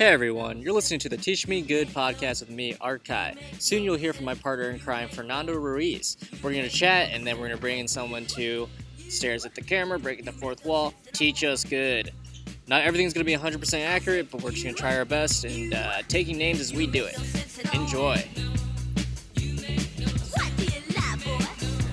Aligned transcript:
Hey 0.00 0.06
everyone, 0.06 0.62
you're 0.62 0.72
listening 0.72 0.98
to 1.00 1.10
the 1.10 1.16
Teach 1.18 1.46
Me 1.46 1.60
Good 1.60 1.88
podcast 1.88 2.40
with 2.40 2.48
me, 2.48 2.74
Art 2.80 3.04
Kai. 3.04 3.36
Soon 3.58 3.82
you'll 3.82 3.98
hear 3.98 4.14
from 4.14 4.24
my 4.24 4.32
partner 4.32 4.70
in 4.70 4.78
crime, 4.78 5.10
Fernando 5.10 5.52
Ruiz. 5.52 6.16
We're 6.42 6.52
going 6.52 6.64
to 6.64 6.70
chat 6.70 7.10
and 7.12 7.26
then 7.26 7.34
we're 7.34 7.48
going 7.48 7.58
to 7.58 7.60
bring 7.60 7.80
in 7.80 7.86
someone 7.86 8.24
to 8.28 8.66
stares 9.10 9.44
at 9.44 9.54
the 9.54 9.60
camera, 9.60 9.98
breaking 9.98 10.24
the 10.24 10.32
fourth 10.32 10.64
wall, 10.64 10.94
teach 11.12 11.44
us 11.44 11.64
good. 11.64 12.14
Not 12.66 12.80
everything's 12.80 13.12
going 13.12 13.26
to 13.26 13.30
be 13.30 13.36
100% 13.36 13.84
accurate, 13.84 14.30
but 14.30 14.42
we're 14.42 14.52
just 14.52 14.64
going 14.64 14.74
to 14.74 14.80
try 14.80 14.96
our 14.96 15.04
best 15.04 15.44
and 15.44 15.74
uh, 15.74 16.00
taking 16.08 16.38
names 16.38 16.60
as 16.60 16.72
we 16.72 16.86
do 16.86 17.04
it. 17.04 17.18
Enjoy. 17.74 18.16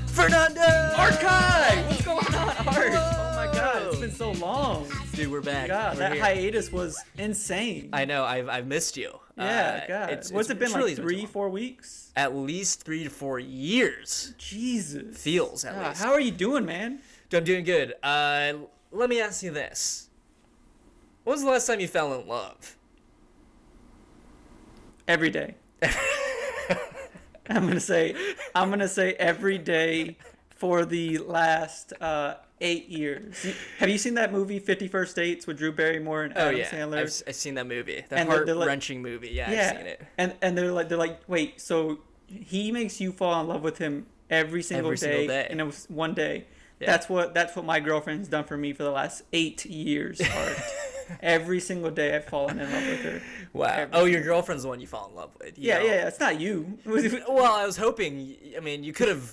Fernando! 0.06 0.62
Art 0.96 1.20
Kai! 1.20 1.86
What's 1.90 2.06
going 2.06 2.36
on, 2.36 2.68
Art? 2.70 3.17
Been 4.08 4.16
so 4.16 4.32
long. 4.32 4.88
Dude, 5.14 5.30
we're 5.30 5.42
back. 5.42 5.68
God, 5.68 5.96
We're 5.96 6.00
that 6.00 6.14
here. 6.14 6.24
hiatus 6.24 6.72
was 6.72 6.98
insane. 7.18 7.90
I 7.92 8.06
know, 8.06 8.24
I've, 8.24 8.48
I've 8.48 8.66
missed 8.68 8.96
you. 8.96 9.12
yeah, 9.38 9.82
Uh, 9.84 9.88
God. 9.88 10.10
it's- 10.12 10.32
What's 10.32 10.50
it's 10.50 10.58
it 10.58 10.60
been 10.60 10.72
like? 10.80 10.96
Three, 10.96 11.18
long. 11.20 11.28
four 11.28 11.50
weeks? 11.50 12.12
At 12.16 12.34
least 12.36 12.84
three 12.84 13.04
to 13.04 13.10
four 13.10 13.38
years. 13.40 14.34
Jesus. 14.38 15.22
Feels, 15.22 15.66
at 15.66 15.76
God, 15.76 15.90
least. 15.90 16.02
how 16.04 16.12
are 16.14 16.22
you 16.22 16.32
doing, 16.32 16.66
man? 16.66 17.00
Dude, 17.30 17.40
I'm 17.40 17.44
doing 17.44 17.66
good. 17.66 17.96
Uh, 18.02 18.54
let 18.92 19.10
me 19.10 19.20
ask 19.20 19.44
you 19.44 19.52
this. 19.52 20.08
When 21.26 21.34
was 21.34 21.44
the 21.44 21.50
last 21.50 21.68
time 21.68 21.82
you 21.82 21.88
fell 21.90 22.14
in 22.20 22.26
love? 22.28 22.78
Every 25.08 25.30
day. 25.30 25.56
I'm 27.50 27.66
gonna 27.68 27.80
say, 27.82 28.16
I'm 28.56 28.70
gonna 28.70 28.88
say 28.90 29.14
every 29.14 29.58
day 29.58 30.18
for 30.50 30.86
the 30.86 31.18
last 31.20 31.94
uh, 32.02 32.36
eight 32.62 32.90
years. 32.90 33.46
Have 33.80 33.90
you 33.90 33.98
seen 33.98 34.16
that 34.16 34.32
movie 34.32 34.60
Fifty 34.60 34.88
First 34.88 35.16
Dates 35.16 35.46
with 35.48 35.58
Drew 35.58 35.72
Barrymore 35.72 36.24
and 36.24 36.34
Oh 36.36 36.50
yeah, 36.50 36.66
Sandler? 36.70 36.98
I've, 37.00 37.24
I've 37.28 37.36
seen 37.36 37.56
that 37.56 37.68
movie. 37.68 38.04
That 38.10 38.20
And 38.20 38.30
they're- 38.30 38.46
they're 38.46 38.56
heart 38.56 38.58
like- 38.60 38.68
wrenching 38.68 39.02
movie. 39.02 39.30
Yeah, 39.30 39.52
yeah, 39.52 39.70
I've 39.72 39.78
seen 39.78 39.88
it. 39.88 40.02
and 40.18 40.34
and 40.42 40.58
they're 40.58 40.72
like 40.72 40.90
they're 40.90 40.98
like 40.98 41.20
wait, 41.28 41.62
so 41.62 42.00
he 42.28 42.72
makes 42.72 43.00
you 43.00 43.12
fall 43.12 43.40
in 43.42 43.48
love 43.48 43.62
with 43.64 43.78
him 43.78 44.06
every 44.30 44.62
single, 44.64 44.88
Every 44.92 44.98
day, 44.98 45.18
single 45.18 45.28
day. 45.28 45.48
and 45.50 45.62
it 45.62 45.64
was 45.64 45.86
one 45.90 46.14
day. 46.14 46.46
Yeah. 46.80 46.88
That's 46.92 47.08
what 47.10 47.34
that's 47.34 47.56
what 47.56 47.66
my 47.66 47.80
girlfriend's 47.80 48.28
done 48.28 48.44
for 48.44 48.58
me 48.58 48.74
for 48.74 48.84
the 48.84 48.92
last 48.92 49.24
eight 49.34 49.66
years. 49.66 50.22
Every 51.22 51.60
single 51.62 51.90
day 51.90 52.14
I've 52.16 52.26
fallen 52.26 52.60
in 52.60 52.70
love 52.72 52.86
with 52.86 53.00
her. 53.02 53.22
Wow. 53.54 53.68
Every 53.68 53.94
Oh, 53.98 54.06
your 54.06 54.22
girlfriend's 54.22 54.64
the 54.64 54.70
one 54.70 54.82
you 54.82 54.88
fall 54.88 55.08
in 55.10 55.16
love 55.16 55.30
with. 55.40 55.58
Yeah, 55.58 55.80
know. 55.80 55.86
yeah, 55.86 55.92
yeah, 55.96 56.08
it's 56.08 56.20
not 56.20 56.40
you. 56.40 56.78
Well, 56.86 57.46
I 57.54 57.66
was 57.66 57.78
hoping. 57.78 58.36
I 58.56 58.60
mean, 58.60 58.84
you 58.84 58.92
could 58.92 59.08
have, 59.08 59.32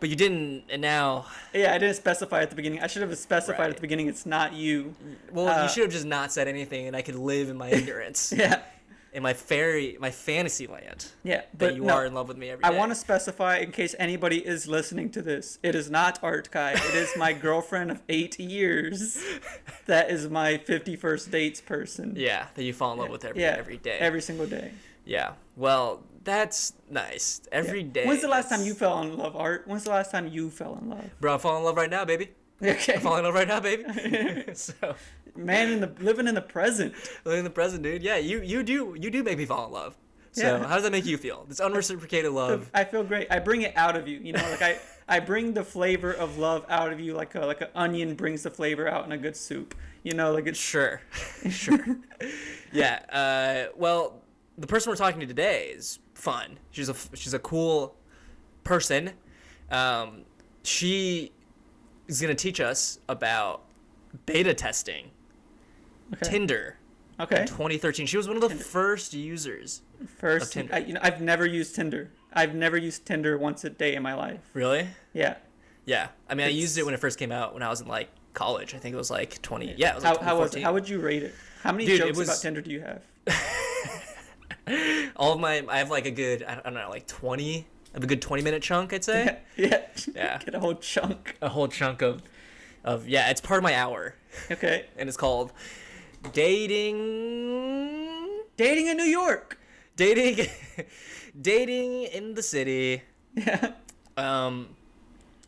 but 0.00 0.08
you 0.08 0.16
didn't, 0.16 0.64
and 0.70 0.82
now. 0.82 1.26
yeah, 1.54 1.72
I 1.74 1.78
didn't 1.78 1.96
specify 1.96 2.40
at 2.42 2.50
the 2.50 2.56
beginning. 2.56 2.80
I 2.80 2.86
should 2.88 3.02
have 3.02 3.16
specified 3.18 3.58
Right. 3.60 3.70
at 3.70 3.76
the 3.76 3.82
beginning. 3.82 4.08
It's 4.08 4.26
not 4.26 4.52
you. 4.54 4.94
Well, 5.32 5.48
Uh, 5.48 5.62
you 5.62 5.68
should 5.68 5.82
have 5.84 5.92
just 5.92 6.06
not 6.06 6.32
said 6.32 6.48
anything, 6.48 6.86
and 6.86 6.96
I 6.96 7.02
could 7.02 7.14
live 7.16 7.48
in 7.50 7.56
my 7.56 7.68
ignorance, 7.80 8.32
Yeah, 8.36 8.62
in 9.12 9.22
my 9.22 9.34
fairy, 9.34 9.96
my 10.00 10.10
fantasy 10.10 10.66
land. 10.66 11.06
yeah. 11.22 11.36
That 11.38 11.58
But 11.58 11.74
you 11.76 11.84
no, 11.84 11.94
are 11.94 12.06
in 12.06 12.14
love 12.14 12.28
with 12.28 12.36
me 12.38 12.48
every 12.50 12.62
day. 12.62 12.68
I 12.68 12.72
want 12.72 12.90
to 12.92 12.94
specify 12.94 13.56
in 13.58 13.72
case 13.72 13.94
anybody 13.98 14.38
is 14.46 14.66
listening 14.66 15.10
to 15.10 15.22
this. 15.22 15.58
It 15.62 15.74
is 15.74 15.90
not 15.90 16.18
Art 16.22 16.50
Kai. 16.50 16.72
It 16.72 16.94
is 16.94 17.10
my 17.16 17.32
girlfriend 17.46 17.90
of 17.90 18.00
eight 18.08 18.38
years. 18.40 19.22
That 19.86 20.10
is 20.10 20.28
my 20.28 20.58
fifty-first 20.58 21.30
dates 21.30 21.60
person. 21.60 22.14
Yeah, 22.16 22.46
that 22.54 22.62
you 22.64 22.72
fall 22.72 22.92
in 22.94 22.98
love 23.00 23.10
with 23.10 23.24
every 23.24 23.42
yeah, 23.42 23.56
every 23.58 23.76
day. 23.78 23.98
Every 23.98 24.22
single 24.22 24.46
day. 24.46 24.72
Yeah. 25.04 25.32
Well, 25.56 26.04
that's 26.22 26.72
nice. 26.90 27.40
Every 27.52 27.82
day. 27.82 28.06
When's 28.06 28.22
the 28.22 28.28
last 28.28 28.48
time 28.50 28.62
you 28.62 28.74
fell 28.74 29.00
in 29.02 29.16
love, 29.16 29.36
Art? 29.36 29.64
When's 29.66 29.84
the 29.84 29.90
last 29.90 30.10
time 30.10 30.28
you 30.28 30.50
fell 30.50 30.78
in 30.80 30.90
love? 30.90 31.10
Bro, 31.20 31.34
I'm 31.34 31.38
falling 31.40 31.58
in 31.60 31.64
love 31.64 31.76
right 31.76 31.90
now, 31.90 32.04
baby. 32.04 32.30
Okay. 32.62 32.94
I'm 32.96 33.00
falling 33.00 33.20
in 33.20 33.24
love 33.24 33.32
right 33.34 33.48
now, 33.48 33.58
baby. 33.60 33.84
so, 34.54 34.94
Man 35.34 35.70
in 35.72 35.80
the 35.80 35.90
living 36.00 36.28
in 36.28 36.34
the 36.34 36.42
present. 36.42 36.92
living 37.24 37.38
in 37.38 37.44
the 37.44 37.50
present, 37.50 37.82
dude. 37.82 38.02
Yeah, 38.02 38.16
you 38.18 38.42
you 38.42 38.62
do 38.62 38.94
you 39.00 39.10
do 39.10 39.22
make 39.22 39.38
me 39.38 39.46
fall 39.46 39.64
in 39.66 39.72
love. 39.72 39.96
So, 40.32 40.42
Yeah. 40.42 40.66
how 40.66 40.74
does 40.74 40.82
that 40.82 40.92
make 40.92 41.06
you 41.06 41.16
feel? 41.16 41.46
This 41.48 41.58
unreciprocated 41.58 42.30
love. 42.32 42.70
I 42.74 42.84
feel 42.84 43.02
great. 43.02 43.28
I 43.30 43.38
bring 43.38 43.62
it 43.62 43.74
out 43.78 43.96
of 43.96 44.06
you. 44.06 44.18
You 44.18 44.34
know, 44.34 44.42
like 44.50 44.60
I, 44.60 44.78
I 45.08 45.20
bring 45.20 45.54
the 45.54 45.64
flavor 45.64 46.12
of 46.12 46.36
love 46.36 46.66
out 46.68 46.92
of 46.92 47.00
you, 47.00 47.14
like 47.14 47.34
a 47.34 47.40
like 47.46 47.62
an 47.62 47.68
onion 47.74 48.14
brings 48.14 48.42
the 48.42 48.50
flavor 48.50 48.86
out 48.86 49.06
in 49.06 49.12
a 49.12 49.18
good 49.18 49.36
soup. 49.36 49.74
You 50.02 50.12
know, 50.12 50.30
like 50.32 50.46
it's 50.46 50.58
Sure, 50.58 51.00
sure. 51.48 51.78
yeah. 52.72 53.00
Uh, 53.10 53.72
well, 53.76 54.20
the 54.58 54.66
person 54.66 54.90
we're 54.90 54.96
talking 54.96 55.20
to 55.20 55.26
today 55.26 55.72
is 55.74 55.98
fun. 56.14 56.58
She's 56.70 56.88
a 56.88 56.94
she's 57.14 57.34
a 57.34 57.38
cool 57.38 57.96
person. 58.64 59.12
Um, 59.70 60.22
she 60.62 61.32
is 62.08 62.20
gonna 62.20 62.34
teach 62.34 62.60
us 62.60 62.98
about 63.08 63.62
beta 64.26 64.54
testing 64.54 65.10
okay. 66.14 66.30
Tinder 66.30 66.76
okay. 67.18 67.42
in 67.42 67.46
2013. 67.46 68.06
She 68.06 68.16
was 68.16 68.28
one 68.28 68.36
of 68.36 68.42
the 68.42 68.54
first 68.54 69.14
users. 69.14 69.82
First, 70.18 70.52
Tinder. 70.52 70.74
I, 70.74 70.78
you 70.78 70.94
know, 70.94 71.00
I've 71.02 71.20
never 71.20 71.46
used 71.46 71.74
Tinder. 71.74 72.10
I've 72.32 72.54
never 72.54 72.76
used 72.76 73.06
Tinder 73.06 73.38
once 73.38 73.64
a 73.64 73.70
day 73.70 73.94
in 73.94 74.02
my 74.02 74.14
life. 74.14 74.40
Really? 74.54 74.88
Yeah. 75.12 75.36
Yeah. 75.84 76.08
I 76.28 76.34
mean, 76.34 76.46
I 76.46 76.50
used 76.50 76.78
it 76.78 76.84
when 76.84 76.94
it 76.94 77.00
first 77.00 77.18
came 77.18 77.32
out 77.32 77.54
when 77.54 77.62
I 77.62 77.68
was 77.68 77.80
in 77.80 77.88
like 77.88 78.08
college. 78.34 78.74
I 78.74 78.78
think 78.78 78.94
it 78.94 78.98
was 78.98 79.10
like 79.10 79.40
20. 79.42 79.74
Yeah. 79.76 79.90
It 79.90 79.94
was 79.96 80.04
How, 80.04 80.12
like 80.12 80.22
how 80.22 80.38
was 80.38 80.54
it? 80.54 80.62
How 80.62 80.72
would 80.72 80.88
you 80.88 81.00
rate 81.00 81.22
it? 81.22 81.34
How 81.62 81.72
many 81.72 81.86
Dude, 81.86 82.00
jokes 82.00 82.18
was- 82.18 82.28
about 82.28 82.40
Tinder 82.40 82.60
do 82.60 82.70
you 82.70 82.80
have? 82.80 83.02
All 85.16 85.32
of 85.34 85.40
my 85.40 85.64
I 85.68 85.78
have 85.78 85.90
like 85.90 86.06
a 86.06 86.10
good 86.10 86.42
I 86.42 86.56
don't 86.56 86.74
know 86.74 86.88
like 86.90 87.06
20. 87.06 87.58
I 87.58 87.96
have 87.96 88.04
a 88.04 88.06
good 88.06 88.22
20 88.22 88.42
minute 88.42 88.62
chunk, 88.62 88.92
I'd 88.92 89.04
say. 89.04 89.38
yeah. 89.56 89.82
Yeah. 90.14 90.38
Get 90.44 90.54
a 90.54 90.60
whole 90.60 90.74
chunk. 90.74 91.36
a 91.42 91.48
whole 91.48 91.68
chunk 91.68 92.02
of 92.02 92.22
of 92.84 93.06
yeah 93.08 93.28
it's 93.30 93.40
part 93.40 93.58
of 93.58 93.62
my 93.64 93.74
hour 93.74 94.14
Okay. 94.50 94.86
and 94.96 95.08
it's 95.08 95.16
called 95.18 95.52
dating 96.32 98.28
Dating 98.56 98.86
in 98.88 98.96
New 98.96 99.04
York. 99.04 99.58
dating 99.96 100.46
dating 101.40 102.02
in 102.04 102.34
the 102.34 102.42
city 102.42 103.02
Yeah. 103.34 103.72
um 104.16 104.68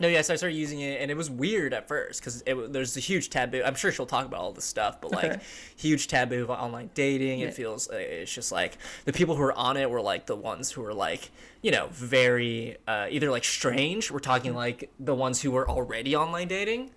no 0.02 0.08
yes 0.08 0.28
i 0.28 0.36
started 0.36 0.54
using 0.56 0.80
it 0.80 1.00
and 1.00 1.10
it 1.10 1.16
was 1.16 1.30
weird 1.30 1.72
at 1.72 1.88
first 1.88 2.20
because 2.20 2.42
there's 2.70 2.96
a 2.96 3.00
huge 3.00 3.30
taboo 3.30 3.62
i'm 3.64 3.74
sure 3.74 3.90
she'll 3.90 4.04
talk 4.04 4.26
about 4.26 4.40
all 4.40 4.52
this 4.52 4.64
stuff 4.64 5.00
but 5.00 5.10
like 5.12 5.24
Okay. 5.32 5.40
huge 5.76 6.08
taboo 6.08 6.42
of 6.42 6.50
online 6.50 6.90
dating 6.94 7.40
it 7.40 7.54
feels 7.54 7.88
uh, 7.88 7.94
it's 7.94 8.32
just 8.34 8.52
like 8.52 8.76
the 9.06 9.12
people 9.12 9.34
who 9.36 9.42
were 9.42 9.52
on 9.54 9.76
it 9.78 9.88
were 9.90 10.00
like 10.02 10.26
the 10.26 10.36
ones 10.36 10.70
who 10.72 10.82
were 10.82 10.92
like 10.92 11.30
you 11.62 11.70
know 11.70 11.88
very 11.92 12.76
uh, 12.86 13.06
either 13.08 13.30
like 13.30 13.44
strange 13.44 14.10
we're 14.10 14.18
talking 14.18 14.50
Mm-hmm. 14.50 14.56
like 14.58 14.90
the 15.00 15.14
ones 15.14 15.40
who 15.40 15.50
were 15.52 15.68
already 15.70 16.14
online 16.16 16.48
dating 16.48 16.90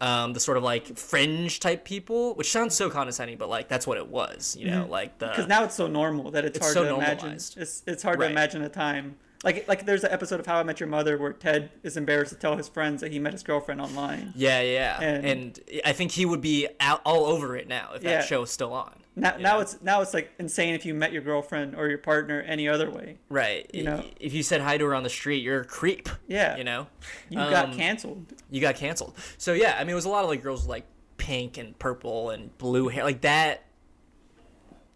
um, 0.00 0.32
the 0.34 0.40
sort 0.40 0.56
of 0.58 0.62
like 0.62 0.96
fringe 0.98 1.58
type 1.60 1.84
people 1.84 2.34
which 2.34 2.50
sounds 2.50 2.74
so 2.74 2.88
condescending 2.90 3.36
but 3.38 3.48
like 3.48 3.68
that's 3.68 3.86
what 3.86 3.96
it 3.98 4.08
was 4.08 4.56
you 4.58 4.66
know 4.70 4.86
like 4.88 5.18
the 5.18 5.26
Because 5.28 5.46
now 5.48 5.64
it's 5.64 5.74
so 5.74 5.86
normal 5.86 6.30
that 6.32 6.44
it's, 6.44 6.56
It's 6.58 6.66
hard 6.66 6.74
so 6.74 6.84
to 6.84 6.94
imagine. 6.94 7.16
normalized. 7.18 7.56
It's 7.58 7.82
it's 7.86 8.02
hard 8.02 8.18
Right. 8.18 8.26
to 8.26 8.32
imagine 8.32 8.62
a 8.62 8.68
time 8.68 9.16
like 9.44 9.66
like 9.68 9.84
there's 9.86 10.04
an 10.04 10.10
episode 10.12 10.40
of 10.40 10.46
How 10.46 10.58
I 10.58 10.62
Met 10.62 10.80
Your 10.80 10.88
Mother 10.88 11.18
where 11.18 11.32
Ted 11.32 11.70
is 11.82 11.96
embarrassed 11.96 12.32
to 12.32 12.38
tell 12.38 12.56
his 12.56 12.68
friends 12.68 13.00
that 13.02 13.12
he 13.12 13.18
met 13.18 13.32
his 13.32 13.42
girlfriend 13.42 13.80
online. 13.80 14.32
yeah 14.36 14.60
yeah 14.60 15.00
And- 15.00 15.26
and, 15.26 15.60
i 15.84 15.92
think 15.92 16.12
he 16.12 16.24
would 16.26 16.40
be 16.40 16.68
out 16.80 17.00
all 17.04 17.26
over 17.26 17.56
it 17.56 17.68
now 17.68 17.90
if 17.94 18.02
Yeah. 18.02 18.18
that 18.18 18.24
show 18.28 18.42
is 18.42 18.50
still 18.50 18.72
on 18.72 18.94
Now 19.14 19.36
now 19.38 19.54
know? 19.54 19.60
it's 19.60 19.82
now 19.82 20.00
it's 20.02 20.12
like 20.14 20.30
insane 20.38 20.74
if 20.74 20.84
you 20.86 20.94
met 20.94 21.12
your 21.12 21.22
girlfriend 21.22 21.74
or 21.74 21.88
your 21.88 21.98
partner 21.98 22.40
any 22.42 22.68
other 22.68 22.90
way. 22.90 23.16
Right. 23.30 23.70
You 23.72 23.84
know? 23.84 24.04
if 24.20 24.32
you 24.34 24.42
said 24.42 24.60
hi 24.60 24.76
to 24.78 24.84
her 24.86 24.94
on 24.94 25.02
the 25.04 25.10
street, 25.10 25.42
you're 25.42 25.60
a 25.62 25.64
creep. 25.64 26.08
Yeah. 26.28 26.56
You 26.58 26.64
know, 26.64 26.86
You 27.30 27.38
got 27.38 27.66
Um, 27.70 27.74
canceled. 27.76 28.26
you 28.50 28.60
got 28.60 28.76
canceled. 28.76 29.14
So 29.38 29.52
yeah, 29.54 29.76
I 29.78 29.84
mean, 29.84 29.90
it 29.92 29.94
was 29.94 30.04
a 30.04 30.10
lot 30.10 30.22
of 30.24 30.28
like 30.30 30.42
girls 30.42 30.62
with, 30.62 30.68
like 30.70 30.84
pink 31.16 31.56
and 31.56 31.78
purple 31.78 32.28
and 32.30 32.56
blue 32.58 32.88
hair, 32.88 33.04
like 33.04 33.22
that. 33.22 33.62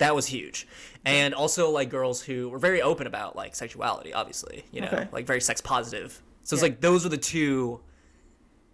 That 0.00 0.14
was 0.14 0.26
huge, 0.26 0.66
and 1.04 1.32
also 1.34 1.70
like 1.70 1.88
girls 1.88 2.20
who 2.22 2.48
were 2.50 2.58
very 2.58 2.82
open 2.82 3.06
about 3.06 3.36
like 3.36 3.54
sexuality, 3.54 4.12
obviously. 4.12 4.64
You 4.72 4.80
know, 4.82 4.88
Okay. 4.88 5.08
like 5.12 5.26
very 5.26 5.40
sex 5.40 5.60
positive. 5.60 6.20
So 6.42 6.54
it's 6.54 6.62
Yeah. 6.62 6.70
like 6.70 6.80
those 6.80 7.04
were 7.04 7.10
the 7.10 7.16
two. 7.16 7.80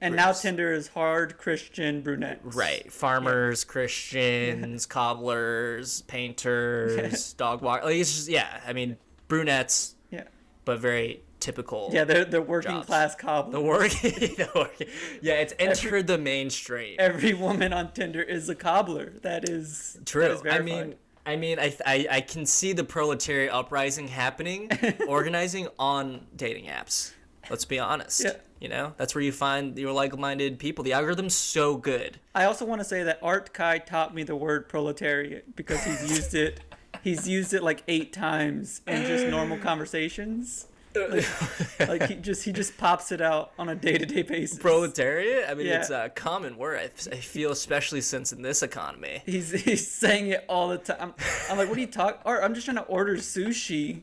And 0.00 0.14
now 0.14 0.26
groups. 0.26 0.42
Tinder 0.42 0.72
is 0.72 0.88
hard 0.88 1.38
Christian 1.38 2.02
brunettes. 2.02 2.54
Right. 2.54 2.92
Farmers, 2.92 3.64
Christians, 3.64 4.84
cobblers, 4.96 6.02
painters, 6.02 7.32
dog 7.34 7.62
walk. 7.62 7.82
Like 7.82 7.96
it's 7.96 8.14
just 8.14 8.28
yeah. 8.28 8.60
I 8.66 8.72
mean, 8.72 8.96
brunettes, 9.28 9.94
Yeah. 10.10 10.24
but 10.64 10.78
very 10.78 11.22
typical. 11.40 11.90
Yeah, 11.92 12.04
they're 12.04 12.24
the 12.24 12.42
working 12.42 12.72
Jobs. 12.72 12.86
class 12.86 13.14
cobblers. 13.14 13.52
The 13.52 13.60
work, 13.60 13.90
the 14.02 14.48
work. 14.54 14.74
Yeah, 15.22 15.34
it's 15.34 15.54
entered 15.58 16.06
the 16.06 16.18
mainstream. 16.18 16.96
Every 16.98 17.34
woman 17.34 17.72
on 17.72 17.92
Tinder 17.92 18.22
is 18.22 18.48
a 18.48 18.54
cobbler. 18.54 19.14
That 19.22 19.48
is 19.48 19.98
True. 20.04 20.24
is 20.26 20.42
I 20.48 20.58
mean, 20.60 20.94
I 21.26 21.34
mean, 21.36 21.58
I, 21.58 21.76
I, 21.84 22.06
I 22.10 22.20
can 22.20 22.46
see 22.46 22.72
the 22.72 22.84
proletariat 22.84 23.52
uprising 23.52 24.06
happening, 24.06 24.70
organizing 25.08 25.66
on 25.78 26.24
dating 26.36 26.66
apps. 26.66 27.12
Let's 27.50 27.64
be 27.64 27.78
honest. 27.80 28.22
Yeah. 28.24 28.34
You 28.60 28.68
know, 28.68 28.94
that's 28.96 29.14
where 29.14 29.22
you 29.22 29.32
find 29.32 29.76
your 29.76 29.92
like-minded 29.92 30.58
people. 30.58 30.82
The 30.82 30.94
algorithm's 30.94 31.34
so 31.34 31.76
good. 31.76 32.18
I 32.34 32.44
also 32.44 32.64
want 32.64 32.80
to 32.80 32.84
say 32.84 33.02
that 33.02 33.18
Art 33.22 33.52
Kai 33.52 33.78
taught 33.78 34.14
me 34.14 34.22
the 34.22 34.36
word 34.36 34.68
proletariat 34.68 35.54
because 35.54 35.84
he's 35.84 36.10
used 36.10 36.34
it. 36.34 36.60
He's 37.02 37.28
used 37.28 37.52
it 37.52 37.62
like 37.62 37.82
eight 37.86 38.12
times 38.12 38.80
in 38.86 39.04
just 39.04 39.26
normal 39.26 39.58
conversations. 39.62 40.68
Like 41.88 42.08
he 42.08 42.14
just 42.16 42.44
he 42.44 42.52
just 42.52 42.76
pops 42.78 43.12
it 43.12 43.20
out 43.20 43.52
on 43.58 43.68
a 43.68 43.74
day 43.74 43.98
to 43.98 44.06
day 44.06 44.22
basis. 44.22 44.58
Proletariat? 44.58 45.48
I 45.48 45.54
mean, 45.54 45.66
Yeah. 45.66 45.80
it's 45.80 45.90
a 45.90 46.10
common 46.14 46.56
word. 46.56 46.78
I, 46.80 47.16
feel, 47.16 47.52
especially 47.52 48.00
since 48.00 48.32
in 48.32 48.42
this 48.42 48.62
economy. 48.62 49.22
He's 49.26 49.50
he's 49.52 49.86
saying 49.90 50.28
it 50.28 50.44
all 50.48 50.68
the 50.68 50.78
time. 50.78 50.96
I'm, 51.00 51.14
I'm 51.50 51.58
like, 51.58 51.68
what 51.68 51.76
are 51.76 51.80
you 51.80 51.86
talking? 51.86 52.20
Or 52.24 52.42
I'm 52.42 52.54
just 52.54 52.64
trying 52.66 52.78
to 52.78 52.84
order 52.84 53.16
sushi, 53.16 54.02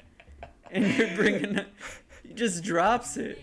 and 0.71 0.85
you're 0.97 1.15
bringing. 1.15 1.57
it- 1.57 1.67
He 2.27 2.33
just 2.33 2.63
drops 2.63 3.17
it. 3.17 3.39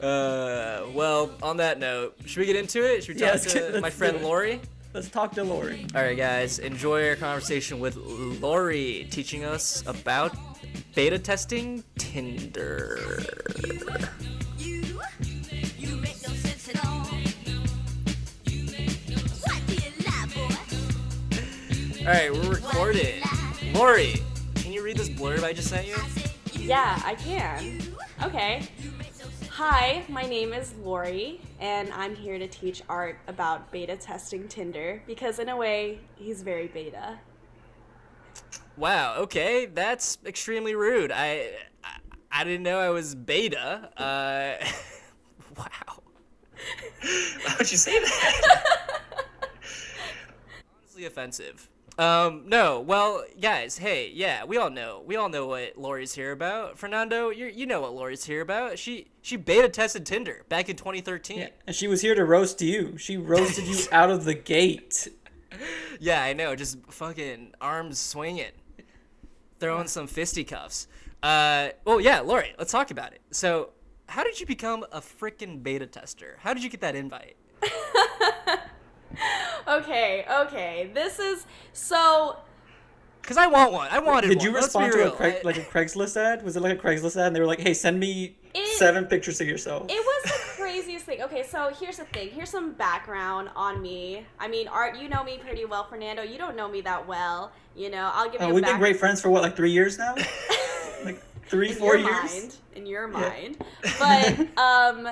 Uh, 0.00 0.86
well, 0.94 1.32
on 1.42 1.56
that 1.58 1.78
note, 1.78 2.16
should 2.26 2.40
we 2.40 2.46
get 2.46 2.56
into 2.56 2.82
it? 2.84 3.04
Should 3.04 3.16
we 3.16 3.20
talk 3.20 3.42
get- 3.42 3.72
to 3.74 3.80
my 3.80 3.90
friend. 3.90 4.22
Lori? 4.22 4.60
Let's 4.92 5.08
talk 5.08 5.32
to 5.34 5.44
Lori. 5.44 5.86
All 5.94 6.02
right, 6.02 6.16
guys, 6.16 6.58
enjoy 6.58 7.08
our 7.08 7.14
conversation 7.16 7.78
with 7.78 7.96
Lori 7.96 9.06
teaching 9.10 9.44
us 9.44 9.84
about 9.86 10.34
beta 10.94 11.18
testing 11.18 11.84
Tinder. 11.98 12.98
All 22.00 22.06
right, 22.06 22.32
we're 22.32 22.50
recording. 22.50 23.22
Lori, 23.74 24.14
can 24.56 24.72
you 24.72 24.82
read 24.82 24.96
this 24.96 25.08
blurb 25.08 25.44
I 25.44 25.52
just 25.52 25.68
sent 25.68 25.86
you? 25.86 25.96
Yeah, 26.54 27.00
I 27.04 27.14
can. 27.14 27.82
Okay. 28.24 28.66
Hi, 29.50 30.02
my 30.08 30.22
name 30.22 30.52
is 30.52 30.72
Lori, 30.82 31.40
and 31.60 31.92
I'm 31.92 32.16
here 32.16 32.38
to 32.38 32.48
teach 32.48 32.82
Art 32.88 33.18
about 33.28 33.70
beta 33.70 33.96
testing 33.96 34.48
Tinder 34.48 35.02
because, 35.06 35.38
in 35.38 35.50
a 35.50 35.56
way, 35.56 36.00
he's 36.16 36.42
very 36.42 36.66
beta. 36.66 37.18
Wow. 38.80 39.16
Okay, 39.18 39.66
that's 39.66 40.16
extremely 40.24 40.74
rude. 40.74 41.12
I 41.12 41.50
I, 41.84 41.98
I 42.32 42.44
didn't 42.44 42.62
know 42.62 42.78
I 42.78 42.88
was 42.88 43.14
beta. 43.14 43.90
Uh, 43.94 44.64
wow. 45.58 46.02
Why 47.44 47.54
would 47.58 47.70
you 47.70 47.76
say 47.76 47.98
that? 47.98 48.64
Honestly 50.80 51.04
offensive. 51.04 51.68
Um, 51.98 52.44
no. 52.46 52.80
Well, 52.80 53.24
guys, 53.38 53.76
hey, 53.76 54.10
yeah, 54.14 54.44
we 54.44 54.56
all 54.56 54.70
know. 54.70 55.02
We 55.04 55.16
all 55.16 55.28
know 55.28 55.46
what 55.46 55.76
Lori's 55.76 56.14
here 56.14 56.32
about. 56.32 56.78
Fernando, 56.78 57.28
you 57.28 57.46
you 57.46 57.66
know 57.66 57.82
what 57.82 57.92
Lori's 57.94 58.24
here 58.24 58.40
about. 58.40 58.78
She 58.78 59.08
she 59.20 59.36
beta 59.36 59.68
tested 59.68 60.06
Tinder 60.06 60.44
back 60.48 60.70
in 60.70 60.76
2013. 60.76 61.38
Yeah, 61.38 61.48
and 61.66 61.76
she 61.76 61.86
was 61.86 62.00
here 62.00 62.14
to 62.14 62.24
roast 62.24 62.62
you. 62.62 62.96
She 62.96 63.18
roasted 63.18 63.66
you 63.66 63.76
out 63.92 64.10
of 64.10 64.24
the 64.24 64.32
gate. 64.34 65.08
Yeah, 65.98 66.22
I 66.22 66.32
know. 66.32 66.56
Just 66.56 66.78
fucking 66.88 67.52
arms 67.60 67.98
swinging, 67.98 68.52
throwing 69.60 69.86
some 69.86 70.06
fisticuffs. 70.06 70.88
Uh, 71.22 71.68
well, 71.84 72.00
yeah, 72.00 72.20
Lori, 72.20 72.54
let's 72.58 72.72
talk 72.72 72.90
about 72.90 73.12
it. 73.12 73.20
So, 73.30 73.70
how 74.08 74.24
did 74.24 74.40
you 74.40 74.46
become 74.46 74.84
a 74.90 75.00
freaking 75.00 75.62
beta 75.62 75.86
tester? 75.86 76.38
How 76.40 76.52
did 76.54 76.64
you 76.64 76.70
get 76.70 76.80
that 76.80 76.96
invite? 76.96 77.36
Okay, 79.68 80.24
okay. 80.28 80.90
This 80.94 81.18
is 81.18 81.46
so. 81.72 82.36
Because 83.22 83.36
I 83.36 83.46
want 83.46 83.72
one. 83.72 83.88
I 83.90 83.98
wanted 84.00 84.28
Did 84.28 84.38
one. 84.38 84.46
you 84.46 84.52
Let's 84.52 84.66
respond 84.66 84.92
to 84.92 84.98
a 84.98 85.02
real. 85.04 85.10
Craig, 85.12 85.44
like 85.44 85.58
a 85.58 85.60
Craigslist 85.60 86.16
ad? 86.16 86.42
Was 86.42 86.56
it 86.56 86.60
like 86.62 86.76
a 86.76 86.80
Craigslist 86.80 87.16
ad? 87.16 87.28
And 87.28 87.36
they 87.36 87.40
were 87.40 87.46
like, 87.46 87.60
"Hey, 87.60 87.74
send 87.74 88.00
me 88.00 88.36
It- 88.54 88.78
seven 88.78 89.06
pictures 89.06 89.40
of 89.40 89.46
yourself." 89.46 89.86
It 89.88 89.92
was 90.04 90.22
the 90.32 90.38
craziest 90.62 91.04
thing. 91.06 91.22
Okay, 91.22 91.42
so 91.42 91.70
here's 91.78 91.96
the 91.98 92.04
thing. 92.04 92.30
Here's 92.30 92.50
some 92.50 92.72
background 92.72 93.50
on 93.56 93.80
me. 93.82 94.26
I 94.38 94.48
mean, 94.48 94.68
Art, 94.68 94.96
you 94.98 95.08
know 95.08 95.22
me 95.24 95.38
pretty 95.38 95.64
well. 95.64 95.84
Fernando, 95.84 96.22
you 96.22 96.38
don't 96.38 96.56
know 96.56 96.68
me 96.68 96.80
that 96.82 97.06
well. 97.06 97.52
You 97.76 97.90
know, 97.90 98.10
I'll 98.12 98.30
give 98.30 98.40
you 98.40 98.46
Uh, 98.46 98.50
a 98.50 98.54
we've 98.54 98.64
been 98.64 98.78
great 98.78 98.98
friends 98.98 99.20
for 99.20 99.30
what, 99.30 99.42
like 99.42 99.56
three 99.56 99.70
years 99.70 99.96
now? 99.98 100.14
like 101.04 101.22
three, 101.46 101.70
in 101.70 101.74
four 101.76 101.96
your 101.96 102.08
years. 102.10 102.32
mind 102.32 102.56
in 102.76 102.86
your 102.86 103.08
mind 103.08 103.56
but 103.98 104.58
um 104.58 105.08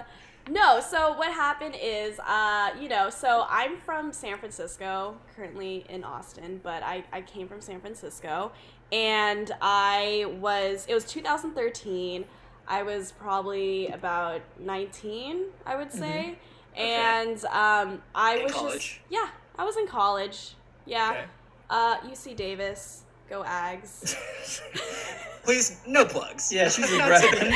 no 0.48 0.80
so 0.80 1.12
what 1.14 1.32
happened 1.32 1.74
is 1.80 2.18
uh 2.20 2.70
you 2.80 2.88
know 2.88 3.10
so 3.10 3.44
i'm 3.50 3.76
from 3.78 4.12
san 4.12 4.38
francisco 4.38 5.16
currently 5.34 5.84
in 5.88 6.04
austin 6.04 6.60
but 6.62 6.80
i 6.84 7.02
i 7.12 7.20
came 7.20 7.48
from 7.48 7.60
san 7.60 7.80
francisco 7.80 8.52
and 8.92 9.50
i 9.60 10.24
was 10.40 10.86
it 10.88 10.94
was 10.94 11.04
2013 11.04 12.24
i 12.68 12.82
was 12.82 13.12
probably 13.12 13.88
about 13.88 14.40
19 14.60 15.44
i 15.66 15.74
would 15.76 15.92
say. 15.92 16.38
And 16.76 17.42
um 17.46 18.02
i 18.14 18.36
In 18.36 18.44
was 18.44 18.52
college? 18.52 18.72
just 18.74 18.98
yeah 19.10 19.28
i 19.58 19.64
was 19.64 19.76
in 19.76 19.86
college. 19.88 20.54
Yeah. 20.86 21.10
Okay. 21.10 21.24
uh 21.70 21.96
uc 22.10 22.36
davis 22.36 23.02
go 23.28 23.42
ags 23.44 24.16
Please, 25.44 25.80
no 25.86 26.04
plugs. 26.04 26.52
Yeah, 26.52 26.68
she's 26.68 26.92
Not 26.98 27.10
repping, 27.10 27.50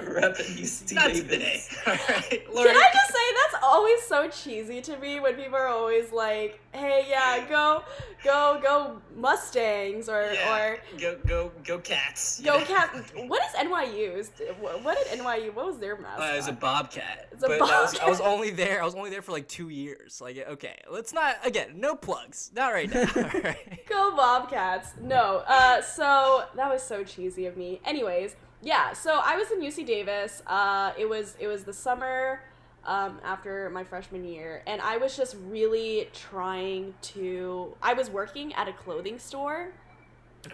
repping 0.00 0.56
UC 0.56 0.94
Not 0.94 1.12
Davis. 1.12 1.68
All 1.86 1.92
right, 1.92 2.42
Lori. 2.54 2.68
Can 2.70 2.76
I 2.78 2.88
just 2.90 3.12
say 3.12 3.52
that's 3.52 3.62
always 3.62 4.02
so 4.04 4.28
cheesy 4.30 4.80
to 4.80 4.96
me 4.96 5.20
when 5.20 5.34
people 5.34 5.56
are 5.56 5.66
always 5.66 6.10
like, 6.10 6.58
"Hey, 6.72 7.04
yeah, 7.10 7.44
go, 7.46 7.82
go, 8.24 8.58
go 8.62 9.02
Mustangs," 9.14 10.08
or 10.08 10.30
Yeah, 10.32 10.56
or 10.56 10.78
go 10.98 11.18
go 11.26 11.52
go 11.64 11.78
cats. 11.80 12.40
go 12.40 12.58
know? 12.58 12.64
Cap. 12.64 12.96
What 13.26 13.42
is 13.42 13.56
NYU's? 13.56 14.30
What 14.58 14.96
did 14.96 15.18
NYU? 15.20 15.52
What 15.52 15.66
was 15.66 15.76
their 15.78 15.96
mascot? 15.98 16.30
Uh, 16.30 16.32
it 16.32 16.36
was 16.36 16.48
a 16.48 16.52
bobcat. 16.52 17.28
It's 17.32 17.42
a 17.42 17.48
But 17.48 17.60
I 17.60 17.82
was, 17.82 17.98
I 17.98 18.08
was 18.08 18.22
only 18.22 18.48
there. 18.48 18.80
I 18.80 18.86
was 18.86 18.94
only 18.94 19.10
there 19.10 19.20
for 19.20 19.32
like 19.32 19.48
two 19.48 19.68
years. 19.68 20.18
Like, 20.22 20.38
okay, 20.48 20.76
let's 20.90 21.12
not 21.12 21.36
again. 21.44 21.72
No 21.76 21.94
plugs. 21.94 22.50
Not 22.56 22.72
right 22.72 22.88
now. 22.90 23.00
All 23.16 23.40
right. 23.42 23.86
Go 23.86 24.16
Bobcats. 24.16 24.81
No. 25.00 25.42
Uh, 25.46 25.80
so 25.82 26.44
that 26.56 26.70
was 26.70 26.82
so 26.82 27.04
cheesy 27.04 27.46
of 27.46 27.56
me. 27.56 27.80
Anyways, 27.84 28.36
yeah. 28.60 28.92
So 28.92 29.20
I 29.22 29.36
was 29.36 29.50
in 29.50 29.60
UC 29.60 29.86
Davis. 29.86 30.42
Uh, 30.46 30.92
it 30.98 31.08
was 31.08 31.36
it 31.40 31.46
was 31.46 31.64
the 31.64 31.72
summer 31.72 32.40
um, 32.84 33.20
after 33.24 33.70
my 33.70 33.84
freshman 33.84 34.24
year, 34.24 34.62
and 34.66 34.80
I 34.80 34.96
was 34.96 35.16
just 35.16 35.36
really 35.46 36.08
trying 36.12 36.94
to. 37.02 37.74
I 37.82 37.94
was 37.94 38.10
working 38.10 38.52
at 38.54 38.68
a 38.68 38.72
clothing 38.72 39.18
store 39.18 39.72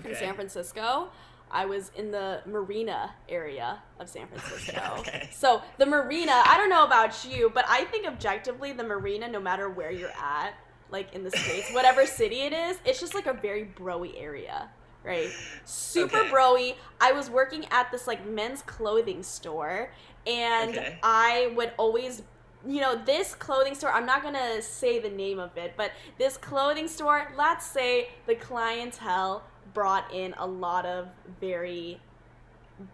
in 0.04 0.14
San 0.14 0.34
Francisco. 0.34 1.08
I 1.50 1.64
was 1.64 1.90
in 1.96 2.10
the 2.10 2.42
marina 2.46 3.14
area 3.28 3.78
of 3.98 4.08
San 4.08 4.26
Francisco. 4.32 4.96
Okay. 4.98 5.28
So 5.32 5.62
the 5.78 5.86
marina, 5.86 6.42
I 6.44 6.56
don't 6.56 6.68
know 6.68 6.84
about 6.84 7.24
you, 7.24 7.50
but 7.54 7.64
I 7.68 7.84
think 7.84 8.06
objectively 8.06 8.72
the 8.72 8.84
marina, 8.84 9.28
no 9.28 9.40
matter 9.40 9.68
where 9.68 9.90
you're 9.90 10.10
at, 10.10 10.54
like 10.90 11.12
in 11.14 11.24
the 11.24 11.30
States, 11.30 11.70
whatever 11.70 12.06
city 12.06 12.40
it 12.42 12.52
is, 12.52 12.78
it's 12.84 13.00
just 13.00 13.14
like 13.14 13.26
a 13.26 13.32
very 13.34 13.64
broy 13.64 14.12
area. 14.16 14.70
Right? 15.04 15.36
Super 15.64 16.24
Okay. 16.24 16.30
broy. 16.30 16.74
I 17.00 17.12
was 17.12 17.30
working 17.30 17.66
at 17.70 17.90
this 17.90 18.06
like 18.06 18.26
men's 18.26 18.62
clothing 18.62 19.22
store 19.22 19.92
and 20.26 20.70
Okay. 20.70 20.98
I 21.02 21.52
would 21.56 21.72
always 21.78 22.22
you 22.66 22.80
know, 22.80 22.96
this 23.04 23.34
clothing 23.34 23.74
store, 23.74 23.92
I'm 23.92 24.04
not 24.04 24.22
gonna 24.22 24.60
say 24.60 24.98
the 24.98 25.10
name 25.10 25.38
of 25.38 25.56
it, 25.56 25.74
but 25.76 25.92
this 26.18 26.36
clothing 26.36 26.88
store, 26.88 27.32
let's 27.36 27.64
say 27.64 28.08
the 28.26 28.34
clientele 28.34 29.44
brought 29.72 30.12
in 30.12 30.34
a 30.38 30.46
lot 30.46 30.84
of 30.84 31.08
very 31.40 32.00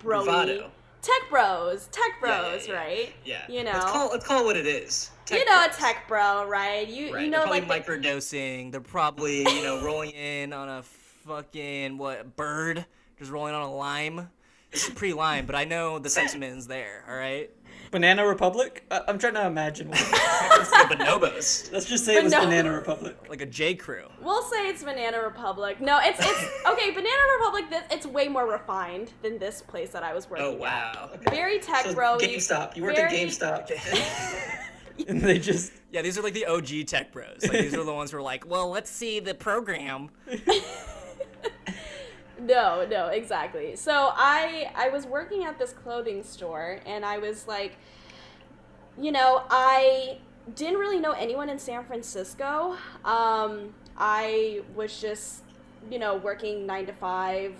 broy 0.02 0.24
Bravado. 0.24 0.70
Tech 1.04 1.30
bros, 1.30 1.88
tech 1.92 2.12
Yeah, 2.22 2.42
yeah, 2.42 2.50
bros, 2.50 2.68
yeah. 2.68 2.74
right? 2.74 3.12
Yeah. 3.24 3.42
You 3.48 3.64
know. 3.64 3.72
Let's 3.72 3.84
call, 3.84 4.08
let's 4.10 4.26
call 4.26 4.40
it 4.42 4.44
what 4.44 4.56
it 4.56 4.66
is. 4.66 5.10
Tech 5.26 5.38
you 5.38 5.44
know, 5.44 5.64
bros. 5.66 5.76
a 5.76 5.80
tech 5.80 6.08
bro, 6.08 6.46
right? 6.46 6.88
You 6.88 7.14
Right, 7.14 7.24
you 7.24 7.30
they're 7.30 7.30
know, 7.30 7.42
Probably 7.42 7.60
like 7.60 7.86
microdosing. 7.86 8.72
They're 8.72 8.80
probably 8.80 9.38
you 9.40 9.62
know 9.62 9.84
rolling 9.84 10.10
in 10.10 10.52
on 10.52 10.68
a 10.68 10.82
fucking 10.82 11.98
what 11.98 12.36
bird, 12.36 12.84
just 13.18 13.30
rolling 13.30 13.54
on 13.54 13.62
a 13.62 13.72
lime. 13.74 14.30
This 14.70 14.88
is 14.88 14.94
pre-lime, 14.94 15.46
but 15.46 15.54
I 15.54 15.64
know 15.64 15.98
the 16.00 16.10
sentiment 16.20 16.58
is 16.58 16.66
there. 16.66 17.04
All 17.08 17.14
right. 17.14 17.48
Banana 17.94 18.26
Republic? 18.26 18.84
I- 18.90 19.02
I'm 19.06 19.20
trying 19.20 19.34
to 19.34 19.46
imagine. 19.46 19.88
What 19.88 20.00
Let's 20.58 20.68
go 20.70 20.84
bonobos. 20.96 21.72
Let's 21.72 21.86
just 21.86 22.04
say 22.04 22.16
it 22.16 22.24
was 22.24 22.32
But. 22.34 22.46
Banana 22.46 22.72
Republic. 22.72 23.16
Like 23.28 23.40
a 23.40 23.46
J 23.46 23.76
Crew. 23.76 24.06
We'll 24.20 24.42
say 24.42 24.68
it's 24.68 24.82
Banana 24.82 25.20
Republic. 25.22 25.80
No, 25.80 26.00
it's 26.02 26.18
it's 26.18 26.66
okay. 26.68 26.90
Banana 26.90 27.22
Republic. 27.38 27.70
This, 27.70 27.82
it's 27.92 28.04
way 28.06 28.26
more 28.26 28.50
refined 28.50 29.12
than 29.22 29.38
this 29.38 29.62
place 29.62 29.90
that 29.90 30.02
I 30.02 30.12
was 30.12 30.28
working. 30.28 30.44
Oh 30.44 30.54
at. 30.54 30.58
wow. 30.58 31.10
Very 31.30 31.60
tech 31.60 31.84
So 31.84 31.94
bro. 31.94 32.18
GameStop. 32.18 32.76
You 32.76 32.82
worked 32.82 32.96
very- 32.96 33.16
at 33.20 33.28
GameStop. 33.28 33.70
and 35.08 35.20
they 35.20 35.38
just 35.38 35.72
Yeah, 35.92 36.02
these 36.02 36.18
are 36.18 36.22
like 36.22 36.34
the 36.34 36.46
OG 36.46 36.86
tech 36.88 37.12
bros. 37.12 37.42
Like 37.44 37.52
these 37.52 37.74
are 37.74 37.84
the 37.84 37.94
ones 37.94 38.10
who 38.10 38.16
are 38.18 38.22
like, 38.22 38.44
well, 38.50 38.70
let's 38.70 38.90
see 38.90 39.20
the 39.20 39.34
program. 39.34 40.10
No, 42.44 42.86
no, 42.88 43.06
exactly. 43.08 43.74
So 43.76 44.12
I 44.14 44.70
I 44.74 44.90
was 44.90 45.06
working 45.06 45.44
at 45.44 45.58
this 45.58 45.72
clothing 45.72 46.22
store 46.22 46.78
and 46.84 47.04
I 47.04 47.18
was 47.18 47.48
like 47.48 47.76
you 49.00 49.10
know, 49.10 49.42
I 49.50 50.18
didn't 50.54 50.78
really 50.78 51.00
know 51.00 51.12
anyone 51.12 51.48
in 51.48 51.58
San 51.58 51.84
Francisco. 51.84 52.76
Um 53.04 53.74
I 53.96 54.60
was 54.74 55.00
just, 55.00 55.42
you 55.90 55.98
know, 55.98 56.16
working 56.16 56.66
9 56.66 56.86
to 56.86 56.92
5, 56.92 57.54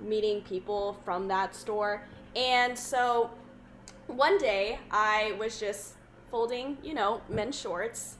meeting 0.00 0.40
people 0.42 0.96
from 1.04 1.28
that 1.28 1.54
store. 1.54 2.02
And 2.34 2.78
so 2.78 3.30
one 4.06 4.38
day 4.38 4.80
I 4.90 5.34
was 5.38 5.60
just 5.60 5.94
folding, 6.30 6.78
you 6.82 6.94
know, 6.94 7.20
men's 7.28 7.58
shorts 7.58 8.16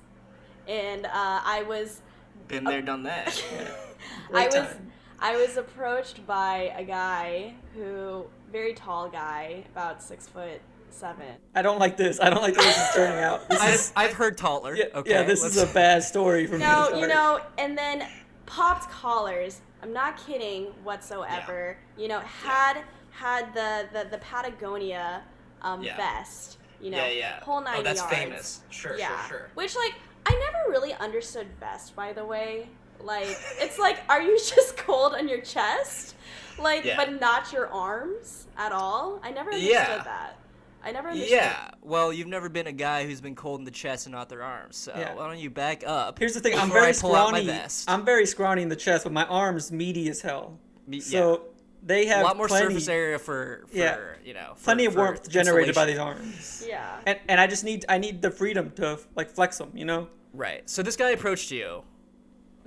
and 0.69 1.07
uh, 1.07 1.11
I 1.13 1.65
was 1.67 2.03
Been 2.49 2.65
there, 2.65 2.83
done 2.83 3.03
that. 3.05 3.43
I 4.35 4.47
was 4.47 4.55
time. 4.55 4.93
I 5.19 5.37
was 5.37 5.57
approached 5.57 6.27
by 6.27 6.73
a 6.77 6.85
guy 6.85 7.55
who, 7.75 8.27
very 8.53 8.75
tall 8.75 9.09
guy, 9.09 9.65
about 9.73 10.03
six 10.03 10.27
foot 10.29 10.61
seven. 10.91 11.27
I 11.55 11.63
don't 11.63 11.79
like 11.79 11.97
this. 11.97 12.21
I 12.21 12.31
don't 12.31 12.43
like 12.43 12.55
the 12.55 12.61
way 12.61 12.67
this 12.67 12.89
is 12.89 12.95
turning 12.95 13.23
out. 13.23 13.49
This 13.49 13.61
I've, 13.61 13.75
is, 13.75 13.93
I've 13.97 14.13
heard 14.13 14.37
taller. 14.39 14.75
yeah, 14.75 14.85
okay. 14.95 15.11
yeah, 15.11 15.23
this 15.23 15.43
is 15.43 15.57
let's- 15.57 15.71
a 15.71 15.75
bad 15.75 16.03
story 16.03 16.47
from 16.47 16.61
No, 16.61 16.91
the 16.93 17.01
you 17.01 17.07
know, 17.07 17.41
and 17.59 17.77
then 17.77 18.07
popped 18.47 18.91
collars. 18.91 19.61
I'm 19.83 19.93
not 19.93 20.17
kidding 20.27 20.67
whatsoever. 20.85 21.77
You 21.99 22.09
know, 22.09 22.21
had 22.21 22.83
had 23.11 23.53
the 23.55 23.89
the, 23.93 24.09
the 24.11 24.19
Patagonia 24.19 25.23
um, 25.63 25.83
Yeah. 25.83 25.97
vest. 25.97 26.59
You 26.81 26.91
know, 26.91 26.99
Yeah, 26.99 27.09
yeah. 27.11 27.41
whole 27.41 27.63
nine 27.63 27.77
Oh, 27.79 27.83
that's 27.83 28.01
yards. 28.01 28.15
famous. 28.15 28.61
Sure, 28.71 28.99
yeah. 28.99 29.27
sure, 29.27 29.39
sure. 29.39 29.51
Which 29.55 29.75
like 29.77 29.95
I 30.27 30.33
never 30.33 30.71
really 30.71 30.93
understood 30.95 31.47
vest. 31.61 31.95
By 31.97 32.13
the 32.13 32.25
way, 32.25 32.69
like 33.03 33.37
it's 33.59 33.79
like, 33.79 33.99
are 34.09 34.21
you 34.23 34.37
just 34.55 34.76
cold 34.76 35.15
on 35.15 35.29
your 35.29 35.41
chest, 35.41 36.15
like, 36.59 36.85
Yeah. 36.85 36.97
but 36.97 37.21
not 37.21 37.53
your 37.53 37.69
arms 37.69 38.47
at 38.57 38.73
all? 38.73 39.21
I 39.23 39.31
never 39.31 39.50
understood 39.50 39.73
Yeah. 39.73 40.03
that. 40.05 40.38
I 40.85 40.93
never 40.93 41.09
understood. 41.09 41.33
Yeah. 41.33 41.71
Well, 41.83 42.12
you've 42.12 42.29
never 42.29 42.49
been 42.49 42.69
a 42.69 42.73
guy 42.73 43.07
who's 43.07 43.21
been 43.21 43.35
cold 43.35 43.59
in 43.59 43.65
the 43.65 43.73
chest 43.73 44.07
and 44.07 44.15
not 44.15 44.29
their 44.29 44.43
arms. 44.45 44.76
So 44.76 44.93
Yeah. 44.97 45.15
why 45.15 45.26
don't 45.29 45.38
you 45.41 45.50
back 45.50 45.83
up? 45.85 46.19
Here's 46.19 46.35
the 46.35 46.41
thing. 46.41 46.57
I'm 46.57 46.71
very 46.71 46.91
I 46.91 46.93
pull 46.93 47.17
out 47.17 47.33
my 47.33 47.41
scrawny. 47.41 47.59
vest. 47.59 47.91
I'm 47.91 48.05
very 48.05 48.25
scrawny 48.26 48.62
in 48.62 48.69
the 48.69 48.76
chest, 48.76 49.03
but 49.05 49.12
my 49.12 49.25
arms 49.26 49.73
meaty 49.73 50.09
as 50.09 50.21
hell. 50.21 50.59
Me- 50.87 51.00
So 51.00 51.47
they 51.83 52.07
have 52.07 52.21
a 52.21 52.25
lot 52.25 52.37
more 52.37 52.47
plenty, 52.47 52.67
surface 52.69 52.88
area 52.88 53.19
for, 53.19 53.65
for 53.69 53.76
Yeah. 53.76 53.99
you 54.25 54.35
know, 54.35 54.53
for, 54.57 54.62
plenty 54.65 54.85
of 54.85 54.93
for 54.95 55.00
warmth 55.00 55.29
generated 55.29 55.75
by 55.75 55.87
these 55.87 55.99
arms. 55.99 56.65
Yeah. 56.67 57.00
And 57.05 57.19
and 57.29 57.41
I 57.41 57.49
just 57.49 57.65
need 57.65 57.85
I 57.88 57.99
need 57.99 58.23
the 58.23 58.31
freedom 58.31 58.71
to 58.76 58.99
like 59.17 59.29
flex 59.31 59.59
them. 59.59 59.73
You 59.75 59.87
know, 59.87 60.09
Right. 60.33 60.69
So 60.71 60.83
this 60.85 60.95
guy 60.97 61.11
approached 61.11 61.50
you. 61.50 61.83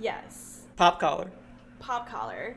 Yes. 0.00 0.62
pop 0.76 0.98
collar. 1.00 1.30
Pop 1.78 2.08
collar. 2.08 2.56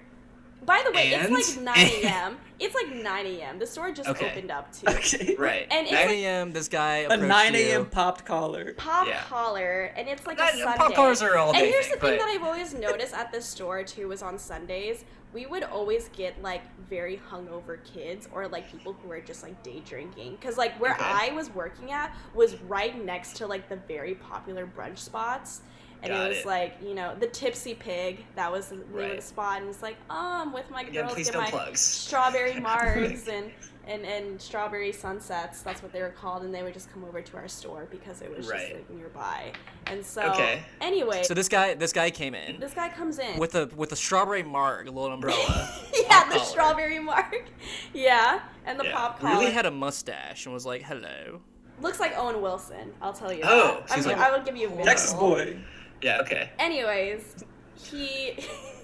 By 0.65 0.81
the 0.85 0.93
way, 0.93 1.13
And? 1.13 1.33
it's 1.37 1.57
like 1.57 1.63
9 1.65 1.77
a.m. 2.05 2.37
it's 2.57 2.73
like 2.73 2.87
9 2.95 3.25
a.m. 3.25 3.59
The 3.59 3.67
store 3.67 3.91
just 3.91 4.09
Okay. 4.09 4.31
opened 4.31 4.49
up 4.49 4.71
too. 4.71 4.87
Okay. 4.87 5.35
Right. 5.39 5.67
And 5.69 5.85
it's 5.87 5.91
9 5.91 6.05
like 6.07 6.15
a.m. 6.15 6.51
This 6.53 6.69
guy 6.69 6.97
A 7.09 7.17
9 7.17 7.55
a.m. 7.55 7.85
popped 7.87 8.23
collar. 8.23 8.73
pop 8.77 9.07
Yeah. 9.07 9.21
collar, 9.23 9.91
and 9.97 10.07
it's 10.07 10.25
like 10.25 10.37
That- 10.37 10.53
a 10.55 10.57
Sunday. 10.59 10.77
pop 10.77 10.93
collars 10.95 11.21
are 11.21 11.35
all 11.37 11.51
day. 11.51 11.59
And 11.59 11.67
here's 11.67 11.87
thing, 11.87 11.95
the 11.99 12.07
thing 12.07 12.17
that 12.19 12.29
I've 12.29 12.43
always 12.43 12.73
noticed 12.73 13.13
at 13.13 13.31
this 13.33 13.45
store 13.45 13.83
too 13.83 14.07
was 14.07 14.21
on 14.23 14.37
Sundays 14.39 15.03
we 15.33 15.47
would 15.47 15.63
always 15.63 16.09
get 16.09 16.39
like 16.43 16.61
very 16.87 17.19
hungover 17.31 17.83
kids 17.83 18.29
or 18.31 18.47
like 18.47 18.69
people 18.71 18.93
who 18.93 19.07
were 19.07 19.19
just 19.19 19.41
like 19.41 19.63
day 19.63 19.81
drinking 19.83 20.37
because 20.39 20.59
like 20.59 20.79
where 20.79 20.91
Okay. 20.93 21.03
I 21.03 21.31
was 21.31 21.49
working 21.49 21.91
at 21.91 22.15
was 22.35 22.55
right 22.61 23.03
next 23.03 23.35
to 23.37 23.47
like 23.47 23.67
the 23.67 23.77
very 23.87 24.13
popular 24.13 24.67
brunch 24.67 24.99
spots. 24.99 25.61
And 26.03 26.11
Got 26.11 26.25
it 26.25 26.29
was 26.29 26.37
it. 26.39 26.45
like, 26.45 26.75
you 26.85 26.93
know, 26.95 27.15
the 27.17 27.27
Tipsy 27.27 27.73
Pig, 27.75 28.25
that 28.35 28.51
was 28.51 28.67
the 28.67 28.75
name 28.75 28.83
of 28.83 28.91
the 28.93 28.97
Right. 28.99 29.23
spot. 29.23 29.61
And 29.61 29.69
it's 29.69 29.81
like, 29.81 29.95
oh, 30.09 30.41
I'm 30.41 30.51
with 30.51 30.69
my 30.69 30.83
girls, 30.83 31.13
please 31.13 31.29
get 31.31 31.39
my 31.39 31.49
plugs. 31.49 31.79
strawberry 31.79 32.51
margs 32.55 33.29
and, 33.29 33.49
and, 33.87 34.05
and 34.05 34.41
strawberry 34.41 34.91
sunsets. 34.91 35.61
That's 35.61 35.81
what 35.81 35.93
they 35.93 36.01
were 36.01 36.09
called. 36.09 36.43
And 36.43 36.53
they 36.53 36.61
would 36.61 36.73
just 36.73 36.91
come 36.91 37.05
over 37.05 37.21
to 37.21 37.37
our 37.37 37.47
store 37.47 37.87
because 37.89 38.21
it 38.21 38.35
was 38.35 38.49
Right. 38.49 38.59
just 38.59 38.73
like 38.73 38.89
nearby. 38.89 39.53
And 39.87 40.05
so, 40.05 40.23
Okay. 40.33 40.61
anyway, 40.81 41.23
So 41.23 41.33
this 41.33 41.47
guy 41.47 41.73
this 41.75 41.93
guy 41.93 42.09
came 42.11 42.35
in 42.35 42.59
this 42.59 42.73
guy 42.73 42.89
comes 42.89 43.17
in. 43.19 43.37
with 43.39 43.55
a 43.55 43.67
with 43.73 43.93
a 43.93 43.95
strawberry 43.95 44.43
mark, 44.43 44.87
a 44.87 44.91
little 44.91 45.13
umbrella. 45.13 45.69
yeah, 46.01 46.25
the 46.25 46.31
collar. 46.31 46.43
strawberry 46.45 46.99
mark. 46.99 47.45
yeah, 47.93 48.41
and 48.65 48.77
the 48.77 48.83
Yeah. 48.83 48.91
pop 48.93 49.19
collar. 49.21 49.39
really 49.39 49.51
had 49.53 49.65
a 49.65 49.71
mustache 49.71 50.45
and 50.45 50.53
was 50.53 50.65
like, 50.65 50.81
"Hello." 50.81 51.39
Looks 51.81 51.99
like 51.99 52.13
Owen 52.17 52.41
Wilson, 52.41 52.93
I'll 53.01 53.13
tell 53.13 53.33
you 53.33 53.41
Oh, 53.43 53.81
that. 53.87 53.91
I, 53.91 53.95
she's 53.95 54.05
mean, 54.05 54.17
like, 54.17 54.27
I 54.29 54.31
would 54.35 54.45
give 54.45 54.55
you 54.55 54.69
a. 54.71 54.83
Texas 54.83 55.13
boy. 55.13 55.57
Yeah. 56.03 56.19
Okay. 56.21 56.49
anyways, 56.59 57.43
he 57.75 58.37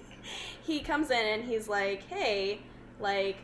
he 0.64 0.80
comes 0.80 1.12
in 1.12 1.26
and 1.26 1.44
he's 1.44 1.68
like, 1.68 2.04
"Hey, 2.08 2.62
like, 3.00 3.38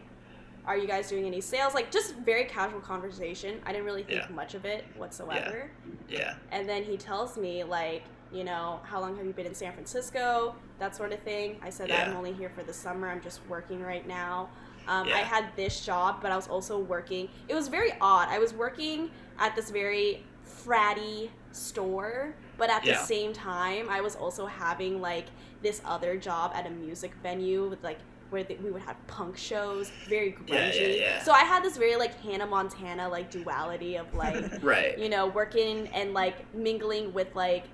are 0.66 0.78
you 0.78 0.88
guys 0.88 1.10
doing 1.10 1.26
any 1.26 1.42
sales?" 1.42 1.74
Like, 1.74 1.92
just 1.92 2.16
very 2.16 2.46
casual 2.46 2.80
conversation. 2.80 3.60
I 3.66 3.72
didn't 3.72 3.86
really 3.86 4.04
think 4.04 4.22
Yeah. 4.22 4.36
much 4.36 4.54
of 4.56 4.66
it 4.66 4.86
whatsoever. 4.98 5.70
Yeah. 6.10 6.18
yeah. 6.20 6.34
And 6.52 6.68
then 6.68 6.84
he 6.84 6.98
tells 6.98 7.38
me 7.38 7.64
like, 7.64 8.04
you 8.32 8.44
know, 8.44 8.80
how 8.84 9.00
long 9.02 9.16
have 9.18 9.26
you 9.26 9.34
been 9.34 9.46
in 9.46 9.56
San 9.56 9.74
Francisco? 9.74 10.56
That 10.80 10.96
sort 10.96 11.12
of 11.14 11.20
thing. 11.20 11.58
I 11.62 11.70
said 11.70 11.90
Yeah. 11.90 12.10
I'm 12.10 12.16
only 12.18 12.34
here 12.34 12.50
for 12.50 12.64
the 12.64 12.74
summer. 12.74 13.08
I'm 13.10 13.22
just 13.22 13.42
working 13.48 13.82
right 13.82 14.08
now. 14.08 14.50
Um, 14.88 15.08
I 15.08 15.20
had 15.20 15.46
this 15.56 15.84
job, 15.84 16.20
but 16.22 16.32
I 16.32 16.36
was 16.36 16.48
also 16.48 16.78
working. 16.78 17.28
It 17.48 17.56
was 17.56 17.70
very 17.70 17.94
odd. 18.02 18.28
I 18.30 18.38
was 18.38 18.54
working 18.54 19.10
at 19.40 19.56
this 19.56 19.72
very 19.72 20.24
fratty 20.64 21.30
store, 21.54 22.36
but 22.58 22.70
at 22.70 22.84
the 22.84 22.96
same 22.96 23.34
time, 23.34 23.90
I 23.90 24.02
was 24.02 24.16
also 24.16 24.46
having 24.46 25.02
like 25.02 25.26
this 25.62 25.82
other 25.86 26.18
job 26.18 26.52
at 26.54 26.66
a 26.68 26.70
music 26.70 27.14
venue 27.24 27.68
with 27.68 27.84
like 27.84 28.00
where 28.30 28.44
the, 28.44 28.56
we 28.56 28.72
would 28.72 28.82
have 28.82 28.98
punk 29.08 29.38
shows, 29.38 29.92
very 30.10 30.32
grungy. 30.34 30.50
Yeah, 30.50 30.74
yeah, 30.74 30.88
yeah. 30.88 31.24
So 31.24 31.32
I 31.32 31.42
had 31.42 31.64
this 31.64 31.78
very 31.78 31.96
like 31.96 32.20
Hannah 32.22 32.48
Montana 32.48 33.08
like 33.08 33.30
duality 33.32 33.98
of 33.98 34.14
like 34.24 34.64
Right. 34.64 34.98
you 34.98 35.10
know, 35.10 35.28
working 35.28 35.88
and 35.90 36.14
like 36.14 36.54
mingling 36.54 37.14
with 37.14 37.34
like 37.36 37.66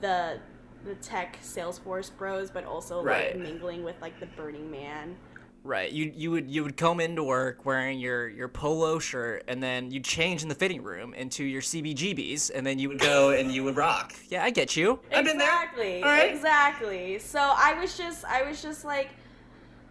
the 0.00 0.38
the 0.86 0.94
tech 0.96 1.38
Salesforce 1.42 2.10
bros, 2.16 2.50
but 2.50 2.64
also 2.64 3.02
Right. 3.02 3.34
like 3.36 3.42
mingling 3.42 3.84
with 3.84 3.96
like 4.00 4.18
the 4.20 4.26
Burning 4.26 4.70
Man. 4.70 5.16
Right. 5.62 5.92
You 5.92 6.10
you 6.14 6.30
would 6.30 6.50
you 6.50 6.62
would 6.62 6.76
come 6.76 7.00
into 7.00 7.22
work 7.22 7.66
wearing 7.66 7.98
your 8.00 8.28
your 8.28 8.48
polo 8.48 8.98
shirt 8.98 9.44
and 9.46 9.62
then 9.62 9.90
you'd 9.90 10.04
change 10.04 10.42
in 10.42 10.48
the 10.48 10.54
fitting 10.54 10.82
room 10.82 11.12
into 11.12 11.44
your 11.44 11.60
CBGBs 11.60 12.50
and 12.54 12.66
then 12.66 12.78
you 12.78 12.88
would 12.88 12.98
go. 12.98 13.10
Go 13.10 13.30
and 13.30 13.52
you 13.52 13.64
would 13.64 13.76
rock. 13.76 14.14
Yeah, 14.30 14.44
I 14.44 14.50
get 14.50 14.76
you. 14.76 15.00
I've 15.12 15.24
been 15.24 15.36
there. 15.36 15.48
exactly. 15.48 16.02
All 16.02 16.08
right. 16.08 16.32
Exactly. 16.32 17.18
So 17.18 17.40
I 17.40 17.78
was 17.78 17.98
just 17.98 18.24
I 18.24 18.42
was 18.42 18.62
just 18.62 18.84
like 18.84 19.10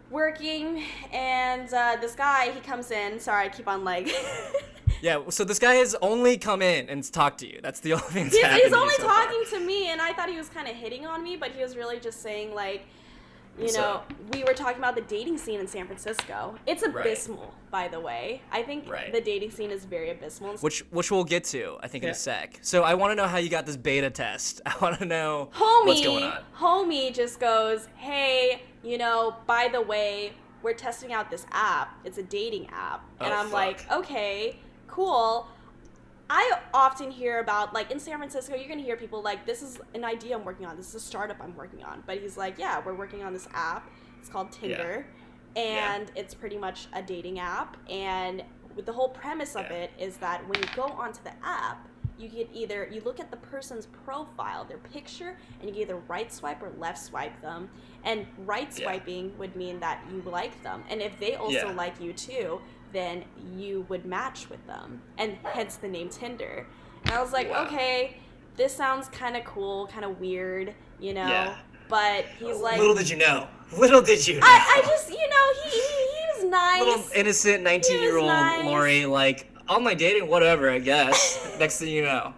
working 0.10 0.84
and 1.14 1.72
uh, 1.74 1.98
this 2.02 2.16
guy 2.16 2.50
he 2.52 2.60
comes 2.62 2.90
in 2.90 3.20
sorry 3.20 3.46
i 3.46 3.50
keep 3.50 3.68
on 3.68 3.84
like 3.84 4.10
Yeah. 5.02 5.22
So 5.30 5.44
this 5.46 5.60
guy 5.60 5.76
has 5.76 5.96
only 6.02 6.38
come 6.38 6.62
in 6.62 6.90
and 6.90 7.10
talked 7.10 7.40
to 7.40 7.48
you. 7.48 7.60
That's 7.62 7.80
the 7.80 7.94
only 7.94 8.06
thing 8.08 8.24
that's 8.26 8.36
he's, 8.36 8.44
happened 8.44 8.62
he's 8.64 8.72
to 8.72 8.76
you 8.76 8.82
only 8.82 8.96
so 8.96 9.04
far. 9.04 9.26
talking 9.26 9.44
to 9.52 9.60
me 9.66 9.90
and 9.92 10.02
i 10.02 10.12
thought 10.14 10.30
he 10.30 10.38
was 10.38 10.50
kind 10.50 10.68
of 10.68 10.76
hitting 10.76 11.06
on 11.06 11.24
me 11.24 11.36
but 11.36 11.52
he 11.52 11.62
was 11.62 11.78
really 11.78 12.00
just 12.00 12.22
saying 12.22 12.54
like 12.54 12.86
you 13.60 13.66
What's 13.66 13.78
know 13.78 14.02
we 14.34 14.44
were 14.44 14.54
talking 14.54 14.78
about 14.80 14.96
the 14.96 15.02
dating 15.02 15.38
scene 15.38 15.60
in 15.60 15.68
san 15.68 15.86
francisco 15.86 16.56
it's 16.66 16.82
Right. 16.88 17.06
abysmal 17.06 17.54
by 17.72 17.88
the 17.88 18.00
way 18.00 18.42
i 18.52 18.64
think 18.64 18.90
Right. 18.90 19.12
the 19.12 19.22
dating 19.22 19.52
scene 19.52 19.70
is 19.70 19.86
very 19.86 20.10
abysmal 20.12 20.56
Which 20.58 20.80
which 20.92 21.12
we'll 21.12 21.24
get 21.26 21.44
to, 21.46 21.78
I 21.82 21.88
think, 21.88 22.04
in 22.04 22.10
a 22.10 22.14
sec. 22.14 22.58
So 22.62 22.84
I 22.84 22.94
want 22.96 23.12
to 23.12 23.16
know 23.16 23.28
how 23.28 23.38
you 23.38 23.50
got 23.50 23.66
this 23.66 23.78
beta 23.78 24.10
test. 24.10 24.62
I 24.66 24.74
want 24.82 24.98
to 25.00 25.06
know 25.06 25.50
homie 25.54 25.86
what's 25.86 26.02
going 26.02 26.24
on. 26.24 26.40
homie 26.58 27.14
just 27.14 27.40
goes 27.40 27.88
hey 27.98 28.62
you 28.84 28.98
know 28.98 29.36
by 29.46 29.68
the 29.72 29.82
way 29.82 30.32
we're 30.64 30.74
testing 30.74 31.12
out 31.14 31.30
this 31.30 31.46
app 31.52 31.90
it's 32.06 32.18
a 32.18 32.24
dating 32.24 32.68
app 32.72 33.02
and 33.20 33.32
Oh, 33.34 33.36
i'm 33.36 33.46
fuck. 33.46 33.54
like 33.54 33.92
okay 33.92 34.56
cool 34.88 35.48
i 36.30 36.60
often 36.74 37.10
hear 37.12 37.40
about 37.40 37.74
like 37.74 37.90
in 37.92 38.00
san 38.00 38.18
francisco 38.18 38.56
you're 38.56 38.68
gonna 38.70 38.82
hear 38.82 38.96
people 38.96 39.22
like 39.22 39.46
this 39.46 39.62
is 39.62 39.80
an 39.96 40.04
idea 40.04 40.36
i'm 40.36 40.46
working 40.46 40.66
on 40.66 40.76
this 40.78 40.90
is 40.90 40.96
a 40.96 41.00
startup 41.00 41.38
i'm 41.42 41.56
working 41.56 41.84
on 41.84 42.04
but 42.06 42.18
he's 42.20 42.38
like 42.38 42.58
yeah 42.60 42.82
we're 42.86 42.94
working 42.94 43.24
on 43.24 43.34
this 43.34 43.48
app 43.54 43.90
it's 44.20 44.30
called 44.30 44.52
tinder 44.52 45.06
Yeah. 45.56 45.96
and 45.96 46.12
it's 46.16 46.34
pretty 46.34 46.58
much 46.58 46.88
a 46.94 47.02
dating 47.02 47.40
app 47.40 47.78
and 47.90 48.44
with 48.76 48.86
the 48.86 48.94
whole 48.94 49.10
premise 49.10 49.56
of 49.56 49.66
Yeah. 49.70 49.78
it 49.78 49.92
is 49.98 50.18
that 50.18 50.48
when 50.48 50.60
you 50.62 50.68
go 50.76 50.84
onto 50.84 51.24
the 51.24 51.34
app 51.44 51.88
you 52.20 52.30
can 52.30 52.54
either 52.54 52.88
you 52.92 53.00
look 53.06 53.20
at 53.22 53.32
the 53.32 53.38
person's 53.38 53.86
profile 53.88 54.66
their 54.66 54.78
picture 54.78 55.38
and 55.60 55.70
you 55.70 55.74
can 55.74 55.82
either 55.82 55.96
right 56.10 56.32
swipe 56.32 56.62
or 56.62 56.70
left 56.78 57.00
swipe 57.00 57.42
them 57.42 57.70
and 58.04 58.28
right 58.46 58.68
Yeah. 58.78 58.86
swiping 58.86 59.36
would 59.38 59.56
mean 59.56 59.80
that 59.80 60.04
you 60.12 60.22
like 60.30 60.62
them 60.62 60.84
and 60.90 61.02
if 61.02 61.18
they 61.20 61.36
also 61.36 61.70
Yeah. 61.70 61.72
like 61.76 62.00
you 62.00 62.14
too 62.14 62.62
then 62.92 63.24
you 63.56 63.86
would 63.90 64.06
match 64.06 64.50
with 64.50 64.66
them 64.68 65.02
and 65.18 65.38
hence 65.44 65.76
the 65.78 65.88
name 65.88 66.10
tinder 66.10 66.66
and 67.06 67.12
i 67.14 67.22
was 67.22 67.32
like 67.32 67.50
Wow. 67.50 67.66
okay 67.66 68.18
this 68.58 68.76
sounds 68.76 69.08
kind 69.10 69.36
of 69.38 69.44
cool 69.46 69.88
kind 69.88 70.04
of 70.06 70.20
weird 70.20 70.74
you 71.00 71.14
know 71.14 71.28
Yeah. 71.28 71.56
but 71.88 72.26
he's 72.40 72.58
like 72.58 72.78
Little 72.80 72.96
did 72.96 73.10
you 73.10 73.18
know. 73.18 73.48
Little 73.78 74.02
did 74.02 74.28
you 74.28 74.40
know. 74.40 74.48
I, 74.48 74.80
I 74.80 74.88
just 74.88 75.10
you 75.10 75.30
know 75.30 75.64
he, 75.64 75.70
he, 75.70 75.78
he 75.78 76.44
was 76.44 76.44
nice 76.52 76.80
Little 76.82 77.04
innocent 77.16 77.64
19 77.64 78.02
year 78.02 78.18
old 78.18 78.28
nice. 78.28 78.66
Lori, 78.66 79.06
like, 79.06 79.48
on 79.70 79.84
my 79.84 79.94
dating, 79.94 80.28
whatever, 80.28 80.72
I 80.72 80.80
guess. 80.80 81.56
Next 81.60 81.78
thing 81.78 81.90
you 81.90 82.02
know. 82.02 82.34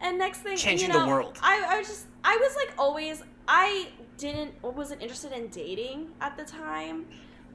And 0.00 0.18
next 0.18 0.38
thing, 0.42 0.56
Changing 0.56 0.86
you 0.88 0.92
the 0.92 1.00
know, 1.00 1.08
world. 1.08 1.38
I, 1.42 1.64
I 1.68 1.78
was 1.78 1.88
just, 1.88 2.06
I 2.22 2.36
was 2.36 2.54
like 2.54 2.72
always, 2.78 3.22
I 3.48 3.88
didn't, 4.18 4.52
wasn't 4.62 5.02
interested 5.02 5.32
in 5.32 5.48
dating 5.48 6.10
at 6.20 6.36
the 6.36 6.44
time, 6.44 7.06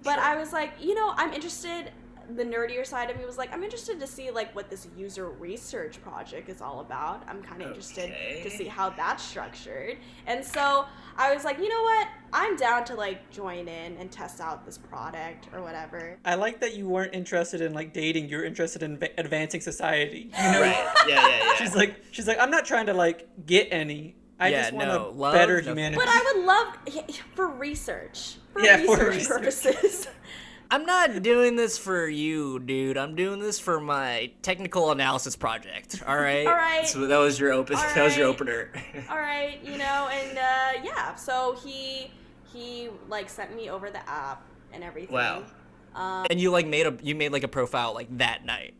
but 0.03 0.15
Sure. 0.15 0.23
I 0.23 0.35
was 0.35 0.51
like, 0.51 0.73
you 0.81 0.93
know, 0.93 1.13
I'm 1.15 1.31
interested. 1.33 1.91
The 2.35 2.43
nerdier 2.45 2.85
side 2.85 3.09
of 3.09 3.17
me 3.17 3.25
was 3.25 3.37
like, 3.37 3.53
I'm 3.53 3.63
interested 3.63 3.99
to 3.99 4.07
see 4.07 4.31
like 4.31 4.55
what 4.55 4.69
this 4.69 4.87
user 4.95 5.29
research 5.29 6.01
project 6.01 6.49
is 6.49 6.61
all 6.61 6.79
about. 6.79 7.23
I'm 7.27 7.41
kind 7.41 7.61
of 7.61 7.67
interested 7.69 8.13
to 8.43 8.49
see 8.49 8.65
how 8.65 8.89
that's 8.91 9.23
structured, 9.23 9.97
and 10.27 10.43
so 10.45 10.85
I 11.17 11.33
was 11.33 11.43
like, 11.43 11.57
you 11.59 11.67
know 11.67 11.81
what, 11.83 12.07
I'm 12.33 12.55
down 12.55 12.85
to 12.85 12.95
like 12.95 13.29
join 13.31 13.67
in 13.67 13.97
and 13.97 14.09
test 14.11 14.39
out 14.39 14.65
this 14.65 14.77
product 14.77 15.47
or 15.53 15.61
whatever. 15.61 16.17
I 16.23 16.35
like 16.35 16.59
that 16.61 16.75
you 16.75 16.87
weren't 16.87 17.13
interested 17.13 17.59
in 17.61 17.73
like 17.73 17.91
dating. 17.93 18.29
You're 18.29 18.45
interested 18.45 18.83
in 18.83 18.97
va- 18.97 19.09
advancing 19.19 19.61
society. 19.61 20.31
You 20.37 20.51
know, 20.51 20.61
Right. 20.61 20.93
Yeah, 21.07 21.27
yeah, 21.27 21.37
yeah. 21.43 21.55
she's 21.55 21.75
like, 21.75 21.95
she's 22.11 22.27
like, 22.27 22.39
I'm 22.39 22.51
not 22.51 22.65
trying 22.65 22.85
to 22.85 22.93
like 22.93 23.27
get 23.45 23.67
any. 23.71 24.15
I 24.39 24.47
Yeah, 24.49 24.61
just 24.61 24.73
want 24.73 24.87
no, 24.87 25.09
a 25.09 25.11
love, 25.11 25.33
better 25.33 25.59
humanity. 25.59 25.97
But 26.03 26.07
I 26.09 26.33
would 26.33 26.45
love 26.45 27.13
for 27.35 27.47
research. 27.47 28.37
For 28.53 28.61
Yeah, 28.63 28.77
for 28.77 29.09
research 29.09 29.15
research. 29.15 29.65
purposes. 29.75 30.07
I'm 30.71 30.85
not 30.85 31.21
doing 31.21 31.57
this 31.57 31.77
for 31.77 32.07
you, 32.07 32.57
dude. 32.59 32.97
I'm 32.97 33.13
doing 33.15 33.39
this 33.41 33.59
for 33.59 33.81
my 33.81 34.31
technical 34.41 34.91
analysis 34.91 35.35
project. 35.35 36.01
All 36.07 36.15
right. 36.29 36.47
All 36.47 36.53
right. 36.53 36.87
So 36.87 37.05
that 37.07 37.17
was 37.17 37.37
your 37.39 37.51
open. 37.51 37.75
All 37.75 37.81
That 37.81 38.03
was 38.05 38.15
your 38.15 38.27
opener. 38.27 38.71
all 39.09 39.17
right 39.17 39.59
you 39.63 39.77
know 39.77 40.09
and 40.11 40.37
uh, 40.37 40.81
yeah 40.83 41.13
so 41.15 41.57
he 41.63 42.09
he 42.53 42.89
like 43.09 43.29
sent 43.29 43.55
me 43.55 43.69
over 43.69 43.89
the 43.89 44.09
app 44.09 44.43
and 44.73 44.83
everything 44.83 45.13
Wow. 45.13 45.43
um, 45.95 46.25
and 46.29 46.39
you 46.39 46.51
like 46.51 46.65
made 46.67 46.87
a 46.87 46.97
you 47.03 47.15
made 47.15 47.31
like 47.33 47.43
a 47.43 47.47
profile 47.49 47.93
like 47.93 48.07
that 48.17 48.45
night. 48.45 48.73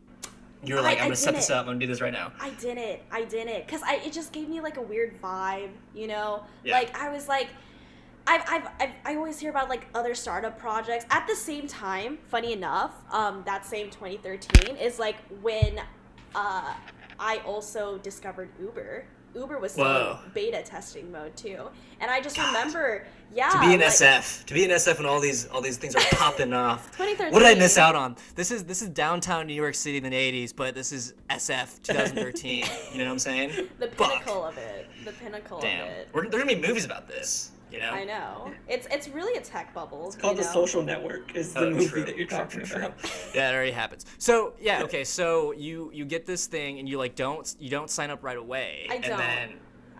You 0.64 0.76
were 0.76 0.80
like, 0.80 0.98
I- 0.98 1.02
I'm 1.02 1.06
gonna 1.08 1.16
set 1.16 1.34
this 1.34 1.50
up. 1.50 1.60
I'm 1.60 1.66
gonna 1.66 1.78
do 1.80 1.86
this 1.86 2.00
right 2.00 2.12
now. 2.12 2.32
i 2.40 2.50
didn't 2.50 3.00
i 3.10 3.24
didn't 3.24 3.66
because 3.66 3.82
i 3.82 3.96
it 3.96 4.12
just 4.12 4.32
gave 4.32 4.48
me 4.48 4.60
like 4.60 4.76
a 4.78 4.82
weird 4.82 5.20
vibe 5.20 5.70
you 5.94 6.06
know 6.06 6.42
Yeah. 6.64 6.74
like 6.74 6.96
i 6.98 7.10
was 7.12 7.28
like 7.28 7.48
I've, 8.26 8.42
I've, 8.48 8.68
I've, 8.80 8.90
I 9.04 9.16
always 9.16 9.38
hear 9.38 9.50
about 9.50 9.68
like 9.68 9.86
other 9.94 10.14
startup 10.14 10.58
projects. 10.58 11.04
At 11.10 11.26
the 11.26 11.34
same 11.34 11.66
time, 11.66 12.18
funny 12.28 12.52
enough, 12.52 12.92
um, 13.10 13.42
that 13.46 13.66
same 13.66 13.90
2013 13.90 14.76
is 14.76 14.98
like 14.98 15.16
when 15.42 15.80
uh, 16.34 16.74
I 17.18 17.38
also 17.44 17.98
discovered 17.98 18.50
Uber. 18.60 19.04
Uber 19.34 19.58
was 19.58 19.72
still 19.72 19.86
Whoa. 19.86 20.18
in 20.26 20.30
beta 20.32 20.62
testing 20.62 21.10
mode 21.10 21.34
too, 21.36 21.56
and 22.00 22.10
I 22.10 22.20
just 22.20 22.36
God. 22.36 22.48
remember, 22.48 23.06
yeah, 23.34 23.48
to 23.48 23.60
be 23.60 23.72
an 23.72 23.80
like, 23.80 23.88
SF, 23.88 24.44
to 24.44 24.52
be 24.52 24.62
an 24.64 24.70
SF 24.70 24.98
and 24.98 25.06
all 25.06 25.20
these 25.20 25.46
all 25.46 25.62
these 25.62 25.78
things 25.78 25.96
are 25.96 26.02
popping 26.12 26.52
off. 26.52 26.90
2013. 26.92 27.32
What 27.32 27.38
did 27.38 27.56
I 27.56 27.58
miss 27.58 27.78
out 27.78 27.96
on? 27.96 28.16
This 28.34 28.50
is 28.50 28.64
this 28.64 28.82
is 28.82 28.90
downtown 28.90 29.46
New 29.46 29.54
York 29.54 29.74
City 29.74 29.96
in 29.96 30.02
the 30.04 30.10
'80s, 30.10 30.54
but 30.54 30.74
this 30.74 30.92
is 30.92 31.14
SF 31.30 31.82
2013. 31.82 32.66
You 32.92 32.98
know 32.98 33.04
what 33.06 33.12
I'm 33.12 33.18
saying? 33.18 33.68
The 33.78 33.88
Fuck. 33.88 34.10
pinnacle 34.10 34.44
of 34.44 34.58
it. 34.58 34.86
The 35.06 35.12
pinnacle 35.12 35.60
Damn. 35.60 35.86
of 35.86 35.90
it. 35.92 36.08
We're, 36.12 36.28
there 36.28 36.38
are 36.38 36.44
gonna 36.44 36.54
be 36.54 36.66
movies 36.66 36.84
about 36.84 37.08
this. 37.08 37.51
You 37.72 37.78
know. 37.80 37.90
I 37.90 38.04
know. 38.04 38.50
It's 38.68 38.86
it's 38.90 39.08
really 39.08 39.38
a 39.38 39.40
tech 39.40 39.72
bubble. 39.74 40.06
it's 40.08 40.16
called 40.16 40.36
you 40.36 40.42
The 40.42 40.48
know? 40.48 40.54
Social 40.54 40.82
Network. 40.82 41.34
Is 41.34 41.54
the 41.54 41.60
Oh, 41.60 41.70
movie 41.70 41.86
true, 41.86 42.04
that 42.04 42.16
you're 42.16 42.26
talking 42.26 42.60
true, 42.60 42.66
true. 42.78 42.86
about? 42.86 42.94
yeah, 43.34 43.50
it 43.50 43.54
already 43.54 43.70
happens. 43.70 44.04
So 44.18 44.52
yeah, 44.60 44.82
okay. 44.82 45.04
So 45.04 45.52
you 45.52 45.90
you 45.94 46.04
get 46.04 46.26
this 46.26 46.46
thing 46.46 46.78
and 46.78 46.88
you 46.88 46.98
like 46.98 47.14
don't 47.14 47.54
you 47.58 47.70
don't 47.70 47.88
sign 47.90 48.10
up 48.10 48.22
right 48.22 48.36
away. 48.36 48.86
I 48.90 48.94
and 48.96 49.04
don't. 49.04 49.18
then 49.18 49.48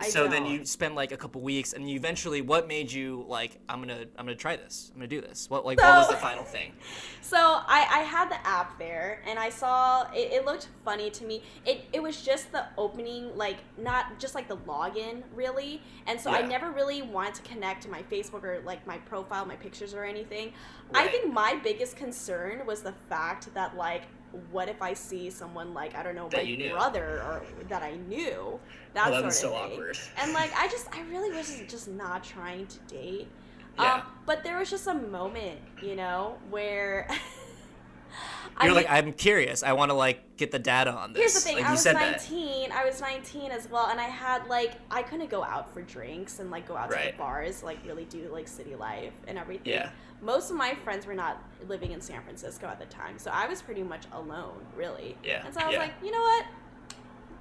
I 0.02 0.08
so 0.08 0.28
then 0.28 0.44
don't. 0.44 0.52
you 0.52 0.64
spend 0.64 0.94
like 0.94 1.12
a 1.12 1.16
couple 1.16 1.40
weeks 1.40 1.72
and 1.72 1.88
you 1.88 1.96
eventually 1.96 2.42
what 2.42 2.68
made 2.68 2.90
you 2.90 3.24
like 3.28 3.58
I'm 3.68 3.80
gonna 3.80 4.04
I'm 4.16 4.26
gonna 4.26 4.34
try 4.34 4.56
this 4.56 4.90
I'm 4.92 4.98
gonna 4.98 5.08
do 5.08 5.20
this 5.20 5.48
what 5.48 5.64
like 5.64 5.80
what 5.80 5.96
was 5.96 6.08
the 6.08 6.16
final 6.16 6.44
thing 6.44 6.72
So 7.32 7.38
I, 7.38 7.86
I 7.90 7.98
had 8.00 8.30
the 8.30 8.46
app 8.46 8.78
there 8.78 9.22
and 9.26 9.38
I 9.38 9.48
saw 9.48 10.02
it, 10.12 10.32
it 10.32 10.44
looked 10.44 10.68
funny 10.84 11.08
to 11.08 11.24
me. 11.24 11.42
It, 11.64 11.86
it 11.94 12.02
was 12.02 12.20
just 12.20 12.52
the 12.52 12.66
opening, 12.76 13.34
like 13.38 13.60
not 13.78 14.18
just 14.18 14.34
like 14.34 14.48
the 14.48 14.58
login 14.58 15.22
really. 15.34 15.80
And 16.06 16.20
so 16.20 16.30
I 16.30 16.42
never 16.42 16.72
really 16.72 17.00
wanted 17.00 17.36
to 17.36 17.42
connect 17.42 17.84
to 17.84 17.88
my 17.88 18.02
Facebook 18.02 18.44
or 18.44 18.60
like 18.66 18.86
my 18.86 18.98
profile, 18.98 19.46
my 19.46 19.56
pictures 19.56 19.94
or 19.94 20.04
anything. 20.04 20.52
I 20.92 21.06
think 21.06 21.32
my 21.32 21.58
biggest 21.64 21.96
concern 21.96 22.66
was 22.66 22.82
the 22.82 22.92
fact 23.08 23.54
that 23.54 23.78
like 23.78 24.02
what 24.50 24.68
if 24.68 24.82
I 24.82 24.92
see 24.92 25.30
someone 25.30 25.74
like 25.74 25.94
I 25.94 26.02
don't 26.02 26.14
know 26.14 26.28
That 26.28 26.46
my 26.46 26.68
brother 26.70 27.22
or 27.22 27.42
that 27.68 27.82
I 27.82 27.96
knew 27.96 28.60
that 28.94 29.08
Oh, 29.08 29.12
sort 29.12 29.24
was 29.24 29.34
of 29.36 29.40
so 29.40 29.50
thing. 29.50 29.72
awkward. 29.72 29.98
And 30.18 30.32
like 30.32 30.52
I 30.56 30.68
just 30.68 30.88
I 30.94 31.02
really 31.10 31.34
was 31.36 31.62
just 31.68 31.88
not 31.88 32.22
trying 32.24 32.66
to 32.66 32.78
date. 32.80 33.28
Yeah. 33.78 33.94
Um, 33.94 34.02
but 34.26 34.44
there 34.44 34.58
was 34.58 34.68
just 34.70 34.86
a 34.86 34.94
moment, 34.94 35.58
you 35.82 35.96
know, 35.96 36.36
where 36.50 37.06
you're 38.60 38.70
I 38.70 38.74
like 38.74 38.86
I'm 38.90 39.12
curious 39.14 39.62
I 39.62 39.72
want 39.72 39.90
to 39.90 39.94
like 39.94 40.36
get 40.36 40.50
the 40.50 40.58
data 40.58 40.92
on 40.92 41.12
this 41.14 41.20
Here's 41.20 41.34
the 41.34 41.40
thing. 41.40 41.56
like 41.56 41.64
I 41.66 41.70
was 41.72 41.80
said 41.80 41.96
that 41.96 42.28
19. 42.28 42.70
I 42.72 42.84
was 42.84 43.00
19 43.00 43.50
as 43.50 43.70
well, 43.70 43.86
and 43.86 43.98
I 43.98 44.04
had 44.04 44.46
like 44.48 44.72
I 44.90 45.02
couldn't 45.02 45.30
go 45.30 45.42
out 45.42 45.72
for 45.72 45.80
drinks 45.82 46.38
and 46.38 46.50
like 46.50 46.68
go 46.68 46.76
out 46.76 46.90
to 46.90 46.98
the 46.98 47.16
bars, 47.16 47.62
like 47.62 47.78
really 47.86 48.04
do 48.04 48.28
like 48.32 48.46
city 48.48 48.74
life 48.74 49.14
and 49.26 49.38
everything. 49.38 49.72
Yeah. 49.72 49.90
Most 50.20 50.50
of 50.50 50.56
my 50.56 50.74
friends 50.84 51.04
were 51.06 51.14
not 51.14 51.42
living 51.66 51.90
in 51.92 52.00
San 52.00 52.22
Francisco 52.22 52.66
at 52.68 52.78
the 52.78 52.84
time, 52.86 53.18
so 53.18 53.30
I 53.32 53.48
was 53.48 53.60
pretty 53.60 53.82
much 53.82 54.04
alone, 54.12 54.64
really. 54.76 55.16
Yeah, 55.24 55.44
And 55.44 55.52
so 55.52 55.60
I 55.60 55.64
was 55.66 55.72
yeah. 55.72 55.80
like, 55.80 55.94
you 56.04 56.12
know 56.12 56.20
what? 56.20 56.46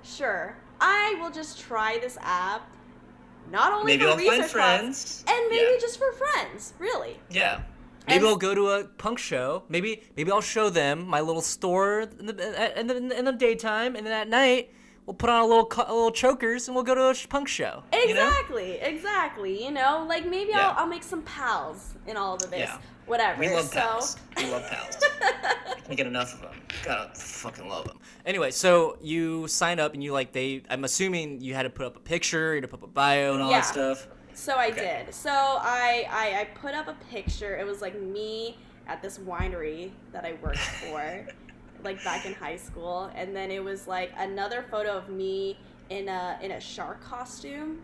Sure, 0.03 0.55
I 0.81 1.15
will 1.21 1.31
just 1.31 1.59
try 1.59 1.99
this 1.99 2.17
app. 2.21 2.67
Not 3.51 3.71
only 3.73 3.93
Maybe 3.93 4.03
for 4.03 4.09
I'll 4.11 4.17
research 4.17 4.51
friends. 4.51 5.23
class, 5.25 5.37
and 5.37 5.49
maybe 5.49 5.65
Yeah. 5.73 5.79
just 5.79 5.97
for 5.97 6.11
friends, 6.13 6.73
really. 6.79 7.19
Yeah. 7.29 7.61
maybe 8.07 8.17
And- 8.19 8.27
I'll 8.27 8.35
go 8.35 8.55
to 8.55 8.69
a 8.71 8.83
punk 8.85 9.19
show 9.19 9.61
maybe 9.69 10.01
maybe 10.17 10.31
I'll 10.31 10.41
show 10.41 10.69
them 10.71 11.05
my 11.07 11.21
little 11.21 11.41
store 11.43 12.01
in 12.19 12.25
the 12.25 12.79
in 12.79 12.87
the, 12.87 12.95
in 13.19 13.25
the 13.25 13.31
daytime 13.31 13.95
and 13.95 14.05
then 14.05 14.11
at 14.13 14.27
night 14.27 14.73
we'll 15.05 15.13
put 15.13 15.29
on 15.29 15.41
a 15.41 15.45
little 15.45 15.67
a 15.87 15.93
little 15.93 16.11
chokers 16.11 16.67
and 16.67 16.75
we'll 16.75 16.83
go 16.83 16.95
to 16.95 17.09
a 17.09 17.27
punk 17.27 17.47
show 17.47 17.83
You 17.93 18.13
know? 18.13 18.27
Exactly, 18.27 18.71
exactly. 18.73 19.63
You 19.63 19.71
know, 19.71 20.05
like 20.07 20.25
maybe 20.25 20.51
Yeah. 20.51 20.69
I'll, 20.69 20.79
I'll 20.83 20.87
make 20.87 21.03
some 21.03 21.21
pals 21.23 21.95
in 22.07 22.17
all 22.17 22.35
of 22.35 22.49
this. 22.49 22.59
Yeah. 22.59 22.77
Whatever. 23.07 23.39
We 23.39 23.49
love 23.49 23.65
so, 23.65 23.79
pals. 23.79 24.17
We 24.37 24.49
love 24.49 24.63
pals. 24.69 24.97
Can't 25.85 25.97
get 25.97 26.07
enough 26.07 26.33
of 26.35 26.41
them. 26.41 26.53
Gotta 26.85 27.13
fucking 27.19 27.67
love 27.67 27.85
them. 27.85 27.99
Anyway, 28.25 28.51
so 28.51 28.97
you 29.01 29.47
sign 29.47 29.79
up 29.79 29.93
and 29.93 30.03
you 30.03 30.13
like 30.13 30.31
they. 30.31 30.63
I'm 30.69 30.83
assuming 30.85 31.41
you 31.41 31.53
had 31.53 31.63
to 31.63 31.69
put 31.69 31.85
up 31.85 31.97
a 31.97 31.99
picture, 31.99 32.51
you 32.53 32.61
had 32.61 32.63
to 32.63 32.67
put 32.67 32.79
up 32.81 32.83
a 32.83 32.91
bio 32.91 33.33
and 33.33 33.41
all 33.43 33.49
Yeah. 33.49 33.61
that 33.61 33.65
stuff. 33.65 34.07
So 34.33 34.53
I 34.55 34.67
Okay. 34.69 35.03
did. 35.05 35.13
So 35.13 35.29
I, 35.31 36.07
I 36.09 36.39
I 36.41 36.45
put 36.55 36.73
up 36.73 36.87
a 36.87 36.95
picture. 37.11 37.57
It 37.57 37.65
was 37.65 37.81
like 37.81 37.99
me 37.99 38.57
at 38.87 39.01
this 39.01 39.17
winery 39.17 39.91
that 40.13 40.23
I 40.23 40.33
worked 40.41 40.57
for, 40.59 41.27
like 41.83 42.03
back 42.03 42.25
in 42.25 42.33
high 42.33 42.57
school, 42.57 43.09
and 43.15 43.35
then 43.35 43.51
it 43.51 43.63
was 43.63 43.87
like 43.87 44.11
another 44.17 44.65
photo 44.69 44.97
of 44.97 45.09
me 45.09 45.57
in 45.89 46.07
a 46.09 46.37
in 46.41 46.51
a 46.51 46.59
shark 46.59 47.01
costume. 47.03 47.79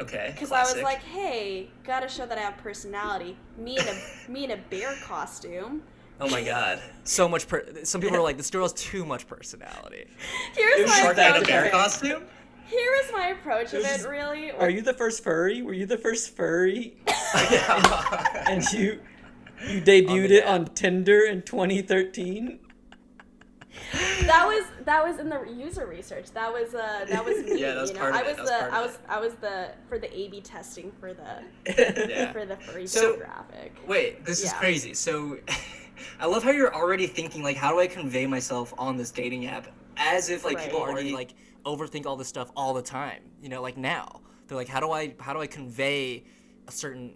Okay. 0.00 0.30
Because 0.32 0.52
I 0.52 0.62
was 0.62 0.80
like, 0.82 1.02
hey, 1.02 1.68
gotta 1.84 2.08
show 2.08 2.24
that 2.26 2.38
I 2.38 2.40
have 2.40 2.56
personality. 2.58 3.36
Me 3.58 3.76
in 3.78 3.84
a 3.86 4.30
me 4.30 4.44
in 4.44 4.52
a 4.52 4.56
bear 4.56 4.94
costume. 5.04 5.82
oh 6.20 6.28
my 6.30 6.42
god. 6.42 6.80
So 7.04 7.28
much. 7.28 7.46
Per- 7.46 7.84
Some 7.84 8.00
people 8.00 8.16
are 8.16 8.22
like, 8.22 8.36
this 8.36 8.50
girl 8.50 8.62
has 8.62 8.72
too 8.72 9.04
much 9.04 9.26
personality. 9.26 10.06
Here's 10.54 10.78
It 10.78 10.82
was 10.82 10.90
my 10.90 10.96
shark 11.02 11.16
Shark 11.16 11.36
in 11.36 11.42
a 11.42 11.46
bear 11.46 11.70
costume? 11.70 12.22
Here 12.66 12.90
was 13.02 13.12
my 13.12 13.26
approach 13.28 13.74
of 13.74 13.80
it, 13.80 13.84
it. 13.84 14.00
is- 14.00 14.06
Really, 14.06 14.50
Are 14.52 14.70
you 14.70 14.80
the 14.80 14.94
first 14.94 15.22
furry? 15.22 15.60
Were 15.60 15.74
you 15.74 15.84
the 15.84 15.98
first 15.98 16.34
furry? 16.34 16.94
yeah. 17.50 18.44
and 18.48 18.64
you 18.72 18.98
you 19.68 19.80
debuted 19.82 20.28
the 20.28 20.38
it 20.38 20.46
on 20.46 20.64
Tinder 20.74 21.20
in 21.20 21.42
2013. 21.42 22.58
That 24.22 24.46
was 24.46 24.64
that 24.84 25.04
was 25.04 25.18
in 25.18 25.28
the 25.28 25.42
user 25.50 25.86
research. 25.86 26.30
That 26.32 26.52
was 26.52 26.74
uh 26.74 27.04
that 27.08 27.24
was 27.24 27.44
me. 27.44 27.60
Yeah, 27.60 27.74
that 27.74 27.80
was 27.80 27.90
you 27.90 27.94
know, 27.96 28.00
part 28.02 28.14
of 28.14 28.20
I 28.20 28.22
it, 28.24 28.26
was 28.28 28.38
was 28.38 28.48
the 28.50 28.66
of 28.66 28.72
I 28.72 28.80
was 28.82 28.94
it. 28.94 29.00
I 29.08 29.20
was 29.20 29.34
the 29.34 29.70
for 29.88 29.98
the 29.98 30.14
A/B 30.18 30.40
testing 30.42 30.92
for 31.00 31.12
the 31.14 31.42
Yeah. 32.08 32.32
for 32.32 32.44
the 32.46 32.56
furry 32.56 32.86
So- 32.86 33.16
demographic. 33.16 33.70
Wait, 33.86 34.24
this 34.24 34.42
is 34.44 34.52
crazy. 34.54 34.94
So, 34.94 35.38
I 36.20 36.26
love 36.26 36.42
how 36.42 36.50
you're 36.50 36.74
already 36.74 37.06
thinking 37.06 37.42
like, 37.42 37.56
how 37.56 37.70
do 37.72 37.78
I 37.80 37.86
convey 37.86 38.26
myself 38.26 38.74
on 38.78 38.96
this 38.96 39.10
dating 39.10 39.46
app, 39.46 39.68
as 39.96 40.30
if 40.30 40.44
like 40.44 40.56
Right. 40.56 40.64
people 40.66 40.80
already 40.80 41.12
like 41.12 41.34
overthink 41.64 42.06
all 42.06 42.16
this 42.16 42.28
stuff 42.28 42.50
all 42.56 42.74
the 42.74 42.82
time. 42.82 43.22
You 43.40 43.48
know, 43.48 43.62
like 43.62 43.76
now 43.76 44.20
they're 44.48 44.56
like, 44.56 44.68
how 44.68 44.80
do 44.80 44.90
I 44.90 45.14
how 45.20 45.32
do 45.32 45.40
I 45.40 45.46
convey 45.46 46.24
a 46.68 46.72
certain 46.72 47.14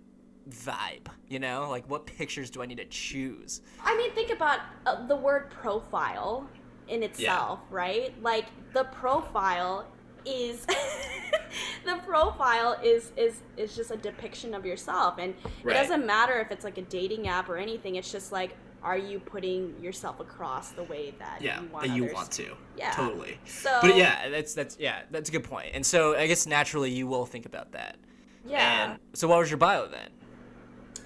vibe? 0.51 1.07
You 1.29 1.39
know, 1.39 1.69
like 1.71 1.89
what 1.91 2.07
pictures 2.07 2.51
do 2.51 2.63
I 2.63 2.67
need 2.67 2.79
to 2.79 2.85
choose? 2.87 3.63
I 3.83 3.97
mean, 3.97 4.13
think 4.13 4.31
about 4.31 4.61
uh, 4.87 5.07
the 5.07 5.17
word 5.17 5.51
profile 5.51 6.49
in 6.89 7.03
itself, 7.03 7.61
right? 7.71 8.15
Like 8.23 8.47
the 8.73 8.85
profile 8.85 9.87
is 10.25 10.67
the 11.85 11.97
profile 12.07 12.77
is 12.83 13.13
is 13.17 13.43
is 13.57 13.77
just 13.77 13.91
a 13.91 13.97
depiction 13.97 14.55
of 14.55 14.67
yourself 14.67 15.19
and 15.19 15.35
Right. 15.63 15.77
it 15.77 15.79
doesn't 15.81 16.05
matter 16.05 16.41
if 16.41 16.51
it's 16.51 16.65
like 16.65 16.79
a 16.79 16.83
dating 16.83 17.29
app 17.29 17.49
or 17.49 17.57
anything 17.57 17.95
it's 17.95 18.11
just 18.11 18.33
like 18.33 18.57
are 18.83 18.99
you 18.99 19.21
putting 19.21 19.75
yourself 19.81 20.19
across 20.19 20.71
the 20.71 20.83
way 20.83 21.15
that 21.21 21.41
yeah 21.41 21.61
you 21.61 21.69
want 21.69 21.87
that 21.87 21.97
you 21.97 22.05
others 22.05 22.15
want 22.15 22.31
to. 22.33 22.57
Yeah. 22.77 22.91
Totally. 22.93 23.39
so 23.47 23.79
But 23.81 23.97
yeah, 23.97 24.29
that's 24.29 24.53
that's 24.55 24.77
yeah, 24.81 25.03
that's 25.13 25.29
a 25.29 25.33
good 25.33 25.45
point. 25.45 25.71
And 25.75 25.85
so 25.87 26.17
I 26.17 26.27
guess 26.27 26.47
naturally 26.47 26.91
you 26.91 27.07
will 27.07 27.25
think 27.27 27.47
about 27.47 27.71
that. 27.73 27.97
yeah 28.45 28.91
And 28.93 29.01
so 29.13 29.29
what 29.29 29.39
was 29.39 29.51
your 29.51 29.59
bio 29.59 29.87
then? 29.89 30.11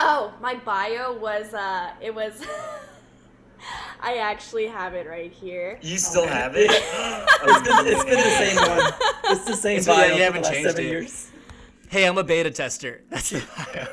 Oh, 0.03 0.33
my 0.41 0.55
bio 0.55 1.17
was 1.19 1.53
uh 1.55 1.91
it 2.01 2.15
was 2.15 2.43
I 4.03 4.17
actually 4.17 4.67
have 4.67 4.95
it 4.95 5.07
right 5.07 5.31
here. 5.33 5.79
You 5.83 5.99
still 5.99 6.23
Okay. 6.23 6.33
have 6.33 6.53
it? 6.57 6.71
It's 7.43 7.69
been, 7.69 7.87
it's 7.87 8.05
been 8.05 8.17
the 8.17 8.23
same 8.23 8.57
one. 8.57 8.93
It's 9.25 9.45
the 9.45 9.55
same 9.57 9.79
It's- 9.79 9.87
yeah, 9.87 9.95
bio 9.95 10.05
you 10.07 10.13
for 10.13 10.19
the 10.19 10.25
haven't 10.25 10.43
last 10.43 10.53
changed 10.53 10.71
seven 10.71 10.85
it. 10.85 10.89
years. 10.89 11.27
Hey, 11.91 12.07
I'm 12.07 12.17
a 12.19 12.23
beta 12.25 12.51
tester. 12.53 13.03
That's 13.11 13.31
the 13.31 13.41
bio. 13.57 13.87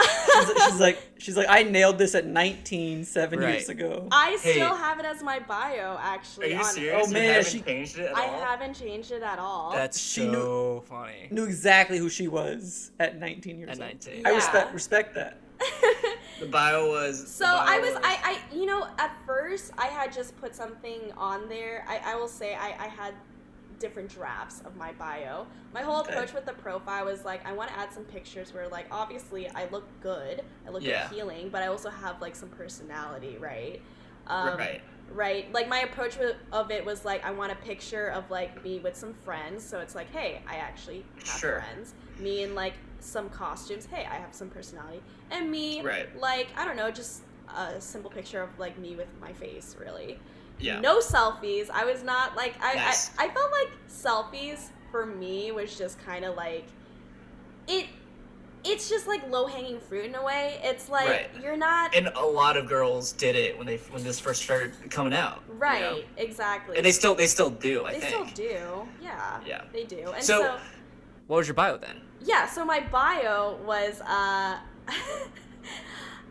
She's, 0.45 0.63
she's 0.65 0.79
like, 0.79 0.99
she's 1.17 1.35
like, 1.37 1.47
I 1.49 1.63
nailed 1.63 1.97
this 1.97 2.13
at 2.13 2.25
19, 2.27 3.03
seven 3.05 3.39
Right. 3.39 3.53
years 3.55 3.69
ago. 3.69 4.07
I 4.11 4.37
Hey. 4.41 4.53
still 4.53 4.75
have 4.75 4.99
it 4.99 5.05
as 5.05 5.23
my 5.23 5.39
bio 5.39 5.97
actually. 5.99 6.47
Are 6.47 6.49
you 6.49 6.57
on- 6.59 6.63
serious? 6.65 7.03
Oh, 7.03 7.07
you 7.07 7.13
man, 7.13 7.23
haven't 7.33 7.47
she- 7.51 7.61
changed 7.61 7.97
it 7.99 8.05
at 8.11 8.15
I 8.17 8.27
all? 8.27 8.39
haven't 8.39 8.73
changed 8.75 9.11
it 9.11 9.23
at 9.23 9.39
all. 9.39 9.71
That's 9.73 9.99
She 9.99 10.21
so 10.25 10.31
knew- 10.31 10.81
funny. 10.87 11.27
Knew 11.31 11.43
exactly 11.45 11.97
who 11.97 12.07
she 12.09 12.27
was 12.29 12.91
at 12.99 13.17
19 13.19 13.57
years 13.59 13.69
At 13.71 13.75
old. 13.77 13.79
19. 14.05 14.25
I 14.25 14.29
Yeah. 14.29 14.35
respect 14.35 14.73
respect 14.73 15.15
that. 15.15 15.37
The 16.39 16.45
bio 16.45 16.87
was. 16.89 17.27
So 17.31 17.45
bio 17.45 17.55
I 17.65 17.79
was, 17.79 17.99
I, 18.03 18.39
I, 18.51 18.55
you 18.55 18.65
know, 18.65 18.87
at 18.97 19.15
first 19.25 19.71
I 19.77 19.87
had 19.87 20.11
just 20.13 20.37
put 20.37 20.55
something 20.55 21.11
on 21.17 21.49
there. 21.49 21.83
I, 21.87 22.13
I 22.13 22.15
will 22.15 22.27
say 22.27 22.55
I, 22.55 22.75
I 22.79 22.87
had 22.87 23.13
different 23.79 24.09
drafts 24.09 24.61
of 24.61 24.75
my 24.75 24.91
bio. 24.93 25.45
My 25.73 25.81
whole 25.81 26.01
Okay. 26.01 26.11
approach 26.13 26.33
with 26.33 26.45
the 26.45 26.53
profile 26.53 27.05
was 27.05 27.25
like 27.25 27.45
I 27.45 27.53
want 27.53 27.69
to 27.69 27.77
add 27.77 27.91
some 27.93 28.03
pictures 28.05 28.53
where 28.53 28.67
like 28.69 28.87
obviously 28.91 29.49
I 29.49 29.67
look 29.71 29.87
good, 30.01 30.41
I 30.65 30.69
look 30.71 30.83
Yeah. 30.83 31.05
appealing, 31.05 31.49
but 31.49 31.63
I 31.63 31.67
also 31.67 31.89
have 31.89 32.21
like 32.21 32.35
some 32.35 32.49
personality, 32.49 33.37
right? 33.39 33.81
Um, 34.27 34.57
right. 34.57 34.81
Right 35.11 35.51
like 35.53 35.67
my 35.69 35.79
approach 35.79 36.17
with, 36.17 36.35
of 36.51 36.69
it 36.71 36.85
was 36.85 37.05
like 37.05 37.23
i 37.25 37.31
want 37.31 37.51
a 37.51 37.55
picture 37.55 38.07
of 38.07 38.29
like 38.29 38.61
me 38.63 38.79
with 38.79 38.95
some 38.95 39.13
friends 39.13 39.63
so 39.63 39.79
it's 39.79 39.95
like 39.95 40.09
hey 40.11 40.41
i 40.47 40.55
actually 40.55 41.05
have 41.25 41.39
Sure. 41.39 41.63
friends 41.73 41.93
me 42.19 42.43
in 42.43 42.53
like 42.55 42.73
some 42.99 43.29
costumes 43.29 43.85
hey 43.85 44.05
i 44.11 44.15
have 44.15 44.33
some 44.33 44.49
personality 44.49 45.01
and 45.31 45.49
me 45.49 45.81
Right. 45.81 46.07
like 46.19 46.47
i 46.57 46.65
don't 46.65 46.75
know 46.75 46.91
just 46.91 47.21
a 47.55 47.79
simple 47.79 48.11
picture 48.11 48.41
of 48.41 48.49
like 48.59 48.77
me 48.77 48.95
with 48.95 49.07
my 49.21 49.31
face 49.33 49.75
really 49.79 50.19
Yeah. 50.59 50.79
no 50.81 50.99
selfies 50.99 51.69
i 51.69 51.85
was 51.85 52.03
not 52.03 52.35
like 52.35 52.55
i 52.61 52.75
Nice. 52.75 53.11
I, 53.17 53.25
I 53.25 53.29
felt 53.29 53.51
like 53.51 53.69
selfies 53.89 54.69
for 54.91 55.05
me 55.05 55.51
was 55.51 55.77
just 55.77 55.99
kind 56.03 56.25
of 56.25 56.35
like 56.35 56.65
it 57.67 57.87
it's 58.69 58.89
just 58.89 59.07
like 59.07 59.27
low 59.29 59.47
hanging 59.47 59.79
fruit 59.79 60.05
in 60.05 60.15
a 60.15 60.23
way 60.23 60.59
it's 60.63 60.89
like 60.89 61.07
Right. 61.09 61.29
you're 61.41 61.57
not 61.57 61.95
And 61.95 62.07
a 62.15 62.25
lot 62.25 62.57
of 62.57 62.67
girls 62.67 63.11
did 63.13 63.35
it 63.35 63.57
when 63.57 63.65
they 63.67 63.77
when 63.91 64.03
this 64.03 64.19
first 64.19 64.43
started 64.43 64.73
coming 64.89 65.13
out. 65.13 65.41
you 65.47 65.53
right 65.55 65.81
know? 65.81 66.01
exactly 66.17 66.75
And 66.77 66.85
they 66.85 66.91
still 66.91 67.15
they 67.15 67.27
still 67.27 67.49
do. 67.49 67.85
I 67.85 67.93
They 67.93 67.99
think. 68.01 68.29
still 68.29 68.47
do. 68.47 68.87
Yeah. 69.01 69.39
Yeah. 69.45 69.61
They 69.73 69.83
do. 69.85 70.11
And 70.13 70.23
So- 70.23 70.41
so, 70.41 70.57
What 71.27 71.37
was 71.37 71.47
your 71.47 71.55
bio 71.55 71.77
then? 71.77 72.01
yeah, 72.21 72.47
so 72.47 72.63
my 72.65 72.79
bio 72.91 73.57
was 73.65 74.01
uh 74.01 74.57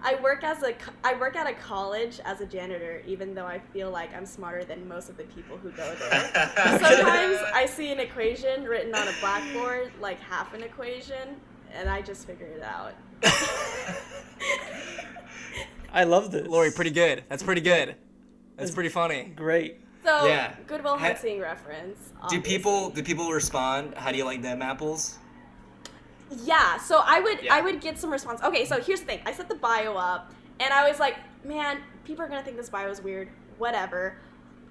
I 0.02 0.14
work 0.22 0.44
as 0.44 0.62
a 0.62 0.74
I 1.02 1.14
work 1.14 1.34
at 1.36 1.48
a 1.48 1.54
college 1.54 2.20
as 2.24 2.40
a 2.40 2.46
janitor 2.46 3.02
even 3.06 3.34
though 3.34 3.46
I 3.46 3.58
feel 3.72 3.90
like 3.90 4.14
I'm 4.14 4.26
smarter 4.26 4.62
than 4.64 4.86
most 4.86 5.08
of 5.08 5.16
the 5.16 5.24
people 5.24 5.56
who 5.56 5.70
go 5.70 5.94
there. 5.98 6.30
Sometimes 6.80 7.38
I 7.54 7.66
see 7.66 7.90
an 7.90 7.98
equation 7.98 8.64
written 8.64 8.94
on 8.94 9.08
a 9.08 9.12
blackboard, 9.20 9.90
like 10.00 10.20
half 10.20 10.54
an 10.54 10.62
equation, 10.62 11.40
and 11.76 11.88
I 11.88 12.02
just 12.02 12.26
figured 12.26 12.50
it 12.56 12.62
out. 12.62 12.92
I 15.92 16.04
love 16.04 16.30
this. 16.30 16.46
Lori, 16.46 16.70
pretty 16.70 16.90
good. 16.90 17.24
That's 17.28 17.42
pretty 17.42 17.60
good. 17.60 17.94
That's 18.56 18.70
pretty 18.70 18.88
funny. 18.88 19.32
great. 19.36 19.80
So, 20.04 20.26
Yeah. 20.26 20.54
Good 20.66 20.84
Will 20.84 20.96
Ha- 20.96 21.06
Hunting 21.06 21.40
reference. 21.40 22.10
do 22.28 22.40
people 22.40 22.90
do 22.90 23.02
people 23.02 23.30
respond? 23.32 23.94
How 23.94 24.12
do 24.12 24.18
you 24.18 24.24
like 24.24 24.40
them 24.42 24.62
apples? 24.62 25.18
Yeah, 26.30 26.76
so 26.78 27.02
I 27.04 27.20
would 27.20 27.42
Yeah. 27.42 27.54
I 27.54 27.60
would 27.60 27.80
get 27.80 27.98
some 27.98 28.10
response. 28.10 28.42
Okay, 28.42 28.64
so 28.64 28.80
here's 28.80 29.00
the 29.00 29.06
thing. 29.06 29.20
I 29.26 29.32
set 29.32 29.48
the 29.48 29.54
bio 29.56 29.94
up 29.96 30.32
and 30.60 30.72
I 30.72 30.88
was 30.88 31.00
like, 31.00 31.16
man, 31.44 31.78
people 32.04 32.24
are 32.24 32.28
gonna 32.28 32.42
think 32.42 32.56
this 32.56 32.68
bio 32.70 32.88
is 32.88 33.00
weird. 33.02 33.28
Whatever. 33.58 34.16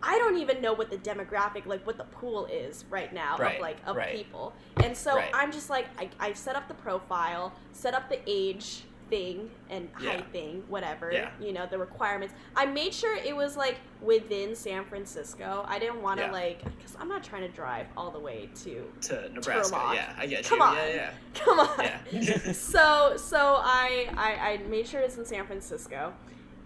I 0.03 0.17
don't 0.19 0.38
even 0.38 0.62
know 0.62 0.73
what 0.73 0.89
the 0.89 0.97
demographic, 0.97 1.65
like 1.65 1.86
what 1.86 1.97
the 1.97 2.03
pool 2.05 2.45
is 2.47 2.86
right 2.89 3.12
now 3.13 3.38
Right, 3.38 3.55
of 3.55 3.62
like 3.62 3.77
of 3.86 3.95
right. 3.95 4.15
people. 4.15 4.53
And 4.84 4.95
so 4.95 5.15
Right. 5.15 5.31
I'm 5.34 5.51
just 5.51 5.69
like 5.69 5.88
I, 5.97 6.10
I 6.19 6.34
set 6.34 6.55
up 6.55 6.67
the 6.67 6.73
profile, 6.75 7.53
set 7.73 7.93
up 7.93 8.10
the 8.10 8.19
age 8.27 8.84
thing 9.10 9.49
and 9.69 9.88
Yeah. 10.01 10.12
height 10.13 10.25
thing, 10.31 10.63
whatever. 10.67 11.12
Yeah. 11.12 11.29
You 11.39 11.53
know, 11.53 11.67
the 11.67 11.77
requirements. 11.77 12.34
I 12.55 12.65
made 12.65 12.91
sure 12.93 13.15
it 13.15 13.36
was 13.36 13.55
like 13.55 13.77
within 14.01 14.55
San 14.55 14.84
Francisco. 14.86 15.63
I 15.67 15.77
didn't 15.79 16.01
want 16.01 16.19
to 16.19 16.25
Yeah. 16.25 16.31
like 16.31 16.63
because 16.77 16.95
I'm 16.99 17.08
not 17.08 17.23
trying 17.23 17.43
to 17.43 17.47
drive 17.49 17.86
all 17.95 18.10
the 18.12 18.19
way 18.19 18.49
to 18.63 18.91
To 19.10 19.29
Nebraska. 19.29 19.75
Turlock. 19.75 19.93
Yeah, 19.95 20.13
I 20.17 20.25
get 20.27 20.43
Come 20.45 20.58
you. 20.60 20.65
on. 20.65 20.75
Yeah, 20.75 20.93
yeah. 20.95 21.12
come 21.36 21.60
on. 21.60 21.79
Yeah. 21.79 22.51
so 22.53 23.13
so 23.15 23.58
I, 23.63 24.10
I 24.17 24.51
I 24.51 24.58
made 24.69 24.88
sure 24.88 25.01
it's 25.01 25.17
in 25.17 25.25
San 25.25 25.45
Francisco, 25.45 26.12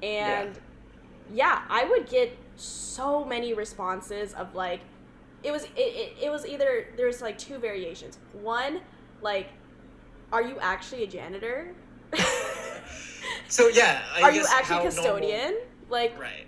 and 0.01 0.57
yeah, 1.33 1.61
I 1.69 1.83
would 1.85 2.07
get 2.09 2.35
so 2.59 3.23
many 3.23 3.53
responses 3.53 4.33
of 4.33 4.55
like, 4.55 4.81
it 5.43 5.51
was 5.51 5.63
it, 5.63 5.71
it, 5.77 6.13
it 6.23 6.29
was 6.29 6.45
either 6.45 6.87
there's 6.97 7.21
like 7.21 7.37
two 7.37 7.57
variations. 7.57 8.19
One, 8.33 8.81
like, 9.21 9.49
are 10.31 10.41
you 10.41 10.57
actually 10.59 11.03
a 11.03 11.07
janitor? 11.07 11.73
So 13.49 13.67
yeah, 13.67 14.03
I 14.15 14.21
are 14.21 14.31
you 14.31 14.45
actually 14.47 14.81
custodian? 14.81 15.57
Like, 15.89 16.17
right. 16.19 16.45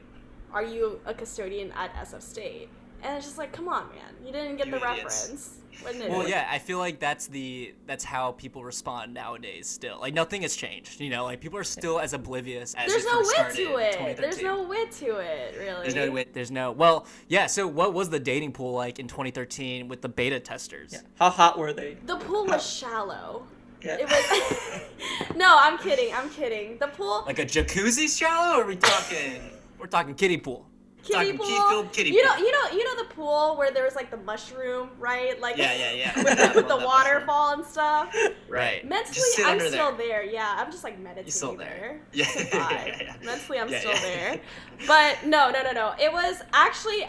are 0.53 0.63
you 0.63 0.99
a 1.05 1.13
custodian 1.13 1.71
at 1.71 1.93
SF 1.95 2.21
State? 2.21 2.69
And 3.03 3.17
it's 3.17 3.25
just 3.25 3.37
like, 3.37 3.51
come 3.51 3.67
on, 3.67 3.89
man, 3.89 4.13
you 4.25 4.31
didn't 4.31 4.57
get 4.57 4.67
You 4.67 4.73
the 4.73 4.77
idiots. 4.77 5.23
reference. 5.23 5.57
Wasn't 5.83 6.03
it? 6.03 6.11
Well, 6.11 6.27
yeah, 6.27 6.47
I 6.51 6.59
feel 6.59 6.77
like 6.77 6.99
that's 6.99 7.27
the 7.27 7.73
that's 7.87 8.03
how 8.03 8.33
people 8.33 8.63
respond 8.63 9.13
nowadays. 9.13 9.67
Still, 9.67 9.99
like 9.99 10.13
nothing 10.13 10.43
has 10.43 10.55
changed. 10.55 10.99
You 11.01 11.09
know, 11.09 11.23
like 11.23 11.41
people 11.41 11.57
are 11.57 11.63
still 11.63 11.99
as 11.99 12.13
oblivious 12.13 12.75
as 12.75 12.91
There's 12.91 13.03
it 13.03 13.07
no 13.11 13.23
first 13.23 13.57
wit 13.57 13.67
to 13.67 13.75
it. 13.77 14.17
There's 14.17 14.41
no 14.43 14.61
wit 14.63 14.91
to 14.93 15.17
it, 15.17 15.55
really. 15.57 15.81
There's 15.81 15.95
no 15.95 16.11
way. 16.11 16.25
There's 16.31 16.51
no. 16.51 16.71
Well, 16.71 17.07
yeah. 17.29 17.47
So, 17.47 17.65
what 17.67 17.93
was 17.93 18.09
the 18.09 18.19
dating 18.19 18.51
pool 18.51 18.73
like 18.73 18.99
in 18.99 19.07
2013 19.07 19.87
with 19.87 20.01
the 20.01 20.09
beta 20.09 20.39
testers? 20.39 20.91
Yeah. 20.93 20.99
How 21.15 21.29
hot 21.31 21.57
were 21.57 21.73
they? 21.73 21.97
The 22.05 22.17
pool 22.17 22.45
was 22.45 22.63
shallow. 22.69 23.47
Yeah. 23.81 23.97
It 23.99 24.05
was. 24.07 25.35
no, 25.35 25.57
I'm 25.59 25.79
kidding. 25.79 26.13
I'm 26.13 26.29
kidding. 26.29 26.77
The 26.77 26.87
pool, 26.87 27.23
Like 27.25 27.39
a 27.39 27.45
jacuzzi 27.45 28.07
shallow? 28.15 28.59
Or 28.59 28.63
are 28.63 28.67
we 28.67 28.75
talking? 28.75 29.41
We're 29.79 29.87
talking 29.87 30.13
kiddie 30.13 30.37
pool. 30.37 30.67
Kiddie 31.03 31.37
pool. 31.37 31.45
key-filled 31.45 31.93
kiddie 31.93 32.11
you 32.11 32.23
know, 32.23 32.33
pool. 32.35 32.43
you 32.45 32.51
know, 32.51 32.69
you 32.71 32.83
know 32.83 33.03
the 33.03 33.09
pool 33.13 33.55
where 33.57 33.71
there 33.71 33.83
was 33.83 33.95
like 33.95 34.11
the 34.11 34.17
mushroom, 34.17 34.89
right? 34.99 35.39
Like 35.41 35.57
Yeah, 35.57 35.73
yeah, 35.75 35.91
yeah. 35.93 36.15
with 36.23 36.37
the, 36.37 36.51
with 36.55 36.67
the 36.67 36.77
that 36.77 36.85
waterfall 36.85 37.53
and 37.53 37.65
stuff. 37.65 38.15
Right. 38.49 38.87
Mentally, 38.87 39.21
I'm 39.45 39.59
still 39.59 39.95
there. 39.95 40.21
there. 40.21 40.23
Yeah, 40.23 40.55
I'm 40.57 40.71
just 40.71 40.83
like 40.83 40.99
meditating 40.99 41.31
still 41.31 41.55
there. 41.55 41.67
there. 41.79 42.01
Yeah, 42.13 42.25
yeah, 42.35 42.45
yeah, 42.87 43.01
yeah. 43.01 43.13
Mentally, 43.25 43.59
I'm 43.59 43.69
Yeah, 43.69 43.79
still 43.79 43.91
yeah. 43.93 44.01
there. 44.01 44.39
But 44.87 45.25
no, 45.25 45.49
no, 45.51 45.61
no, 45.63 45.71
no. 45.71 45.93
It 45.99 46.11
was 46.11 46.41
actually, 46.53 47.07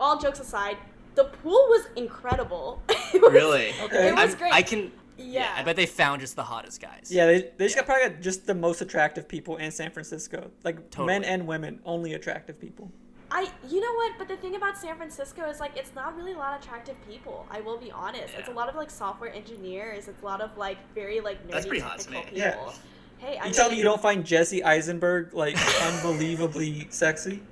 all 0.00 0.18
jokes 0.18 0.40
aside, 0.40 0.76
the 1.14 1.24
pool 1.24 1.66
was 1.68 1.86
incredible. 1.96 2.82
It 3.14 3.20
was- 3.20 3.32
Really? 3.32 3.72
Okay. 3.82 4.08
It 4.08 4.12
was 4.14 4.30
I'm- 4.30 4.38
great. 4.38 4.52
I 4.54 4.62
can. 4.62 4.92
Yeah. 5.18 5.52
I 5.54 5.62
bet 5.62 5.76
they 5.76 5.84
found 5.86 6.20
just 6.22 6.34
the 6.34 6.42
hottest 6.42 6.80
guys. 6.80 7.08
Yeah, 7.10 7.26
they, 7.26 7.50
they 7.56 7.66
just 7.66 7.76
got 7.76 7.84
probably 7.86 8.08
got 8.08 8.20
just 8.22 8.46
the 8.46 8.54
most 8.54 8.80
attractive 8.80 9.28
people 9.28 9.56
in 9.58 9.70
San 9.70 9.90
Francisco. 9.90 10.50
Like 10.64 10.98
men 10.98 11.22
and 11.22 11.46
women, 11.46 11.78
only 11.84 12.14
attractive 12.14 12.58
people. 12.58 12.90
I, 13.34 13.50
you 13.66 13.80
know 13.80 13.92
what? 13.94 14.12
But 14.18 14.28
the 14.28 14.36
thing 14.36 14.56
about 14.56 14.76
San 14.76 14.94
Francisco 14.96 15.48
is 15.48 15.58
like 15.58 15.74
it's 15.76 15.94
not 15.94 16.14
really 16.16 16.32
a 16.32 16.36
lot 16.36 16.54
of 16.54 16.62
attractive 16.62 16.96
people. 17.08 17.46
I 17.50 17.62
will 17.62 17.78
be 17.78 17.90
honest. 17.90 18.34
It's 18.36 18.48
a 18.48 18.52
lot 18.52 18.68
of 18.68 18.74
like 18.74 18.90
software 18.90 19.32
engineers. 19.32 20.06
It's 20.06 20.20
a 20.22 20.24
lot 20.24 20.42
of 20.42 20.56
like 20.58 20.76
very 20.94 21.20
like 21.20 21.42
nerdy 21.46 21.52
That's 21.52 21.66
pretty 21.66 21.80
hot 21.82 21.98
to 22.00 22.04
technical 22.10 22.32
me. 22.34 22.38
Yeah. 22.38 22.70
Hey, 23.18 23.38
I 23.38 23.46
You 23.46 23.54
tell 23.54 23.70
me 23.70 23.78
you 23.78 23.84
don't 23.84 24.02
find 24.02 24.24
Jesse 24.24 24.62
Eisenberg 24.62 25.32
like 25.32 25.56
unbelievably 25.82 26.88
sexy? 26.90 27.42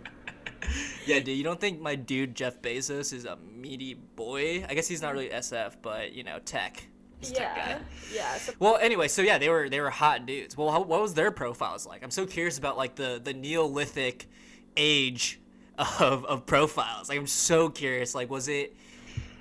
Yeah, 1.07 1.21
dude. 1.21 1.39
You 1.39 1.45
don't 1.45 1.59
think 1.61 1.81
my 1.81 1.95
dude 1.95 2.35
Jeff 2.35 2.61
Bezos 2.61 3.13
is 3.15 3.25
a 3.25 3.37
meaty 3.37 3.95
boy? 3.95 4.65
I 4.69 4.75
guess 4.75 4.87
he's 4.87 5.01
not 5.01 5.15
really 5.15 5.31
SF, 5.31 5.77
but 5.81 6.13
you 6.13 6.25
know, 6.25 6.39
tech. 6.45 6.87
He's 7.21 7.31
a 7.31 7.35
tech 7.35 7.53
Yeah, 7.57 7.79
guy. 7.79 7.85
yeah. 8.15 8.35
So 8.37 8.53
Well, 8.59 8.77
anyway, 8.77 9.09
so 9.09 9.23
yeah, 9.23 9.39
they 9.39 9.49
were 9.49 9.71
they 9.71 9.81
were 9.81 9.91
hot 9.91 10.27
dudes. 10.27 10.57
Well, 10.59 10.71
how, 10.71 10.83
what 10.83 11.01
was 11.01 11.15
their 11.15 11.31
profiles 11.31 11.87
like? 11.87 12.03
I'm 12.05 12.11
so 12.11 12.27
curious 12.27 12.59
about 12.59 12.77
like 12.77 12.97
the 12.97 13.19
the 13.23 13.33
Neolithic 13.33 14.27
age 14.77 15.40
of 16.01 16.25
of 16.25 16.47
profiles. 16.47 17.09
Like 17.09 17.19
I'm 17.19 17.27
so 17.27 17.69
curious. 17.69 18.15
Like, 18.15 18.31
was 18.31 18.49
it 18.49 18.75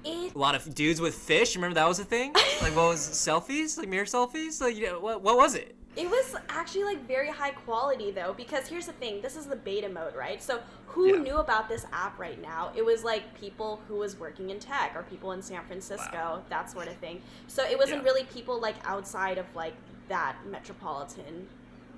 it 0.06 0.34
a 0.34 0.38
lot 0.38 0.56
of 0.56 0.73
dudes 0.73 1.02
with 1.02 1.15
fish? 1.15 1.56
Remember 1.56 1.75
that 1.75 1.88
was 1.88 1.99
a 1.99 2.06
thing? 2.06 2.34
Like, 2.62 2.75
what 2.75 2.88
was 2.89 3.02
selfies? 3.10 3.78
Like 3.78 3.89
mirror 3.89 4.06
selfies? 4.06 4.62
Like, 4.62 4.75
you 4.75 4.88
know, 4.88 4.99
what 4.99 5.21
what 5.21 5.38
was 5.38 5.56
it? 5.56 5.75
It 5.95 6.08
was 6.08 6.36
actually 6.49 6.84
like 6.86 7.06
very 7.08 7.30
high 7.30 7.52
quality 7.52 8.12
though, 8.12 8.34
because 8.38 8.67
here's 8.67 8.86
the 8.86 8.93
thing: 8.93 9.21
this 9.21 9.36
is 9.36 9.47
the 9.47 9.56
beta 9.58 9.89
mode, 9.89 10.15
right? 10.15 10.41
So 10.41 10.62
who 10.88 11.08
Yeah. 11.15 11.21
knew 11.21 11.38
about 11.38 11.67
this 11.67 11.86
app 11.91 12.17
right 12.17 12.41
now? 12.41 12.71
It 12.75 12.86
was 12.86 13.04
like 13.04 13.38
people 13.39 13.82
who 13.88 13.95
was 13.95 14.17
working 14.17 14.49
in 14.49 14.60
tech 14.60 14.93
or 14.95 15.04
people 15.04 15.34
in 15.34 15.41
San 15.41 15.63
Francisco, 15.65 16.41
that 16.49 16.69
sort 16.71 16.88
of 16.88 16.95
thing. 16.97 17.21
So 17.47 17.63
it 17.65 17.78
wasn't 17.78 18.04
Yeah. 18.04 18.10
really 18.10 18.23
people 18.25 18.60
like 18.62 18.75
outside 18.86 19.38
of 19.38 19.45
like 19.56 19.73
that 20.08 20.36
metropolitan 20.49 21.47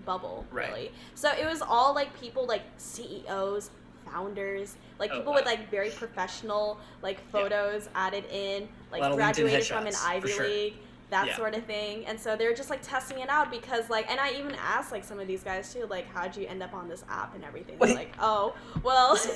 bubble, 0.06 0.46
Right. 0.52 0.68
really. 0.68 0.92
So 1.14 1.30
it 1.32 1.46
was 1.46 1.62
all 1.62 1.94
like 1.94 2.18
people 2.20 2.46
like 2.48 2.64
CEOs, 2.78 3.70
founders, 4.06 4.76
like 5.00 5.12
Oh, 5.12 5.18
people 5.18 5.32
wow. 5.34 5.40
with 5.40 5.46
like 5.46 5.70
very 5.70 5.90
professional 5.90 6.80
like 7.02 7.20
photos 7.32 7.90
added 7.96 8.26
in, 8.32 8.68
like 8.92 9.02
lot 9.02 9.12
of 9.12 9.18
LinkedIn 9.18 9.18
graduated 9.18 9.66
from 9.66 9.88
an 9.88 9.94
Ivy 10.06 10.30
sure. 10.32 10.48
League 10.48 10.74
that 11.10 11.28
Yeah. 11.28 11.36
sort 11.36 11.56
of 11.56 11.66
thing. 11.66 12.06
And 12.06 12.20
so 12.20 12.36
they're 12.38 12.54
just 12.54 12.70
like 12.70 12.82
testing 12.82 13.20
it 13.20 13.30
out 13.30 13.52
because 13.52 13.90
like, 13.90 14.10
and 14.10 14.20
I 14.20 14.32
even 14.32 14.56
asked 14.56 14.92
like 14.92 15.04
some 15.04 15.20
of 15.20 15.28
these 15.28 15.44
guys 15.44 15.74
too, 15.74 15.86
like, 15.90 16.08
how'd 16.14 16.36
you 16.38 16.48
end 16.48 16.64
up 16.64 16.74
on 16.74 16.88
this 16.88 17.04
app 17.10 17.36
and 17.36 17.44
everything? 17.44 17.78
They're 17.80 17.96
like, 17.96 18.14
oh, 18.20 18.56
well, 18.84 19.18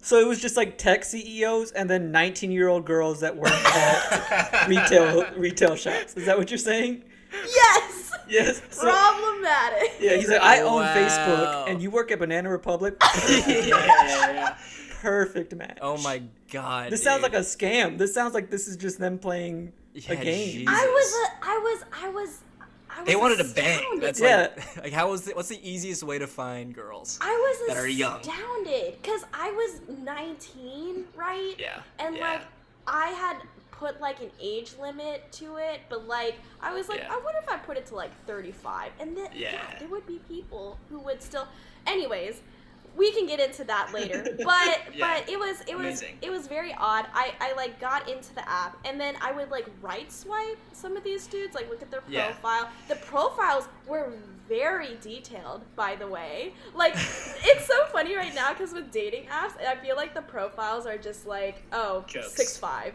So 0.00 0.20
it 0.20 0.28
was 0.28 0.40
just 0.40 0.56
like 0.56 0.78
tech 0.78 1.04
CEOs 1.04 1.72
and 1.72 1.90
then 1.90 2.12
19 2.12 2.52
year 2.52 2.68
old 2.68 2.86
girls 2.86 3.18
that 3.20 3.36
work 3.36 3.50
at 3.50 4.66
retail 4.68 5.26
retail 5.36 5.74
shops. 5.74 6.14
Is 6.14 6.24
that 6.26 6.38
what 6.38 6.50
you're 6.50 6.58
saying? 6.58 7.02
Yes, 7.32 8.12
Yes. 8.28 8.60
So, 8.70 8.82
problematic. 8.90 9.94
yeah, 10.00 10.16
he's 10.16 10.28
like, 10.28 10.42
I 10.42 10.60
own 10.60 10.82
Wow. 10.82 10.94
Facebook 10.94 11.70
and 11.70 11.80
you 11.82 11.90
work 11.90 12.10
at 12.10 12.18
Banana 12.18 12.50
Republic. 12.50 12.96
yeah, 13.28 13.46
yeah, 13.48 13.66
yeah. 14.32 14.56
Perfect 15.00 15.54
match. 15.54 15.78
Oh 15.80 15.96
my 15.98 16.22
god. 16.50 16.90
This 16.90 17.02
sounds 17.02 17.22
like 17.22 17.34
a 17.34 17.38
scam. 17.40 17.96
This 17.98 18.12
sounds 18.12 18.34
like 18.34 18.50
this 18.50 18.66
is 18.68 18.76
just 18.76 18.98
them 18.98 19.18
playing 19.18 19.72
Yeah, 19.94 20.12
a 20.12 20.16
game. 20.16 20.52
Jesus. 20.52 20.66
I 20.68 20.86
was, 20.86 21.14
a, 21.14 21.46
I 21.48 21.58
was, 21.58 21.84
I 22.04 22.08
was. 22.10 22.40
I 22.90 23.00
was 23.00 23.06
They 23.06 23.16
wanted 23.16 23.40
a 23.40 23.44
bang. 23.44 24.00
That's 24.00 24.20
Yeah. 24.20 24.48
like, 24.56 24.76
like 24.84 24.92
how 24.92 25.10
was 25.10 25.22
the, 25.22 25.32
what's 25.34 25.48
the 25.48 25.60
easiest 25.70 26.02
way 26.02 26.18
to 26.18 26.26
find 26.26 26.74
girls? 26.74 27.18
I 27.22 27.30
was 27.30 27.68
that 27.68 27.76
are 27.82 27.86
young. 27.86 28.20
astounded 28.20 29.00
because 29.00 29.24
I 29.32 29.50
was 29.52 29.80
19, 30.04 31.04
right? 31.14 31.54
Yeah, 31.58 31.80
And 31.98 32.16
yeah. 32.16 32.32
like, 32.32 32.40
I 32.88 33.08
had 33.10 33.36
put 33.78 34.00
like 34.00 34.20
an 34.20 34.30
age 34.40 34.74
limit 34.80 35.30
to 35.32 35.56
it, 35.56 35.80
but 35.88 36.06
like 36.06 36.36
I 36.60 36.72
was 36.74 36.88
like, 36.88 36.98
Yeah. 37.00 37.08
I 37.12 37.20
wonder 37.24 37.38
if 37.42 37.48
I 37.48 37.56
put 37.56 37.76
it 37.76 37.86
to 37.86 37.94
like 37.94 38.10
35, 38.26 38.92
and 39.00 39.16
then 39.16 39.28
yeah. 39.34 39.52
Yeah. 39.52 39.78
there 39.78 39.88
would 39.88 40.06
be 40.06 40.20
people 40.28 40.78
who 40.90 40.98
would 41.00 41.22
still. 41.22 41.46
Anyways, 41.86 42.42
we 42.96 43.12
can 43.12 43.26
get 43.26 43.38
into 43.40 43.62
that 43.64 43.92
later. 43.92 44.36
But 44.44 44.94
Yeah. 44.94 45.18
but 45.20 45.28
it 45.30 45.38
was 45.38 45.60
it 45.66 45.76
was 45.76 45.86
Amazing. 45.86 46.18
it 46.22 46.30
was 46.30 46.46
very 46.48 46.74
odd. 46.74 47.06
I 47.14 47.32
I 47.40 47.52
like 47.54 47.78
got 47.80 48.08
into 48.08 48.34
the 48.34 48.48
app, 48.48 48.76
and 48.84 49.00
then 49.00 49.14
I 49.22 49.30
would 49.32 49.50
like 49.50 49.66
right 49.80 50.10
swipe 50.10 50.58
some 50.72 50.96
of 50.96 51.04
these 51.04 51.26
dudes, 51.26 51.54
like 51.54 51.68
look 51.70 51.82
at 51.82 51.90
their 51.90 52.00
profile. 52.02 52.68
The 52.88 52.96
profiles 52.96 53.68
were 53.86 54.12
very 54.48 54.96
detailed, 55.02 55.60
by 55.76 55.94
the 55.94 56.06
way. 56.08 56.54
Like 56.74 56.94
it's 56.96 57.66
so 57.66 57.84
funny 57.92 58.16
right 58.16 58.34
now 58.34 58.52
because 58.52 58.72
with 58.72 58.90
dating 58.90 59.26
apps, 59.26 59.52
I 59.64 59.76
feel 59.76 59.94
like 59.94 60.14
the 60.14 60.22
profiles 60.22 60.84
are 60.86 60.98
just 60.98 61.26
like 61.26 61.62
oh 61.72 62.04
Jokes. 62.08 62.32
six 62.32 62.56
five 62.56 62.94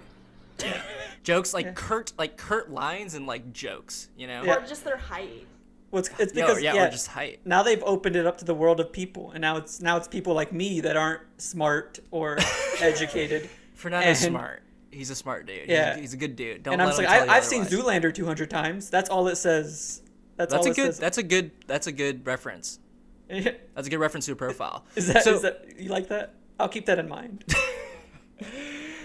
Jokes 1.23 1.54
like 1.54 1.65
Yeah. 1.67 1.71
curt 1.76 2.13
like 2.17 2.38
curt 2.38 2.71
lines 2.71 3.13
and 3.13 3.26
like 3.26 3.54
jokes, 3.54 4.10
you 4.17 4.28
know? 4.28 4.43
Yeah. 4.43 4.56
or 4.58 4.65
just 4.67 4.84
their 4.84 4.97
height. 4.97 5.47
Well, 5.91 5.99
it's, 6.02 6.10
it's 6.19 6.34
because 6.34 6.58
or, 6.58 6.60
yeah, 6.62 6.73
yeah, 6.73 6.88
or 6.88 6.91
just 6.91 7.08
height. 7.08 7.39
now 7.45 7.62
they've 7.63 7.84
opened 7.84 8.15
it 8.15 8.26
up 8.26 8.39
to 8.39 8.45
the 8.45 8.54
world 8.56 8.80
of 8.80 8.91
people, 8.91 9.30
and 9.32 9.41
now 9.41 9.58
it's 9.58 9.80
now 9.80 9.95
it's 9.97 10.08
people 10.08 10.34
like 10.34 10.52
me 10.52 10.82
that 10.82 10.97
aren't 10.97 11.21
smart 11.38 11.99
or 12.12 12.38
educated. 12.82 13.49
Fernando's 13.76 14.23
And- 14.23 14.32
smart. 14.32 14.63
He's 14.91 15.10
a 15.10 15.15
smart 15.15 15.47
dude. 15.47 15.67
Yeah. 15.69 15.93
He's, 15.93 16.02
he's 16.02 16.13
a 16.13 16.17
good 16.17 16.36
dude. 16.36 16.62
Don't 16.63 16.73
and 16.73 16.82
I'm 16.84 16.89
just 16.89 16.99
like, 16.99 17.08
I, 17.08 17.26
I've 17.38 17.43
seen 17.43 17.62
otherwise. 17.62 18.02
Zoolander 18.02 18.13
200 18.13 18.47
times. 18.47 18.91
That's 18.91 19.10
all 19.10 19.28
it 19.28 19.38
says. 19.38 20.04
That's, 20.36 20.52
That's 20.52 20.65
all 20.65 20.67
a 20.67 20.71
it 20.71 20.76
good. 20.76 20.86
says. 20.86 20.99
That's 20.99 21.17
a 21.17 21.23
good. 21.23 21.49
That's 21.65 21.88
a 21.88 21.91
good 21.91 22.28
reference. 22.28 22.78
That's 23.28 23.88
a 23.88 23.89
good 23.89 23.97
reference 23.97 24.28
to 24.28 24.34
a 24.34 24.36
profile. 24.36 24.86
that, 24.93 25.23
so, 25.23 25.34
is 25.34 25.41
that 25.41 25.65
you 25.80 25.89
like 25.89 26.10
that? 26.10 26.36
I'll 26.60 26.69
keep 26.69 26.86
that 26.86 26.99
in 26.99 27.08
mind. 27.10 27.43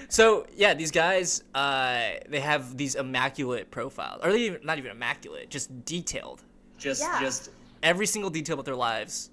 So 0.09 0.47
yeah, 0.57 0.75
these 0.75 0.90
guys, 0.90 1.42
uh, 1.55 2.11
they 2.29 2.40
have 2.40 2.77
these 2.77 2.94
immaculate 2.94 3.71
profiles, 3.71 4.21
or 4.25 4.33
they 4.33 4.40
even, 4.40 4.61
not 4.64 4.79
even 4.79 4.90
immaculate, 4.90 5.51
just 5.51 5.85
detailed. 5.85 6.42
Just, 6.79 7.03
Yeah. 7.03 7.21
just 7.21 7.51
Every 7.83 8.07
single 8.07 8.29
detail 8.31 8.55
about 8.55 8.64
their 8.64 8.75
lives, 8.75 9.31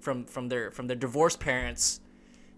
from 0.00 0.24
from 0.26 0.48
their 0.48 0.70
from 0.70 0.86
their 0.86 0.96
divorced 0.96 1.40
parents 1.40 2.00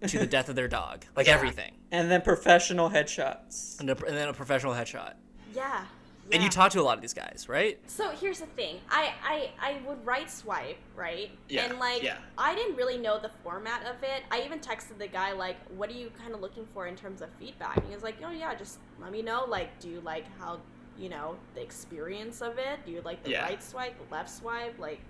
to 0.07 0.19
the 0.19 0.27
death 0.37 0.49
of 0.49 0.57
their 0.57 0.67
dog, 0.69 1.05
like 1.17 1.29
everything, 1.29 1.73
And 1.93 2.11
then 2.11 2.23
professional 2.23 2.91
headshots. 2.91 3.79
and, 3.81 3.89
a, 3.91 3.97
and 4.05 4.17
then 4.17 4.29
a 4.29 4.33
professional 4.33 4.73
headshot. 4.75 5.15
Yeah. 5.55 5.85
And 6.33 6.43
you 6.43 6.47
yeah. 6.47 6.51
talk 6.51 6.73
to 6.73 6.81
a 6.81 6.83
lot 6.83 6.97
of 6.97 7.01
these 7.03 7.15
guys, 7.15 7.47
right? 7.49 7.79
So 7.87 8.11
here's 8.11 8.41
the 8.41 8.47
thing. 8.47 8.81
I, 8.91 9.13
I 9.25 9.51
I 9.61 9.81
would 9.87 10.05
right 10.05 10.31
swipe, 10.31 10.77
right? 10.97 11.31
Yeah, 11.49 11.65
And 11.65 11.79
like 11.79 12.03
yeah. 12.03 12.17
I 12.37 12.55
didn't 12.55 12.77
really 12.77 12.99
know 12.99 13.19
the 13.19 13.31
format 13.43 13.83
of 13.87 14.03
it. 14.03 14.23
I 14.31 14.43
even 14.43 14.59
texted 14.61 14.99
the 14.99 15.07
guy 15.09 15.33
like, 15.33 15.57
"What 15.77 15.89
are 15.91 15.95
you 15.95 16.11
kind 16.19 16.35
of 16.35 16.41
looking 16.41 16.67
for 16.75 16.87
in 16.87 16.97
terms 16.97 17.23
of 17.23 17.29
feedback?" 17.39 17.77
And 17.79 17.87
he 17.87 17.95
was 17.95 18.03
like, 18.03 18.17
"Oh 18.25 18.31
yeah, 18.31 18.55
just 18.55 18.79
let 19.01 19.11
me 19.13 19.23
know. 19.23 19.45
Like, 19.49 19.79
do 19.81 19.89
you 19.89 20.01
like 20.01 20.25
how 20.39 20.61
you 20.99 21.09
know 21.09 21.37
the 21.55 21.63
experience 21.63 22.41
of 22.43 22.59
it? 22.59 22.85
Do 22.85 22.93
you 22.93 23.01
like 23.03 23.23
the 23.23 23.31
Yeah. 23.31 23.43
right 23.45 23.63
swipe, 23.63 23.95
the 23.99 24.15
left 24.15 24.31
swipe? 24.31 24.79
Like, 24.79 25.01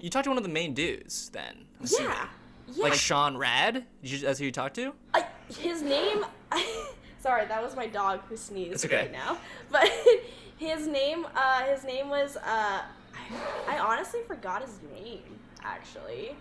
You 0.00 0.10
talked 0.10 0.24
to 0.24 0.30
one 0.30 0.38
of 0.38 0.42
the 0.44 0.48
main 0.50 0.74
dudes, 0.74 1.28
then. 1.30 1.66
I'm 1.78 1.84
assuming. 1.84 2.12
yeah, 2.12 2.28
yeah. 2.68 2.82
Like 2.84 2.94
Sean 2.94 3.36
Rad. 3.36 3.84
Did 4.02 4.10
you, 4.10 4.18
that's 4.18 4.38
who 4.38 4.46
you 4.46 4.52
talked 4.52 4.74
to? 4.76 4.94
I, 5.12 5.26
his 5.58 5.82
name 5.82 6.24
sorry 7.20 7.46
that 7.46 7.62
was 7.62 7.74
my 7.76 7.86
dog 7.86 8.20
who 8.28 8.36
sneezed 8.36 8.84
okay. 8.84 8.96
right 8.96 9.12
now 9.12 9.38
but 9.70 9.90
his 10.56 10.86
name 10.86 11.26
uh 11.34 11.62
his 11.64 11.84
name 11.84 12.08
was 12.08 12.36
uh 12.36 12.40
I, 12.46 12.84
I 13.68 13.78
honestly 13.78 14.20
forgot 14.26 14.62
his 14.62 14.80
name 14.82 15.38
actually 15.62 16.36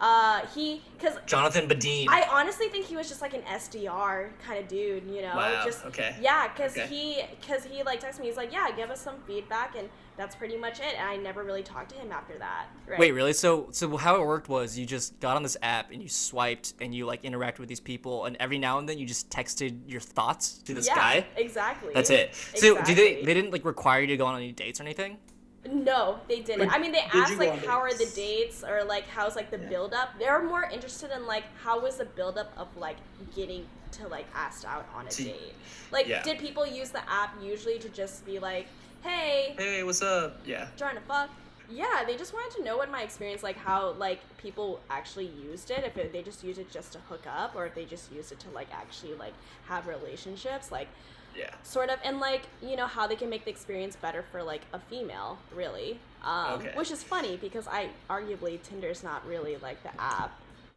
uh 0.00 0.40
he 0.54 0.82
because 0.98 1.16
Jonathan 1.26 1.68
Badeen. 1.68 2.06
I 2.08 2.26
honestly 2.32 2.66
think 2.68 2.86
he 2.86 2.96
was 2.96 3.08
just 3.08 3.22
like 3.22 3.32
an 3.34 3.42
SDR 3.42 4.30
kind 4.44 4.58
of 4.58 4.68
dude, 4.68 5.04
you 5.08 5.22
know. 5.22 5.36
Wow, 5.36 5.62
Just 5.64 5.84
okay. 5.86 6.16
Yeah, 6.20 6.48
because 6.48 6.72
Okay. 6.76 6.86
he 6.88 7.22
because 7.40 7.64
he 7.64 7.82
like 7.84 8.02
texted 8.02 8.20
me. 8.20 8.26
He's 8.26 8.36
like, 8.36 8.52
yeah, 8.52 8.70
give 8.76 8.90
us 8.90 9.00
some 9.00 9.16
feedback, 9.26 9.76
and 9.76 9.88
that's 10.16 10.34
pretty 10.34 10.56
much 10.56 10.80
it. 10.80 10.94
And 10.98 11.08
I 11.08 11.16
never 11.16 11.42
really 11.42 11.62
talked 11.62 11.90
to 11.90 11.96
him 11.96 12.12
after 12.12 12.38
that. 12.38 12.66
Right? 12.86 12.98
Wait, 12.98 13.12
really? 13.12 13.32
So, 13.32 13.68
so 13.70 13.96
how 13.96 14.16
it 14.16 14.26
worked 14.26 14.48
was 14.48 14.78
you 14.78 14.86
just 14.86 15.18
got 15.20 15.36
on 15.36 15.42
this 15.42 15.56
app 15.62 15.90
and 15.90 16.02
you 16.02 16.08
swiped 16.08 16.74
and 16.80 16.94
you 16.94 17.06
like 17.06 17.22
interacted 17.22 17.58
with 17.60 17.68
these 17.68 17.80
people, 17.80 18.24
and 18.26 18.36
every 18.38 18.58
now 18.58 18.78
and 18.78 18.88
then 18.88 18.98
you 18.98 19.06
just 19.06 19.30
texted 19.30 19.78
your 19.86 20.00
thoughts 20.00 20.58
to 20.64 20.74
this 20.74 20.86
yeah, 20.86 20.94
guy. 20.94 21.26
Exactly. 21.36 21.92
That's 21.94 22.10
it. 22.10 22.34
So, 22.54 22.82
did 22.82 22.96
they? 22.96 23.22
They 23.22 23.34
didn't 23.34 23.52
like 23.52 23.64
require 23.64 24.00
you 24.00 24.08
to 24.08 24.16
go 24.16 24.26
on 24.26 24.36
any 24.36 24.52
dates 24.52 24.80
or 24.80 24.84
anything? 24.84 25.18
No, 25.66 26.20
they 26.28 26.40
didn't. 26.40 26.68
But 26.68 26.76
I 26.76 26.78
mean, 26.78 26.92
they 26.92 27.04
asked 27.12 27.38
like 27.38 27.52
on 27.52 27.58
how 27.58 27.78
are 27.78 27.92
the 27.92 28.04
dates? 28.04 28.14
dates 28.14 28.64
or 28.64 28.84
like 28.84 29.06
how's 29.08 29.36
like 29.36 29.50
the 29.50 29.58
Yeah. 29.58 29.68
build 29.68 29.94
up. 29.94 30.10
They're 30.18 30.42
more 30.42 30.64
interested 30.64 31.10
in 31.10 31.26
like 31.26 31.44
how 31.62 31.80
was 31.80 31.96
the 31.96 32.04
build 32.04 32.38
up 32.38 32.52
of 32.56 32.74
like 32.76 32.96
getting 33.34 33.66
to 33.92 34.08
like 34.08 34.26
asked 34.34 34.64
out 34.64 34.86
on 34.94 35.06
a 35.06 35.10
date. 35.10 35.54
Like, 35.90 36.06
yeah. 36.06 36.22
did 36.22 36.38
people 36.38 36.66
use 36.66 36.90
the 36.90 37.08
app 37.10 37.34
usually 37.42 37.78
to 37.78 37.88
just 37.88 38.26
be 38.26 38.38
like, 38.38 38.66
hey, 39.04 39.54
hey, 39.58 39.82
what's 39.84 40.02
up? 40.02 40.40
Yeah. 40.44 40.66
trying 40.76 40.96
to 40.96 41.02
fuck? 41.02 41.30
Yeah, 41.70 42.04
they 42.06 42.16
just 42.16 42.32
wanted 42.34 42.56
to 42.58 42.64
know 42.64 42.76
what 42.76 42.90
my 42.90 43.02
experience 43.02 43.42
like 43.42 43.56
how 43.56 43.92
like 43.92 44.20
people 44.36 44.80
actually 44.90 45.26
used 45.26 45.70
it. 45.70 45.84
If 45.84 45.96
it, 45.96 46.12
they 46.12 46.22
just 46.22 46.44
used 46.44 46.58
it 46.58 46.70
just 46.70 46.92
to 46.92 46.98
hook 47.08 47.24
up, 47.26 47.54
or 47.56 47.64
if 47.66 47.74
they 47.74 47.84
just 47.84 48.12
used 48.12 48.32
it 48.32 48.40
to 48.40 48.50
like 48.50 48.68
actually 48.72 49.14
like 49.14 49.32
have 49.66 49.86
relationships. 49.86 50.70
Like 50.70 50.88
Yeah. 51.36 51.50
sort 51.62 51.88
of 51.90 51.98
and 52.04 52.20
like 52.20 52.42
you 52.62 52.76
know 52.76 52.86
how 52.86 53.06
they 53.06 53.16
can 53.16 53.30
make 53.30 53.44
the 53.44 53.50
experience 53.50 53.96
better 53.96 54.22
for 54.30 54.42
like 54.42 54.60
a 54.72 54.78
female 54.78 55.36
really 55.54 55.98
um, 56.22 56.60
Okay. 56.60 56.72
which 56.76 56.92
is 56.92 57.02
funny 57.02 57.36
because 57.36 57.66
i 57.66 57.88
arguably 58.08 58.62
tinder's 58.62 59.02
not 59.02 59.26
really 59.26 59.56
like 59.56 59.82
the 59.82 59.90
app 60.00 60.30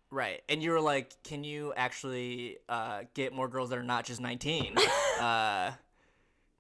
Right. 0.10 0.42
And 0.48 0.64
you 0.64 0.72
were 0.72 0.80
like, 0.80 1.12
can 1.24 1.44
you 1.44 1.74
actually 1.76 2.60
uh, 2.70 3.02
get 3.14 3.34
more 3.34 3.50
girls 3.50 3.70
that 3.72 3.78
are 3.78 3.84
not 3.84 4.06
just 4.06 4.22
19? 4.22 4.76
uh, 5.20 5.72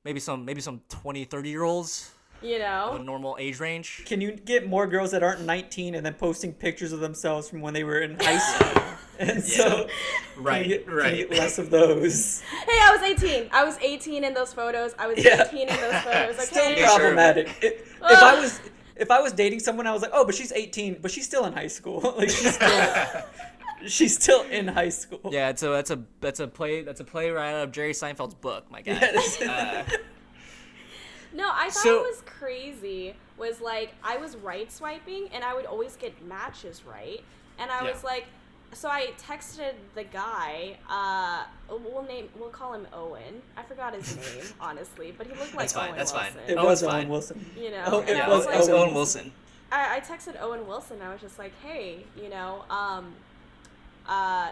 maybe 0.07 0.21
some, 0.21 0.45
maybe 0.45 0.61
some 0.61 0.79
20, 0.87 1.25
30 1.25 1.49
year 1.49 1.63
olds 1.63 2.11
you 2.41 2.55
of 2.55 2.61
a 2.61 2.97
know 2.99 3.03
normal 3.03 3.35
age 3.39 3.59
range. 3.59 4.03
Can 4.05 4.21
you 4.21 4.31
get 4.31 4.65
more 4.65 4.87
girls 4.87 5.11
that 5.11 5.21
aren't 5.21 5.41
19 5.41 5.95
and 5.95 6.05
then 6.05 6.13
posting 6.13 6.53
pictures 6.53 6.93
of 6.93 7.01
themselves 7.01 7.49
from 7.49 7.59
when 7.59 7.73
they 7.73 7.83
were 7.83 7.99
in 7.99 8.15
high 8.17 8.37
school? 8.37 8.83
and 9.19 9.43
so, 9.43 9.89
Right. 10.37 10.61
can 10.61 10.69
you 10.71 10.77
get, 10.77 10.85
can 10.85 10.93
you 10.95 10.99
right. 11.01 11.15
get 11.29 11.31
less 11.31 11.57
of 11.57 11.69
those? 11.71 12.41
hey 12.41 12.79
i 12.83 12.91
was 12.95 13.01
18 13.01 13.49
i 13.51 13.63
was 13.65 13.75
18 13.79 14.23
in 14.23 14.33
those 14.35 14.53
photos 14.53 14.93
i 14.99 15.07
was 15.07 15.17
Yeah. 15.25 15.43
18 15.45 15.67
in 15.67 15.75
those 15.75 16.01
photos 16.03 16.37
Still 16.47 16.61
okay 16.63 16.79
Yeah, 16.79 16.87
sure. 16.89 16.99
problematic. 16.99 17.47
If, 17.61 17.73
if 18.15 18.21
I 18.31 18.39
was 18.39 18.61
if 18.95 19.11
I 19.11 19.19
was 19.19 19.33
dating 19.33 19.59
someone, 19.59 19.85
I 19.85 19.91
was 19.91 20.01
like, 20.01 20.11
oh, 20.13 20.25
but 20.25 20.33
she's 20.33 20.51
18, 20.51 20.99
but 21.01 21.11
she's 21.11 21.25
still 21.25 21.45
in 21.45 21.53
high 21.53 21.67
school. 21.67 21.99
like 22.17 22.29
she's 22.29 22.55
still, 22.55 22.85
she's 23.85 24.15
still 24.15 24.43
in 24.43 24.67
high 24.67 24.89
school. 24.89 25.19
Yeah. 25.31 25.53
So 25.55 25.71
that's 25.73 25.91
a 25.91 26.01
that's 26.21 26.39
a 26.39 26.47
play 26.47 26.81
that's 26.83 26.99
a 26.99 27.03
play 27.05 27.29
right 27.29 27.53
out 27.53 27.63
of 27.65 27.71
Jerry 27.71 27.93
Seinfeld's 27.93 28.33
book, 28.35 28.69
my 28.71 28.81
guy. 28.81 28.93
Yes. 28.93 29.41
Uh, 29.41 29.83
no 31.33 31.49
i 31.53 31.65
thought 31.69 31.73
So- 31.83 31.97
it 32.05 32.07
was 32.09 32.23
crazy 32.25 33.13
was 33.37 33.59
like 33.59 33.93
i 34.01 34.15
was 34.17 34.37
right 34.37 34.71
swiping 34.71 35.27
and 35.33 35.43
i 35.43 35.53
would 35.53 35.65
always 35.65 35.97
get 35.97 36.25
matches 36.25 36.83
right 36.85 37.21
and 37.59 37.69
i 37.69 37.83
Yeah. 37.83 37.91
was 37.91 38.03
like 38.03 38.25
so 38.73 38.89
I 38.89 39.11
texted 39.17 39.75
the 39.95 40.03
guy. 40.03 40.77
Uh, 40.89 41.45
we'll 41.69 42.03
name. 42.03 42.27
We'll 42.37 42.49
call 42.49 42.73
him 42.73 42.85
Owen. 42.91 43.41
I 43.55 43.63
forgot 43.63 43.95
his 43.95 44.13
name, 44.35 44.43
honestly, 44.59 45.15
but 45.17 45.25
he 45.25 45.31
looked 45.31 45.53
like 45.55 45.59
That's 45.71 45.73
fine, 45.73 45.87
Owen 45.91 45.97
that's 45.97 46.11
fine. 46.11 46.33
Wilson. 46.33 46.41
It 46.49 46.57
Oh, 46.59 46.65
was 46.65 46.83
Owen. 46.83 47.07
Wilson. 47.07 47.45
You 47.57 47.71
know, 47.71 47.83
Oh, 47.87 47.99
it 48.01 48.17
I 48.17 48.27
was 48.27 48.45
like, 48.45 48.55
it 48.55 48.57
was 48.59 48.67
Owen 48.69 48.81
Owen 48.81 48.93
Wilson. 48.93 49.31
I, 49.71 49.95
I 49.95 49.99
texted 50.01 50.35
Owen 50.41 50.67
Wilson. 50.67 51.01
I 51.01 51.13
was 51.13 51.21
just 51.21 51.39
like, 51.39 51.53
hey, 51.63 52.03
you 52.21 52.27
know, 52.27 52.65
um, 52.69 53.13
uh, 54.07 54.49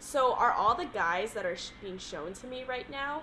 so 0.00 0.34
are 0.34 0.52
all 0.52 0.74
the 0.74 0.86
guys 0.86 1.32
that 1.32 1.44
are 1.44 1.56
sh- 1.56 1.70
being 1.82 1.98
shown 1.98 2.32
to 2.34 2.46
me 2.46 2.64
right 2.68 2.88
now, 2.90 3.22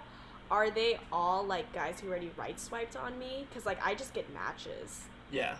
are 0.51 0.69
they 0.69 0.99
all 1.11 1.43
like 1.43 1.71
guys 1.73 1.99
who 1.99 2.09
already 2.09 2.31
right 2.37 2.59
swiped 2.59 2.95
on 2.95 3.17
me? 3.17 3.45
Because 3.49 3.65
like 3.65 3.79
I 3.85 3.95
just 3.95 4.13
get 4.13 4.31
matches. 4.33 5.01
Yeah. 5.31 5.55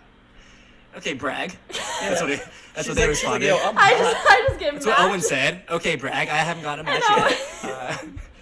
Okay, 0.96 1.12
brag. 1.14 1.56
That's 2.00 2.20
what. 2.22 2.30
He, 2.30 2.36
that's 2.74 2.88
what 2.88 2.96
they 2.96 3.06
like, 3.06 3.16
she's 3.16 3.24
like, 3.24 3.40
responded. 3.40 3.46
yo, 3.48 3.58
I'm 3.58 3.76
I 3.76 3.90
just 3.90 4.16
I 4.26 4.44
just 4.48 4.58
get 4.60 4.72
that's 4.74 4.86
matches. 4.86 4.98
what 5.02 5.10
Owen 5.10 5.20
said. 5.20 5.62
Okay, 5.68 5.96
brag. 5.96 6.28
I 6.28 6.36
haven't 6.36 6.62
got 6.62 6.78
a 6.78 6.84
match 6.84 7.02
yet. 7.16 7.38
Uh, 7.64 7.96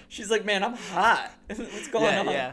She's 0.08 0.30
like, 0.30 0.44
man, 0.44 0.62
I'm 0.62 0.74
hot. 0.76 1.32
What's 1.48 1.88
going 1.88 2.04
Yeah, 2.04 2.20
on? 2.20 2.26
yeah. 2.28 2.52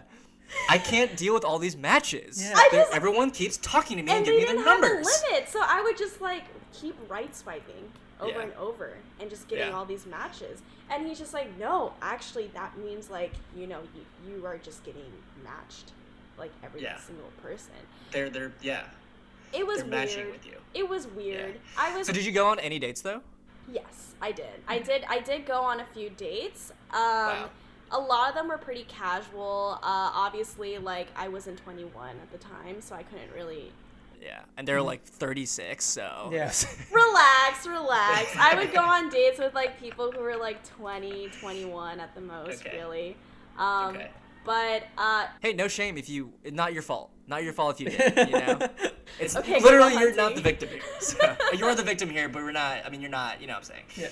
I 0.70 0.80
can't 0.80 1.16
deal 1.16 1.34
with 1.36 1.46
all 1.46 1.60
these 1.60 1.78
matches. 1.78 2.42
Yeah. 2.42 2.56
Just- 2.72 2.94
everyone 2.94 3.30
keeps 3.30 3.58
talking 3.58 3.98
to 3.98 4.04
me 4.04 4.10
and, 4.12 4.18
and 4.18 4.26
giving 4.26 4.40
they 4.40 4.46
me 4.46 4.52
didn't 4.54 4.66
their 4.66 4.74
have 4.74 4.82
numbers. 4.82 5.08
a 5.08 5.32
limit, 5.34 5.50
so 5.50 5.60
I 5.64 5.82
would 5.84 5.96
just 5.98 6.22
like 6.22 6.44
keep 6.74 6.96
right 7.08 7.36
swiping 7.36 7.92
over 8.22 8.32
Yeah. 8.32 8.42
and 8.44 8.54
over 8.54 8.94
and 9.20 9.30
just 9.30 9.48
getting 9.48 9.68
Yeah. 9.70 9.74
all 9.76 9.86
these 9.86 10.06
matches. 10.06 10.62
And 10.90 11.08
he's 11.08 11.18
just 11.20 11.34
like, 11.34 11.58
no, 11.58 11.94
actually, 12.02 12.48
that 12.54 12.78
means 12.78 13.10
like 13.10 13.32
you 13.56 13.68
know 13.68 13.82
you, 13.96 14.06
you 14.38 14.46
are 14.46 14.58
just 14.58 14.84
getting 14.84 15.12
matched, 15.44 15.92
like 16.38 16.52
every 16.64 16.82
Yeah. 16.84 17.00
single 17.00 17.32
person. 17.42 17.74
they're 18.12 18.30
they're 18.30 18.54
yeah. 18.62 18.84
It 19.54 19.66
was 19.68 19.80
They're 19.80 19.86
weird. 19.88 19.92
matching 20.08 20.32
with 20.32 20.46
you. 20.46 20.58
It 20.74 20.88
was 20.88 21.08
weird. 21.08 21.60
I 21.78 21.98
was 21.98 22.08
So 22.08 22.14
did 22.14 22.26
you 22.26 22.32
go 22.32 22.48
on 22.48 22.60
any 22.60 22.80
dates 22.80 23.02
though? 23.02 23.22
yes, 23.68 24.14
I 24.22 24.32
did. 24.32 24.62
I 24.68 24.80
did. 24.80 25.04
I 25.10 25.20
did 25.20 25.46
go 25.46 25.62
on 25.62 25.80
a 25.80 25.86
few 25.86 26.10
dates. 26.12 26.72
Um, 26.92 26.98
Wow. 27.00 27.50
A 27.94 28.00
lot 28.00 28.30
of 28.30 28.36
them 28.36 28.48
were 28.48 28.58
pretty 28.58 28.86
casual. 28.86 29.74
Uh, 29.84 30.12
obviously, 30.14 30.78
like 30.78 31.08
I 31.16 31.28
wasn't 31.28 31.60
21 31.60 32.12
at 32.22 32.32
the 32.32 32.38
time, 32.38 32.80
so 32.82 32.96
I 32.96 33.04
couldn't 33.04 33.34
really 33.34 33.74
Yeah, 34.22 34.42
and 34.56 34.68
they're 34.68 34.82
like 34.82 35.04
36, 35.04 35.84
so 35.84 36.30
Yeah. 36.32 36.52
relax, 36.92 37.66
relax. 37.66 38.28
I 38.38 38.56
would 38.56 38.72
go 38.72 38.80
on 38.96 39.10
dates 39.10 39.40
with 39.40 39.54
like 39.56 39.80
people 39.80 40.12
who 40.12 40.20
were 40.22 40.38
like 40.38 40.64
20, 40.78 41.30
21 41.40 42.00
at 42.00 42.14
the 42.14 42.22
most, 42.22 42.62
Okay. 42.66 42.78
really. 42.78 43.18
Um, 43.58 43.96
Okay. 43.96 44.10
But 44.44 44.84
uh, 44.98 45.28
Hey, 45.40 45.54
no 45.54 45.68
shame 45.68 45.98
if 46.00 46.10
you. 46.10 46.34
Not 46.52 46.74
your 46.74 46.82
fault. 46.82 47.12
Not 47.28 47.44
your 47.44 47.54
fault 47.54 47.80
if 47.80 47.82
you 47.82 47.98
did. 47.98 48.18
You 48.30 48.40
know. 48.40 48.60
It's 49.20 49.36
Okay, 49.36 49.60
Literally, 49.60 49.94
you're 49.94 50.16
not 50.16 50.34
the 50.36 50.42
victim 50.42 50.70
here. 50.70 50.82
So, 51.00 51.18
you 51.54 51.64
are 51.66 51.76
the 51.76 51.84
victim 51.84 52.10
here, 52.10 52.28
but 52.28 52.42
we're 52.42 52.52
not. 52.52 52.84
I 52.86 52.90
mean, 52.90 53.02
you're 53.02 53.10
not. 53.12 53.40
You 53.40 53.46
know 53.48 53.54
what 53.54 53.60
I'm 53.60 53.64
saying? 53.66 53.84
Yeah. 53.96 54.08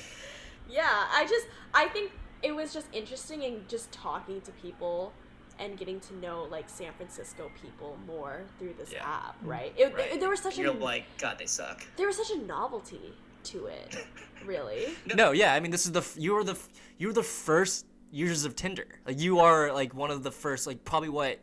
yeah, 0.69 1.07
I 1.11 1.25
just 1.27 1.47
I 1.73 1.87
think 1.87 2.11
it 2.43 2.51
was 2.55 2.71
just 2.73 2.85
interesting 2.93 3.41
in 3.41 3.61
just 3.67 3.91
talking 3.91 4.39
to 4.41 4.51
people 4.51 5.13
and 5.59 5.77
getting 5.77 5.99
to 5.99 6.15
know 6.17 6.43
like 6.49 6.69
San 6.69 6.93
Francisco 6.93 7.51
people 7.61 7.97
more 8.07 8.41
through 8.57 8.73
this 8.77 8.91
Yeah. 8.91 9.05
app, 9.05 9.37
mm-hmm. 9.37 9.49
right? 9.49 9.73
It, 9.77 9.93
Right. 9.93 10.19
there 10.19 10.29
was 10.29 10.39
such 10.41 10.57
You're 10.57 10.71
a 10.71 10.73
like, 10.73 11.05
God, 11.17 11.37
they 11.37 11.45
suck. 11.45 11.85
there 11.97 12.07
was 12.07 12.17
such 12.17 12.31
a 12.31 12.37
novelty 12.37 13.13
to 13.45 13.67
it, 13.67 14.05
really. 14.45 14.95
No, 15.15 15.31
yeah. 15.31 15.53
I 15.53 15.59
mean, 15.59 15.71
this 15.71 15.85
is 15.85 15.91
the 15.91 16.03
you 16.19 16.33
were 16.33 16.43
the 16.43 16.57
you 16.97 17.07
were 17.07 17.13
the 17.13 17.23
first 17.23 17.85
users 18.11 18.45
of 18.45 18.55
Tinder. 18.55 18.87
Like 19.05 19.19
you 19.19 19.39
are 19.39 19.71
like 19.73 19.93
one 19.93 20.11
of 20.11 20.23
the 20.23 20.31
first. 20.31 20.65
Like 20.67 20.83
probably 20.83 21.09
what, 21.09 21.39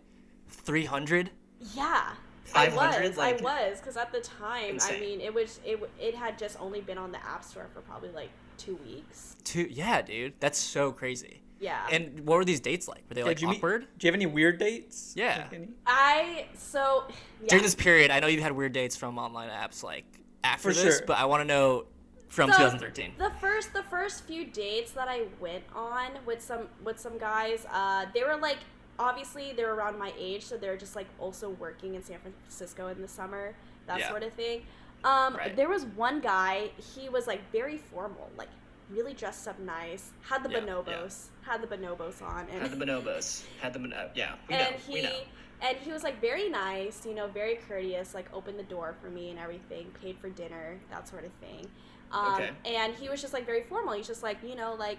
three 0.48 0.84
hundred. 0.84 1.30
Yeah. 1.74 2.12
I 2.54 2.68
was, 2.68 3.16
like- 3.16 3.42
I 3.42 3.42
was, 3.42 3.80
because 3.80 3.96
at 3.96 4.12
the 4.12 4.20
time, 4.20 4.74
Insane. 4.74 4.96
I 4.96 5.00
mean, 5.00 5.20
it 5.20 5.34
was 5.34 5.58
it 5.64 5.80
it 6.00 6.14
had 6.14 6.38
just 6.38 6.58
only 6.60 6.80
been 6.80 6.96
on 6.96 7.10
the 7.10 7.18
App 7.24 7.42
Store 7.42 7.66
for 7.74 7.80
probably 7.80 8.10
like 8.10 8.30
two 8.56 8.76
weeks. 8.86 9.36
Two. 9.44 9.66
Yeah, 9.70 10.00
dude. 10.00 10.34
That's 10.38 10.58
so 10.58 10.92
crazy. 10.92 11.40
Yeah. 11.58 11.86
And 11.90 12.20
what 12.26 12.36
were 12.36 12.44
these 12.44 12.60
dates 12.60 12.86
like? 12.88 13.02
Were 13.08 13.14
they 13.14 13.22
like 13.22 13.36
did 13.36 13.42
you 13.42 13.48
meet- 13.48 13.56
awkward? 13.58 13.82
Do 13.98 14.06
you 14.06 14.08
have 14.08 14.14
any 14.14 14.26
weird 14.26 14.58
dates? 14.58 15.14
Yeah. 15.16 15.46
Like 15.50 15.68
I 15.86 16.46
so 16.56 17.04
yeah. 17.40 17.48
During 17.48 17.62
this 17.62 17.74
period, 17.74 18.10
I 18.10 18.20
know 18.20 18.26
you've 18.26 18.42
had 18.42 18.52
weird 18.52 18.72
dates 18.72 18.94
from 18.96 19.18
online 19.18 19.48
apps 19.50 19.82
like 19.82 20.04
after 20.44 20.68
For 20.72 20.74
this, 20.74 20.98
sure. 20.98 21.06
but 21.06 21.18
I 21.18 21.24
want 21.24 21.40
to 21.40 21.44
know 21.46 21.86
from 22.28 22.50
So, 22.52 22.58
2013. 22.58 23.12
The 23.18 23.30
first 23.40 23.72
the 23.72 23.82
first 23.84 24.24
few 24.24 24.44
dates 24.44 24.90
that 24.92 25.08
I 25.08 25.22
went 25.40 25.64
on 25.74 26.10
with 26.26 26.42
some 26.42 26.68
with 26.84 26.98
some 27.00 27.16
guys, 27.18 27.64
uh, 27.72 28.06
they 28.12 28.22
were 28.22 28.36
like 28.36 28.58
obviously 28.98 29.52
they're 29.56 29.74
around 29.74 29.98
my 29.98 30.12
age, 30.18 30.44
so 30.44 30.56
they're 30.56 30.76
just 30.76 30.96
like 30.96 31.06
also 31.18 31.50
working 31.50 31.94
in 31.94 32.02
San 32.02 32.18
Francisco 32.18 32.88
in 32.88 33.00
the 33.00 33.08
summer, 33.08 33.54
that 33.86 33.98
Yeah. 34.00 34.08
sort 34.08 34.22
of 34.22 34.32
thing. 34.34 34.62
Um, 35.04 35.36
Right. 35.36 35.54
There 35.54 35.68
was 35.68 35.84
one 35.84 36.20
guy, 36.20 36.70
he 36.94 37.08
was 37.10 37.26
like 37.26 37.40
very 37.52 37.76
formal, 37.78 38.30
like 38.38 38.48
really 38.90 39.14
dressed 39.14 39.48
up 39.48 39.58
nice, 39.58 40.10
had 40.22 40.42
the 40.42 40.50
Yeah, 40.50 40.60
bonobos, 40.60 41.26
had 41.42 41.60
the 41.62 41.66
bonobos 41.66 42.22
on, 42.22 42.46
and 42.52 42.62
Had 42.62 42.70
the 42.70 42.84
bonobos. 42.84 43.44
Had 43.60 43.72
the 43.72 43.78
bono- 43.80 44.10
Yeah, 44.14 44.34
we 44.48 44.54
and 44.54 44.72
know. 44.74 44.78
he 44.86 44.92
we 44.94 45.02
know. 45.02 45.20
and 45.62 45.76
he 45.78 45.90
was 45.92 46.02
like 46.02 46.20
very 46.20 46.48
nice 46.50 47.06
you 47.06 47.14
know 47.14 47.26
very 47.28 47.56
courteous 47.66 48.12
like 48.14 48.26
opened 48.34 48.58
the 48.58 48.62
door 48.74 48.94
for 49.00 49.08
me 49.08 49.30
and 49.30 49.38
everything 49.38 49.86
paid 50.02 50.16
for 50.18 50.28
dinner 50.28 50.78
that 50.90 51.08
sort 51.08 51.24
of 51.24 51.32
thing 51.40 51.66
um, 52.12 52.34
Okay. 52.34 52.50
and 52.66 52.94
he 52.94 53.08
was 53.08 53.20
just 53.22 53.32
like 53.32 53.46
very 53.46 53.62
formal 53.62 53.94
he's 53.94 54.06
just 54.06 54.22
like 54.22 54.36
you 54.44 54.54
know 54.54 54.74
like 54.78 54.98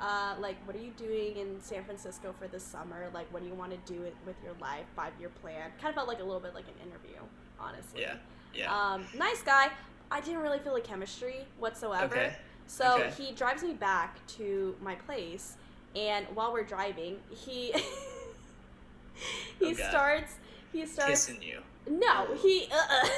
uh, 0.00 0.34
like 0.38 0.56
what 0.64 0.76
are 0.76 0.80
you 0.80 0.92
doing 0.96 1.36
in 1.36 1.60
san 1.60 1.82
francisco 1.84 2.32
for 2.38 2.46
the 2.46 2.60
summer 2.60 3.08
like 3.12 3.26
what 3.32 3.42
do 3.42 3.48
you 3.48 3.54
want 3.54 3.72
to 3.72 3.92
do 3.92 4.00
with, 4.24 4.36
your 4.44 4.54
life 4.60 4.84
five 4.94 5.12
year 5.18 5.28
plan 5.42 5.70
kind 5.80 5.88
of 5.88 5.94
felt 5.96 6.06
like 6.08 6.20
a 6.20 6.24
little 6.24 6.40
bit 6.40 6.54
like 6.54 6.66
an 6.68 6.86
interview 6.88 7.18
honestly 7.58 8.02
Yeah. 8.02 8.14
Yeah. 8.54 8.72
um, 8.94 9.04
nice 9.16 9.42
guy 9.42 9.70
i 10.12 10.20
didn't 10.20 10.40
really 10.40 10.60
feel 10.60 10.76
a 10.76 10.80
chemistry 10.80 11.44
whatsoever 11.58 12.14
Okay. 12.14 12.36
So 12.68 12.94
Okay. 13.00 13.10
he 13.18 13.32
drives 13.32 13.62
me 13.64 13.72
back 13.72 14.24
to 14.36 14.76
my 14.80 14.94
place, 14.94 15.56
and 15.96 16.24
while 16.34 16.52
we're 16.52 16.62
driving, 16.62 17.16
he 17.30 17.72
he 19.58 19.70
Oh, 19.70 19.72
starts 19.74 20.34
he 20.72 20.86
starts 20.86 21.26
Kissing 21.26 21.42
you. 21.42 21.60
no 21.90 22.26
he 22.36 22.68
uh, 22.72 23.08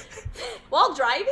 while 0.70 0.92
driving. 0.94 1.26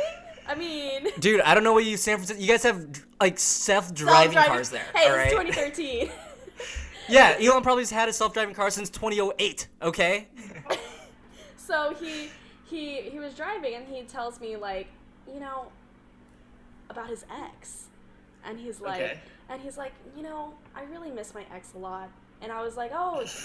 I 0.47 0.55
mean, 0.55 1.07
Dude, 1.19 1.41
I 1.41 1.53
don't 1.53 1.63
know 1.63 1.73
what 1.73 1.85
you 1.85 1.95
San 1.97 2.17
Francisco. 2.17 2.41
You 2.41 2.47
guys 2.47 2.63
have 2.63 2.87
like 3.21 3.37
self-driving 3.37 4.31
self-driving- 4.33 4.51
cars 4.51 4.69
there. 4.69 4.85
Hey, 4.95 5.09
all 5.09 5.15
right? 5.17 5.25
it's 5.27 5.77
2013. 5.77 6.09
Yeah, 7.07 7.37
Elon 7.39 7.63
probably 7.63 7.81
has 7.83 7.89
had 7.91 8.07
a 8.09 8.13
self-driving 8.13 8.53
car 8.55 8.69
since 8.69 8.89
2008. 8.89 9.67
Okay. 9.81 10.27
so 11.57 11.93
he 11.99 12.29
he 12.69 13.01
he 13.09 13.19
was 13.19 13.33
driving, 13.35 13.75
and 13.75 13.87
he 13.87 14.03
tells 14.03 14.39
me 14.39 14.55
like, 14.57 14.87
you 15.31 15.39
know, 15.39 15.67
about 16.89 17.09
his 17.09 17.25
ex, 17.45 17.85
and 18.45 18.59
he's 18.59 18.81
like, 18.81 19.01
Okay. 19.01 19.19
and 19.49 19.61
he's 19.61 19.77
like, 19.77 19.93
you 20.15 20.23
know, 20.23 20.53
I 20.75 20.83
really 20.83 21.11
miss 21.11 21.33
my 21.33 21.45
ex 21.53 21.73
a 21.73 21.77
lot, 21.77 22.09
and 22.41 22.51
I 22.51 22.61
was 22.61 22.77
like, 22.77 22.91
oh. 22.93 23.23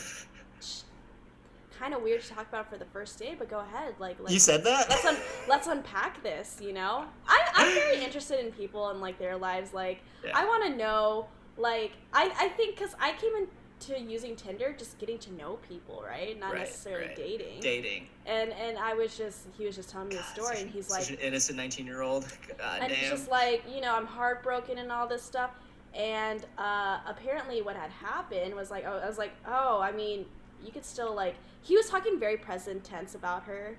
Kind 1.78 1.92
of 1.92 2.02
weird 2.02 2.22
to 2.22 2.28
talk 2.28 2.48
about 2.48 2.70
for 2.70 2.78
the 2.78 2.84
first 2.84 3.18
date, 3.18 3.36
but 3.36 3.50
go 3.50 3.58
ahead. 3.58 3.94
Like, 3.98 4.16
let's, 4.20 4.32
You 4.32 4.38
said 4.38 4.62
that? 4.62 4.88
let's 4.88 5.04
un- 5.04 5.16
let's 5.48 5.66
unpack 5.66 6.22
this. 6.22 6.58
You 6.62 6.72
know, 6.72 7.04
I 7.26 7.48
I'm 7.52 7.74
very 7.74 8.00
interested 8.04 8.38
in 8.38 8.52
people 8.52 8.90
and 8.90 9.00
like 9.00 9.18
their 9.18 9.36
lives. 9.36 9.74
Like, 9.74 9.98
Yeah. 10.24 10.30
I 10.36 10.44
want 10.46 10.62
to 10.66 10.76
know. 10.76 11.26
Like, 11.56 11.90
I 12.12 12.30
I 12.38 12.48
think 12.50 12.76
because 12.76 12.94
I 13.00 13.12
came 13.14 13.48
into 13.88 14.00
using 14.00 14.36
Tinder 14.36 14.74
just 14.76 14.98
getting 14.98 15.18
to 15.18 15.32
know 15.34 15.54
people, 15.68 16.02
right? 16.06 16.38
Not 16.38 16.52
Right, 16.52 16.60
necessarily 16.60 17.06
right. 17.08 17.16
dating. 17.16 17.60
Dating. 17.60 18.06
And 18.26 18.52
and 18.52 18.78
I 18.78 18.94
was 18.94 19.16
just 19.16 19.46
he 19.56 19.66
was 19.66 19.76
just 19.76 19.90
telling 19.90 20.08
me 20.08 20.16
a 20.16 20.22
story, 20.22 20.60
and 20.60 20.70
he's 20.70 20.90
like, 20.90 21.08
an 21.10 21.16
innocent 21.16 21.56
19 21.56 21.86
year 21.86 22.02
old. 22.02 22.26
God 22.58 22.80
and 22.80 22.90
damn. 22.90 22.98
he's 22.98 23.10
just 23.10 23.30
like, 23.30 23.62
you 23.72 23.80
know, 23.80 23.94
I'm 23.94 24.06
heartbroken 24.06 24.78
and 24.78 24.90
all 24.90 25.06
this 25.06 25.22
stuff. 25.22 25.50
And 25.94 26.44
uh, 26.58 26.98
apparently, 27.06 27.62
what 27.62 27.76
had 27.76 27.90
happened 27.90 28.54
was 28.54 28.70
like, 28.70 28.84
oh, 28.86 28.98
I 28.98 29.06
was 29.06 29.18
like, 29.18 29.32
oh, 29.46 29.80
I 29.80 29.92
mean, 29.92 30.26
you 30.64 30.72
could 30.72 30.84
still 30.84 31.14
like. 31.14 31.36
He 31.62 31.76
was 31.76 31.88
talking 31.88 32.18
very 32.18 32.36
present 32.36 32.84
tense 32.84 33.14
about 33.14 33.44
her, 33.44 33.78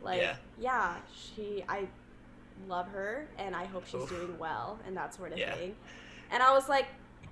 like, 0.00 0.20
Yeah. 0.22 0.36
yeah, 0.58 0.94
she, 1.14 1.62
I 1.68 1.86
love 2.68 2.88
her, 2.88 3.26
and 3.38 3.54
I 3.54 3.64
hope 3.66 3.84
she's 3.86 4.02
Oof. 4.02 4.08
doing 4.08 4.38
well, 4.38 4.78
and 4.86 4.96
that 4.96 5.14
sort 5.14 5.32
of 5.32 5.38
Yeah. 5.38 5.54
thing. 5.54 5.74
And 6.30 6.42
I 6.42 6.52
was 6.52 6.68
like, 6.68 6.86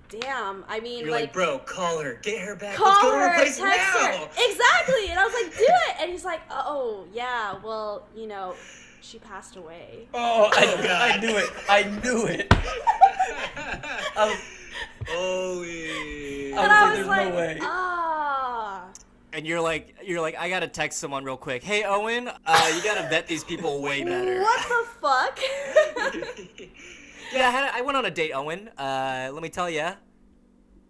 damn, 0.08 0.64
I 0.68 0.80
mean, 0.80 1.00
You're 1.00 1.10
like, 1.10 1.32
bro, 1.32 1.58
call 1.58 2.00
her. 2.00 2.18
Get 2.22 2.40
her 2.42 2.54
back. 2.56 2.76
call 2.76 2.88
Let's 2.88 3.02
go 3.02 3.10
to 3.12 3.16
her, 3.18 3.28
her 3.30 3.34
place 3.36 3.58
text 3.58 3.78
now. 4.00 4.16
her. 4.18 4.28
Exactly. 4.38 5.08
And 5.10 5.18
I 5.18 5.24
was 5.24 5.34
like, 5.34 5.56
do 5.56 5.64
it. 5.66 5.96
And 6.00 6.10
he's 6.10 6.24
like, 6.24 6.40
oh, 6.50 7.04
yeah, 7.12 7.56
well, 7.64 8.06
you 8.16 8.26
know, 8.26 8.54
she 9.00 9.18
passed 9.18 9.56
away. 9.56 10.06
Oh, 10.14 10.50
I, 10.52 10.64
Oh, 10.66 10.76
God. 10.82 10.90
I 10.90 11.16
knew 11.20 11.36
it. 11.36 11.50
I 11.68 11.82
knew 12.02 12.26
it. 12.26 12.46
I, 14.16 14.40
Holy. 15.08 16.52
I 16.54 16.56
and 16.56 16.56
was 16.56 16.70
I 16.70 16.84
was 16.88 16.96
"There's 16.96 17.06
like, 17.08 17.28
no 17.28 17.36
way." 17.36 17.58
ah. 17.62 18.84
And 19.32 19.46
you're 19.46 19.60
like, 19.60 19.94
you're 20.04 20.20
like, 20.20 20.36
I 20.38 20.48
gotta 20.48 20.68
text 20.68 20.98
someone 21.00 21.24
real 21.24 21.36
quick. 21.36 21.62
Hey, 21.64 21.82
Owen, 21.84 22.28
uh, 22.46 22.72
you 22.74 22.82
gotta 22.82 23.08
vet 23.08 23.26
these 23.26 23.42
people 23.44 23.82
way 23.82 24.04
better. 24.04 24.40
What 24.40 24.68
the 24.68 24.86
fuck? 25.00 25.38
Yeah, 27.34 27.48
I, 27.48 27.50
had, 27.50 27.70
I 27.74 27.80
went 27.82 27.96
on 27.96 28.04
a 28.04 28.10
date, 28.10 28.32
Owen. 28.32 28.68
Uh, 28.78 29.30
let 29.32 29.42
me 29.42 29.48
tell 29.48 29.68
you, 29.68 29.88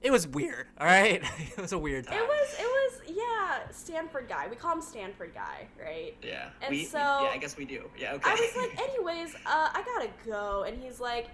it 0.02 0.11
was 0.11 0.26
weird. 0.28 0.66
All 0.78 0.87
right, 0.87 1.22
it 1.38 1.61
was 1.61 1.72
a 1.72 1.78
weird 1.78 2.07
time. 2.07 2.18
It 2.18 2.26
was, 2.28 2.54
it 2.59 2.64
was, 2.64 3.16
yeah, 3.16 3.70
Stanford 3.70 4.28
guy. 4.28 4.46
We 4.48 4.57
call 4.57 4.72
him 4.74 4.83
Stanford 4.83 5.33
guy, 5.35 5.66
right? 5.83 6.14
yeah. 6.22 6.50
And 6.62 6.70
we, 6.70 6.78
we- 6.78 6.85
so- 6.85 6.98
yeah, 6.98 7.30
I 7.33 7.38
guess 7.38 7.57
we 7.57 7.64
do. 7.64 7.88
Yeah, 7.98 8.14
okay. 8.14 8.30
I 8.30 8.35
was 8.35 8.57
like, 8.57 8.78
anyways, 8.90 9.35
uh, 9.35 9.70
I 9.72 9.83
gotta 9.85 10.11
go. 10.26 10.64
And 10.64 10.83
he's 10.83 11.00
like, 11.00 11.28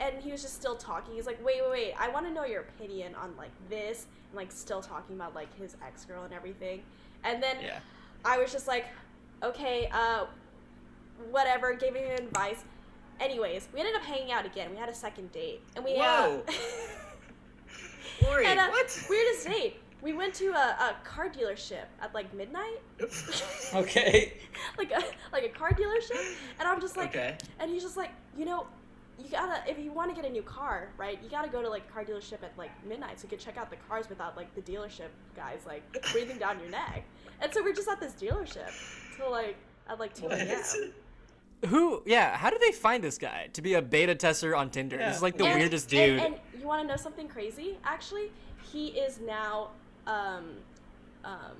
and 0.00 0.20
he 0.22 0.30
was 0.30 0.42
just 0.42 0.54
still 0.54 0.76
talking. 0.76 1.14
He's 1.14 1.26
like, 1.26 1.42
wait, 1.44 1.62
wait, 1.62 1.70
wait. 1.70 1.94
I 1.98 2.08
want 2.10 2.26
to 2.26 2.32
know 2.32 2.44
your 2.44 2.62
opinion 2.62 3.14
on 3.14 3.34
like 3.36 3.52
this, 3.70 4.06
and 4.30 4.36
like 4.36 4.52
still 4.52 4.82
talking 4.82 5.16
about 5.16 5.34
like 5.34 5.56
his 5.58 5.76
ex 5.86 6.04
girl 6.04 6.24
and 6.24 6.34
everything. 6.34 6.82
And 7.24 7.42
then 7.42 7.56
yeah. 7.62 7.78
I 8.24 8.38
was 8.38 8.52
just 8.52 8.66
like, 8.68 8.86
okay, 9.42 9.88
uh, 9.92 10.26
whatever. 11.30 11.74
Gave 11.74 11.94
him 11.94 12.10
advice. 12.12 12.64
Anyways, 13.20 13.68
we 13.72 13.80
ended 13.80 13.94
up 13.96 14.02
hanging 14.02 14.32
out 14.32 14.46
again. 14.46 14.70
We 14.70 14.76
had 14.76 14.88
a 14.88 14.94
second 14.94 15.32
date, 15.32 15.62
and 15.74 15.84
we 15.84 15.94
Whoa. 15.94 16.42
uh, 16.48 16.52
Worried. 18.26 18.46
and, 18.46 18.58
uh, 18.58 18.68
what? 18.68 19.06
weirdest 19.08 19.46
date. 19.46 19.80
We 20.02 20.12
went 20.12 20.34
to 20.34 20.48
a, 20.48 20.76
a 20.78 20.96
car 21.04 21.28
dealership 21.28 21.86
at 22.00 22.14
like 22.14 22.32
midnight, 22.34 22.80
okay. 23.74 24.34
like 24.78 24.92
a 24.92 25.02
like 25.32 25.44
a 25.44 25.48
car 25.48 25.72
dealership, 25.72 26.36
and 26.60 26.68
I'm 26.68 26.80
just 26.80 26.96
like, 26.96 27.10
okay. 27.10 27.36
and 27.58 27.70
he's 27.70 27.82
just 27.82 27.96
like, 27.96 28.10
you 28.36 28.44
know, 28.44 28.66
you 29.18 29.30
gotta 29.30 29.62
if 29.68 29.78
you 29.78 29.92
want 29.92 30.14
to 30.14 30.20
get 30.20 30.28
a 30.28 30.32
new 30.32 30.42
car, 30.42 30.90
right? 30.98 31.18
You 31.22 31.30
gotta 31.30 31.48
go 31.48 31.62
to 31.62 31.68
like 31.68 31.84
a 31.88 31.92
car 31.92 32.04
dealership 32.04 32.42
at 32.42 32.52
like 32.58 32.70
midnight 32.86 33.18
so 33.18 33.24
you 33.24 33.30
can 33.30 33.38
check 33.38 33.56
out 33.56 33.70
the 33.70 33.76
cars 33.88 34.08
without 34.08 34.36
like 34.36 34.54
the 34.54 34.60
dealership 34.60 35.08
guys 35.34 35.60
like 35.66 35.82
breathing 36.12 36.38
down 36.38 36.60
your 36.60 36.70
neck. 36.70 37.04
And 37.40 37.52
so 37.52 37.62
we're 37.62 37.74
just 37.74 37.88
at 37.88 37.98
this 37.98 38.12
dealership 38.12 38.70
till 39.16 39.30
like 39.30 39.56
at 39.88 39.98
like 39.98 40.14
two 40.14 40.26
a.m. 40.26 40.92
Who? 41.66 42.02
Yeah. 42.06 42.36
How 42.36 42.50
did 42.50 42.60
they 42.60 42.72
find 42.72 43.02
this 43.02 43.18
guy 43.18 43.48
to 43.54 43.62
be 43.62 43.74
a 43.74 43.82
beta 43.82 44.14
tester 44.14 44.54
on 44.54 44.70
Tinder? 44.70 44.96
Yeah. 44.96 45.08
This 45.08 45.16
is 45.16 45.22
like 45.22 45.36
the 45.36 45.46
And- 45.46 45.58
weirdest 45.58 45.92
and- 45.92 46.16
dude. 46.16 46.20
And, 46.20 46.34
you 46.60 46.66
want 46.66 46.82
to 46.82 46.88
know 46.88 46.96
something 46.96 47.28
crazy? 47.28 47.78
Actually, 47.84 48.30
he 48.72 48.88
is 48.88 49.20
now, 49.20 49.68
um, 50.06 50.56
um, 51.24 51.56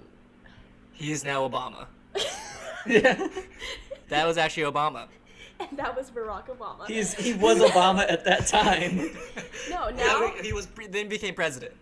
He 0.92 1.12
is 1.12 1.24
now 1.24 1.48
Obama. 1.48 1.86
Yeah. 2.86 3.26
That 4.10 4.26
was 4.26 4.38
actually 4.38 4.62
Obama. 4.70 5.08
and 5.58 5.76
that 5.76 5.96
was 5.96 6.10
Barack 6.10 6.46
Obama. 6.46 6.86
He's 6.86 7.14
he 7.14 7.32
was 7.34 7.58
Obama 7.58 8.08
at 8.08 8.24
that 8.24 8.46
time. 8.46 8.96
no, 9.70 9.90
Now 9.90 9.96
now 9.96 10.32
he 10.42 10.52
was 10.52 10.68
then 10.90 11.08
became 11.08 11.34
president. 11.34 11.72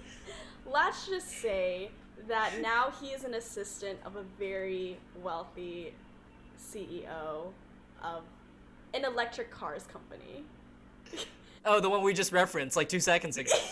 let's 0.70 1.08
just 1.08 1.28
say 1.40 1.90
that 2.28 2.52
now 2.60 2.92
he 3.00 3.08
is 3.08 3.24
an 3.24 3.34
assistant 3.34 3.98
of 4.04 4.14
a 4.16 4.22
very 4.38 4.98
wealthy 5.22 5.92
CEO 6.58 7.52
of 8.02 8.22
an 8.94 9.04
electric 9.04 9.50
cars 9.50 9.84
company. 9.84 10.44
oh, 11.64 11.80
the 11.80 11.88
one 11.88 12.02
we 12.02 12.12
just 12.12 12.32
referenced 12.32 12.76
like 12.76 12.88
two 12.88 13.00
seconds 13.00 13.36
ago. 13.36 13.52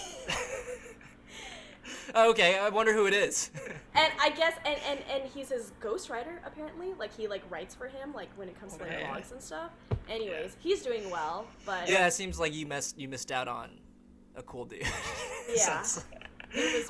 Oh, 2.17 2.31
okay, 2.31 2.59
I 2.59 2.69
wonder 2.69 2.93
who 2.95 3.07
it 3.07 3.15
is. 3.15 3.51
And 3.97 4.13
I 4.21 4.31
guess 4.31 4.55
and, 4.67 4.77
and 4.89 4.99
and 5.09 5.31
he's 5.33 5.51
his 5.51 5.71
ghostwriter 5.81 6.39
apparently. 6.45 6.95
Like 6.99 7.17
he 7.17 7.29
like 7.29 7.43
writes 7.49 7.75
for 7.77 7.87
him 7.87 8.13
like 8.13 8.29
when 8.37 8.49
it 8.49 8.59
comes 8.59 8.77
to 8.77 8.83
like 8.83 8.93
Okay. 8.93 9.05
vlogs 9.05 9.31
and 9.31 9.41
stuff. 9.41 9.71
Anyways, 10.09 10.57
he's 10.59 10.83
doing 10.83 11.09
well, 11.11 11.47
but 11.65 11.89
yeah, 11.89 12.07
it 12.09 12.13
seems 12.13 12.41
like 12.41 12.53
you 12.53 12.67
missed 12.67 12.99
you 12.99 13.09
missed 13.09 13.31
out 13.31 13.47
on 13.47 13.71
a 14.37 14.43
cool 14.43 14.65
dude. 14.65 14.83
Yeah. 15.49 15.83
Sounds- 15.83 16.05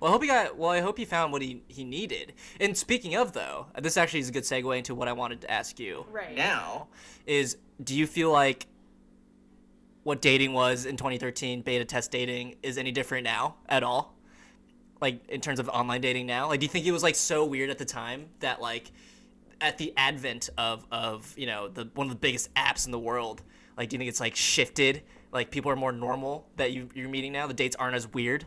well, 0.01 0.09
I 0.09 0.13
hope 0.13 0.23
he 0.23 0.29
got. 0.29 0.57
Well, 0.57 0.71
I 0.71 0.81
hope 0.81 0.99
he 0.99 1.05
found 1.05 1.33
what 1.33 1.43
he 1.43 1.63
he 1.69 1.85
needed. 1.85 2.35
And 2.61 2.77
speaking 2.77 3.15
of 3.17 3.33
though, 3.33 3.67
this 3.81 3.97
actually 3.97 4.21
is 4.21 4.29
a 4.29 4.33
good 4.33 4.45
segue 4.45 4.77
into 4.77 4.95
what 4.95 5.09
I 5.09 5.13
wanted 5.13 5.41
to 5.43 5.51
ask 5.51 5.79
you. 5.79 6.07
right. 6.11 6.35
Now, 6.35 6.89
Is 7.27 7.57
do 7.83 7.95
you 7.95 8.07
feel 8.07 8.31
like 8.31 8.67
what 10.03 10.21
dating 10.21 10.53
was 10.53 10.85
in 10.85 10.97
2013, 10.97 11.63
beta 11.63 11.85
test 11.85 12.11
dating, 12.11 12.57
is 12.63 12.77
any 12.77 12.93
different 12.93 13.25
now 13.25 13.57
at 13.69 13.83
all? 13.83 14.15
Like 15.01 15.27
in 15.29 15.41
terms 15.41 15.59
of 15.59 15.69
online 15.69 16.01
dating 16.01 16.27
now, 16.27 16.49
like 16.49 16.61
do 16.61 16.65
you 16.65 16.71
think 16.71 16.87
it 16.87 16.93
was 16.93 17.03
like 17.03 17.15
so 17.15 17.45
weird 17.45 17.71
at 17.71 17.79
the 17.79 17.85
time 17.85 18.27
that 18.41 18.61
like 18.61 18.93
at 19.61 19.79
the 19.79 19.93
advent 19.97 20.51
of 20.59 20.85
of 20.93 21.33
you 21.39 21.47
know 21.47 21.69
the 21.69 21.89
one 21.95 22.07
of 22.07 22.13
the 22.13 22.19
biggest 22.19 22.53
apps 22.55 22.87
in 22.87 22.93
the 22.93 22.99
world, 22.99 23.43
like 23.77 23.89
do 23.89 23.95
you 23.95 23.99
think 23.99 24.09
it's 24.09 24.21
like 24.21 24.37
shifted? 24.37 25.03
Like 25.33 25.51
people 25.51 25.71
are 25.71 25.77
more 25.77 25.93
normal 25.93 26.47
that 26.57 26.73
you 26.73 26.89
you're 26.95 27.09
meeting 27.09 27.33
now. 27.33 27.47
The 27.47 27.55
dates 27.55 27.77
aren't 27.77 27.97
as 27.97 28.13
weird. 28.13 28.47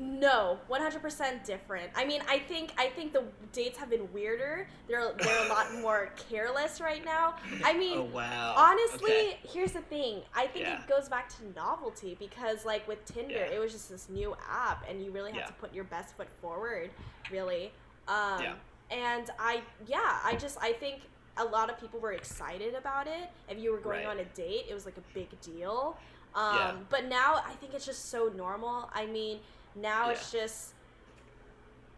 No, 0.00 0.58
one 0.66 0.80
hundred 0.80 1.02
percent 1.02 1.44
different. 1.44 1.88
I 1.94 2.04
mean, 2.04 2.20
I 2.28 2.40
think 2.40 2.72
I 2.76 2.88
think 2.88 3.12
the 3.12 3.22
dates 3.52 3.78
have 3.78 3.88
been 3.90 4.12
weirder. 4.12 4.66
They're 4.88 5.12
they're 5.18 5.46
a 5.46 5.48
lot 5.48 5.72
more 5.80 6.10
careless 6.28 6.80
right 6.80 7.04
now. 7.04 7.36
I 7.64 7.74
mean, 7.74 7.98
oh 7.98 8.02
wow. 8.12 8.54
honestly, 8.56 9.04
Okay. 9.12 9.38
here's 9.52 9.70
the 9.70 9.82
thing. 9.82 10.22
I 10.34 10.48
think 10.48 10.64
Yeah. 10.66 10.80
it 10.82 10.88
goes 10.88 11.08
back 11.08 11.28
to 11.36 11.36
novelty 11.54 12.16
because, 12.18 12.64
like 12.64 12.88
with 12.88 13.04
Tinder, 13.04 13.34
Yeah. 13.34 13.54
it 13.54 13.60
was 13.60 13.70
just 13.70 13.88
this 13.88 14.08
new 14.08 14.36
app, 14.50 14.84
and 14.90 15.00
you 15.00 15.12
really 15.12 15.30
had 15.30 15.40
Yeah. 15.42 15.46
to 15.46 15.52
put 15.54 15.72
your 15.72 15.84
best 15.84 16.16
foot 16.16 16.28
forward, 16.40 16.90
really. 17.30 17.72
Um, 18.08 18.42
Yeah. 18.42 18.54
And 18.90 19.30
I, 19.38 19.62
yeah, 19.86 20.18
I 20.24 20.34
just 20.36 20.58
I 20.60 20.72
think 20.72 21.02
a 21.36 21.44
lot 21.44 21.70
of 21.70 21.78
people 21.80 22.00
were 22.00 22.12
excited 22.12 22.74
about 22.74 23.06
it. 23.06 23.30
If 23.48 23.58
you 23.60 23.70
were 23.70 23.78
going 23.78 24.06
Right. 24.06 24.18
on 24.18 24.18
a 24.18 24.24
date, 24.24 24.66
it 24.68 24.74
was 24.74 24.86
like 24.86 24.96
a 24.96 25.14
big 25.14 25.28
deal. 25.40 25.96
Um, 26.34 26.56
Yeah. 26.56 26.76
But 26.90 27.04
now 27.04 27.36
I 27.46 27.52
think 27.60 27.74
it's 27.74 27.86
just 27.86 28.10
so 28.10 28.28
normal. 28.28 28.90
I 28.92 29.06
mean, 29.06 29.40
now 29.74 30.10
it's 30.10 30.30
just. 30.32 30.72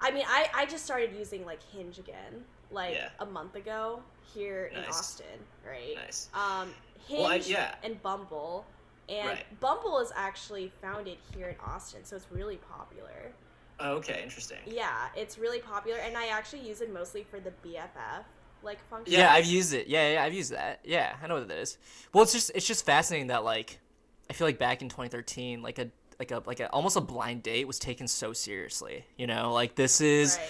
I 0.01 0.11
mean, 0.11 0.25
I, 0.29 0.49
I 0.55 0.67
just 0.67 0.85
started 0.85 1.15
using 1.19 1.45
like 1.47 1.61
Hinge 1.73 1.99
again, 1.99 2.45
like 2.71 2.95
Yeah. 2.95 3.09
a 3.21 3.27
month 3.27 3.55
ago 3.57 4.03
here 4.35 4.67
in 4.75 4.85
Austin, 4.85 5.25
right? 5.67 5.95
Nice. 5.97 6.29
Um, 6.35 6.69
Hinge 7.09 7.21
Well, 7.23 7.31
I- 7.33 7.37
yeah. 7.37 7.75
and 7.83 8.01
Bumble, 8.03 8.67
and 9.09 9.29
Right. 9.29 9.61
Bumble 9.61 9.99
is 10.01 10.13
actually 10.15 10.71
founded 10.83 11.17
here 11.35 11.49
in 11.49 11.57
Austin, 11.65 12.05
so 12.05 12.15
it's 12.17 12.27
really 12.31 12.57
popular. 12.59 13.33
Oh, 13.81 13.93
okay, 13.97 14.23
interesting. 14.23 14.59
Yeah, 14.67 15.09
it's 15.17 15.39
really 15.39 15.61
popular, 15.61 15.99
and 15.99 16.17
I 16.17 16.27
actually 16.29 16.67
use 16.69 16.81
it 16.83 16.93
mostly 16.93 17.25
for 17.25 17.41
the 17.41 17.53
BFF 17.65 18.25
like 18.63 18.79
function. 18.91 19.15
Yeah, 19.19 19.33
I've 19.33 19.45
used 19.47 19.73
it. 19.75 19.87
Yeah, 19.87 20.15
yeah, 20.15 20.25
I've 20.25 20.35
used 20.35 20.51
that. 20.53 20.81
Yeah, 20.85 21.15
I 21.23 21.27
know 21.27 21.35
what 21.35 21.49
that 21.49 21.59
is. 21.59 21.79
Well, 22.13 22.23
it's 22.25 22.33
just 22.33 22.51
it's 22.55 22.67
just 22.67 22.85
fascinating 22.85 23.29
that 23.29 23.45
like 23.45 23.79
I 24.29 24.33
feel 24.35 24.47
like 24.47 24.59
back 24.59 24.83
in 24.83 24.89
2013, 24.89 25.63
like 25.63 25.79
a 25.79 25.89
like 26.19 26.31
a 26.31 26.43
like 26.47 26.61
a 26.61 26.69
almost 26.71 26.97
a 26.97 27.01
blind 27.01 27.43
date 27.43 27.67
was 27.67 27.79
taken 27.79 28.07
so 28.09 28.33
seriously. 28.33 29.05
You 29.17 29.27
know, 29.27 29.53
like 29.53 29.75
this 29.75 30.01
is 30.01 30.37
Right. 30.39 30.49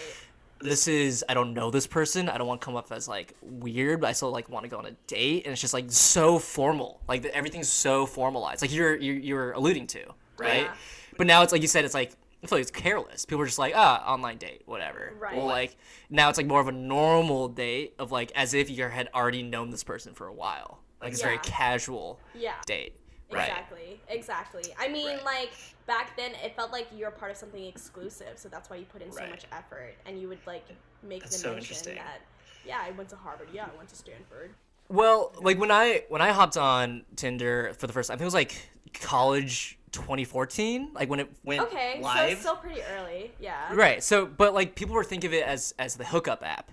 this 0.71 0.89
is 0.89 1.25
I 1.29 1.35
don't 1.35 1.55
know 1.55 1.71
this 1.71 1.87
person. 1.87 2.29
I 2.29 2.39
don't 2.39 2.47
want 2.47 2.61
to 2.61 2.65
come 2.65 2.77
up 2.77 2.91
as 2.93 3.09
like 3.09 3.35
weird, 3.43 4.01
but 4.01 4.09
I 4.09 4.13
still 4.13 4.31
like 4.31 4.49
want 4.49 4.65
to 4.65 4.69
go 4.69 4.79
on 4.79 4.87
a 4.87 4.93
date, 5.07 5.45
and 5.45 5.53
it's 5.53 5.61
just 5.61 5.75
like 5.75 5.87
so 5.91 6.39
formal. 6.39 7.01
Like 7.09 7.25
everything's 7.27 7.69
so 7.69 8.07
formalized. 8.07 8.63
Like 8.63 8.73
you're 8.73 8.97
you're, 8.97 9.17
you're 9.17 9.53
alluding 9.53 9.87
to, 9.89 10.05
right? 10.39 10.63
Yeah. 10.65 10.75
But 11.17 11.27
now 11.27 11.43
it's 11.43 11.53
like 11.53 11.63
you 11.63 11.69
said, 11.69 11.85
it's 11.85 11.95
like 11.95 12.13
I 12.45 12.47
feel 12.49 12.59
like 12.59 12.63
it's 12.63 12.71
careless. 12.71 13.25
People 13.25 13.43
are 13.43 13.47
just 13.47 13.59
like, 13.59 13.73
ah, 13.75 14.05
online 14.07 14.37
date, 14.37 14.63
whatever. 14.67 15.15
Right. 15.19 15.37
Well, 15.37 15.47
like 15.47 15.77
now 16.11 16.29
it's 16.29 16.37
like 16.39 16.47
more 16.47 16.61
of 16.61 16.69
a 16.69 16.73
normal 16.73 17.49
date 17.49 17.95
of 17.99 18.13
like 18.13 18.31
as 18.37 18.55
if 18.55 18.71
you 18.71 18.85
had 18.85 19.09
already 19.15 19.43
known 19.43 19.71
this 19.71 19.83
person 19.83 20.15
for 20.15 20.27
a 20.27 20.33
while. 20.33 20.79
Like 21.03 21.13
it's 21.13 21.23
very 21.23 21.39
casual 21.39 22.21
Yeah. 22.35 22.53
date. 22.67 22.95
Right. 23.31 23.49
Exactly. 23.49 24.01
Exactly. 24.09 24.63
I 24.79 24.89
mean, 24.89 25.09
Right. 25.09 25.25
like 25.25 25.51
back 25.87 26.17
then, 26.17 26.33
it 26.45 26.55
felt 26.55 26.71
like 26.73 26.87
you're 26.95 27.11
part 27.11 27.31
of 27.31 27.37
something 27.37 27.65
exclusive, 27.65 28.39
so 28.39 28.49
that's 28.49 28.71
why 28.71 28.77
you 28.77 28.85
put 28.85 29.03
in 29.03 29.11
so 29.11 29.27
much 29.27 29.45
effort, 29.53 29.95
and 30.07 30.21
you 30.21 30.29
would 30.29 30.39
like 30.47 30.65
make 31.03 31.23
That's 31.23 31.37
the 31.37 31.43
so 31.43 31.55
mention 31.55 31.95
that, 31.97 32.21
yeah, 32.65 32.81
I 32.85 32.93
went 32.93 33.09
to 33.11 33.17
Harvard. 33.17 33.49
Yeah, 33.53 33.65
I 33.73 33.77
went 33.77 33.89
to 33.89 33.97
Stanford. 33.97 34.51
Well, 34.89 35.33
like 35.41 35.59
when 35.59 35.73
I 35.73 36.05
when 36.09 36.23
I 36.23 36.31
hopped 36.31 36.57
on 36.57 37.05
Tinder 37.17 37.73
for 37.77 37.89
the 37.89 37.93
first 37.93 38.09
time, 38.09 38.15
I 38.15 38.19
think 38.19 38.23
it 38.23 38.27
was 38.27 38.35
like 38.35 38.55
college 39.01 39.79
2014, 39.93 40.91
like 40.95 41.09
when 41.11 41.21
it 41.21 41.29
Went 41.45 41.63
Okay, 41.63 41.95
so 41.97 42.03
live. 42.03 42.31
it's 42.31 42.41
still 42.41 42.57
pretty 42.57 42.83
early. 42.83 43.33
Yeah. 43.41 43.75
right. 43.75 44.03
So, 44.03 44.27
but 44.27 44.55
like 44.55 44.77
people 44.77 44.95
were 44.95 45.03
thinking 45.05 45.29
of 45.29 45.35
it 45.35 45.45
as 45.45 45.75
as 45.81 45.97
the 45.97 46.05
hookup 46.05 46.45
app, 46.45 46.71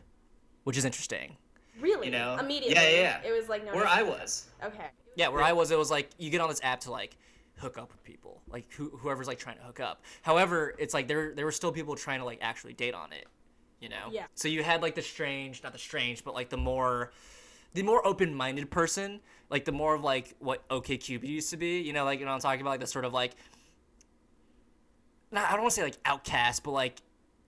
which 0.65 0.77
is 0.77 0.85
interesting. 0.85 1.37
Really? 1.79 2.05
You 2.07 2.11
know? 2.11 2.37
Immediately. 2.39 2.75
Yeah, 2.75 2.89
yeah, 2.89 3.21
yeah. 3.23 3.29
It 3.29 3.31
was 3.35 3.49
like 3.49 3.65
no. 3.65 3.73
Where 3.73 3.85
no, 3.85 3.89
I 3.89 4.03
no. 4.03 4.09
was. 4.11 4.45
Okay. 4.63 4.89
Yeah, 5.15 5.29
where 5.29 5.43
I 5.43 5.53
was, 5.53 5.71
it 5.71 5.77
was 5.77 5.91
like 5.91 6.09
you 6.17 6.29
get 6.29 6.41
on 6.41 6.49
this 6.49 6.61
app 6.63 6.81
to 6.81 6.91
like 6.91 7.17
hook 7.57 7.77
up 7.77 7.91
with 7.91 8.03
people, 8.03 8.41
like 8.49 8.71
who, 8.73 8.89
whoever's 8.89 9.27
like 9.27 9.39
trying 9.39 9.57
to 9.57 9.63
hook 9.63 9.79
up. 9.79 10.03
However, 10.21 10.75
it's 10.79 10.93
like 10.93 11.07
there 11.07 11.33
there 11.35 11.45
were 11.45 11.51
still 11.51 11.71
people 11.71 11.95
trying 11.95 12.19
to 12.19 12.25
like 12.25 12.39
actually 12.41 12.73
date 12.73 12.93
on 12.93 13.13
it, 13.13 13.27
you 13.79 13.89
know. 13.89 14.09
Yeah. 14.11 14.25
So 14.35 14.47
you 14.47 14.63
had 14.63 14.81
like 14.81 14.95
the 14.95 15.01
strange, 15.01 15.63
not 15.63 15.71
the 15.71 15.79
strange, 15.79 16.23
but 16.23 16.33
like 16.33 16.49
the 16.49 16.57
more 16.57 17.11
the 17.73 17.83
more 17.83 18.05
open-minded 18.05 18.69
person, 18.69 19.19
like 19.49 19.65
the 19.65 19.71
more 19.71 19.95
of 19.95 20.03
like 20.03 20.35
what 20.39 20.67
OkCupid 20.69 21.27
used 21.27 21.49
to 21.51 21.57
be, 21.57 21.81
you 21.81 21.93
know, 21.93 22.05
like 22.05 22.19
you 22.19 22.25
know 22.25 22.31
what 22.31 22.35
I'm 22.35 22.41
talking 22.41 22.61
about, 22.61 22.71
like 22.71 22.79
the 22.79 22.87
sort 22.87 23.05
of 23.05 23.13
like. 23.13 23.33
Not, 25.31 25.47
I 25.47 25.53
don't 25.53 25.61
want 25.61 25.71
to 25.73 25.75
say 25.75 25.83
like 25.83 25.97
outcast, 26.05 26.63
but 26.63 26.71
like 26.71 27.01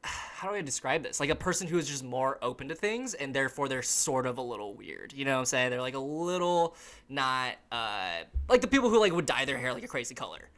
how 0.35 0.49
do 0.49 0.55
I 0.55 0.61
describe 0.61 1.03
this? 1.03 1.19
Like 1.19 1.29
a 1.29 1.35
person 1.35 1.67
who 1.67 1.77
is 1.77 1.87
just 1.87 2.03
more 2.03 2.37
open 2.41 2.67
to 2.69 2.75
things 2.75 3.13
and 3.13 3.33
therefore 3.33 3.67
they're 3.67 3.81
sort 3.81 4.25
of 4.25 4.37
a 4.37 4.41
little 4.41 4.73
weird. 4.73 5.13
You 5.13 5.25
know 5.25 5.33
what 5.33 5.39
I'm 5.39 5.45
saying? 5.45 5.71
They're 5.71 5.81
like 5.81 5.95
a 5.95 5.99
little 5.99 6.75
not 7.09 7.55
uh 7.71 8.19
like 8.49 8.61
the 8.61 8.67
people 8.67 8.89
who 8.89 8.99
like 8.99 9.13
would 9.13 9.25
dye 9.25 9.45
their 9.45 9.57
hair 9.57 9.73
like 9.73 9.83
a 9.83 9.87
crazy 9.87 10.15
color. 10.15 10.49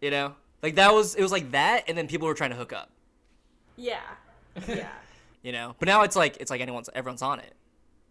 You 0.00 0.10
know? 0.10 0.34
Like 0.62 0.74
that 0.76 0.92
was 0.92 1.14
it 1.14 1.22
was 1.22 1.32
like 1.32 1.50
that 1.52 1.84
and 1.88 1.96
then 1.96 2.06
people 2.08 2.28
were 2.28 2.34
trying 2.34 2.50
to 2.50 2.56
hook 2.56 2.72
up, 2.72 2.90
Yeah. 3.76 4.00
Yeah. 4.68 4.88
you 5.42 5.52
know? 5.52 5.74
But 5.78 5.86
now 5.86 6.02
it's 6.02 6.16
like 6.16 6.36
it's 6.40 6.50
like 6.50 6.60
anyone's 6.60 6.90
everyone's 6.94 7.22
on 7.22 7.40
it. 7.40 7.54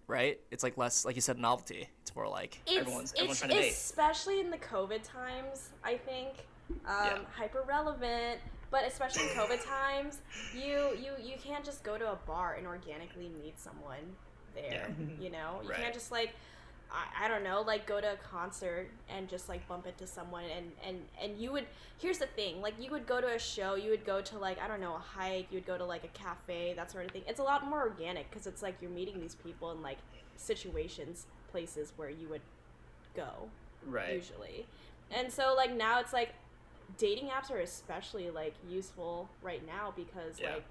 Right? 0.08 0.40
It's 0.52 0.64
like 0.64 0.78
less 0.78 1.04
like 1.06 1.16
you 1.16 1.22
said 1.22 1.38
novelty. 1.38 1.88
It's 2.02 2.16
more 2.16 2.28
like 2.28 2.60
It's, 2.66 2.78
Everyone's- 2.78 3.14
everyone's 3.16 3.32
it's 3.32 3.40
trying 3.40 3.52
to 3.52 3.62
date. 3.62 3.72
especially 3.74 4.40
in 4.40 4.50
the 4.50 4.58
COVID 4.58 5.04
times, 5.04 5.70
I 5.84 5.98
think, 5.98 6.30
um, 6.70 6.96
Yeah. 7.06 7.18
hyper 7.36 7.64
relevant. 7.68 8.40
But 8.70 8.86
especially 8.86 9.24
in 9.24 9.30
COVID 9.30 9.64
times, 9.64 10.22
you 10.54 10.94
you 10.98 11.12
you 11.22 11.38
can't 11.38 11.64
just 11.66 11.84
go 11.84 11.98
to 11.98 12.12
a 12.12 12.16
bar 12.28 12.56
and 12.56 12.68
organically 12.68 13.30
meet 13.30 13.60
someone 13.60 14.16
there. 14.54 14.96
You 15.20 15.30
know, 15.32 15.62
you 15.64 15.70
Right. 15.70 15.80
can't 15.80 15.94
just 15.94 16.12
like. 16.12 16.32
I, 16.90 17.26
I 17.26 17.28
don't 17.28 17.44
know, 17.44 17.62
like 17.64 17.86
go 17.86 18.00
to 18.00 18.14
a 18.14 18.16
concert 18.16 18.92
and 19.10 19.28
just 19.28 19.50
like 19.50 19.68
bump 19.68 19.88
into 19.88 20.08
someone 20.08 20.46
and, 20.46 20.72
and 20.86 21.00
and 21.22 21.38
you 21.38 21.52
would 21.52 21.66
here's 21.98 22.18
the 22.18 22.28
thing, 22.28 22.62
like 22.62 22.76
you 22.80 22.90
would 22.92 23.06
go 23.06 23.20
to 23.20 23.28
a 23.28 23.40
show, 23.40 23.76
you 23.76 23.90
would 23.90 24.06
go 24.06 24.22
to 24.22 24.38
like 24.38 24.58
I 24.62 24.70
don't 24.70 24.80
know, 24.80 24.96
a 24.96 25.00
hike, 25.00 25.48
you 25.52 25.58
would 25.58 25.66
go 25.66 25.78
to 25.78 25.84
like 25.84 26.06
a 26.06 26.08
cafe, 26.18 26.74
that 26.78 26.90
sort 26.90 27.06
of 27.06 27.12
thing. 27.12 27.24
It's 27.28 27.42
a 27.42 27.44
lot 27.44 27.66
more 27.68 27.82
organic 27.82 28.30
because 28.30 28.48
it's 28.48 28.62
like 28.62 28.76
you're 28.82 28.90
meeting 28.92 29.20
these 29.20 29.36
people 29.36 29.72
in 29.72 29.82
like 29.82 29.98
situations, 30.38 31.26
places 31.52 31.92
where 31.98 32.10
you 32.10 32.30
would 32.30 32.42
go 33.14 33.50
Right. 33.86 34.14
usually. 34.14 34.66
And 35.12 35.32
so 35.32 35.56
like 35.58 35.76
now 35.76 36.00
it's 36.00 36.14
like 36.14 36.30
dating 36.98 37.28
apps 37.30 37.52
are 37.52 37.60
especially 37.60 38.30
like 38.30 38.54
useful 38.70 39.30
right 39.42 39.66
now 39.66 39.94
because 39.96 40.40
Yeah. 40.40 40.54
like 40.56 40.64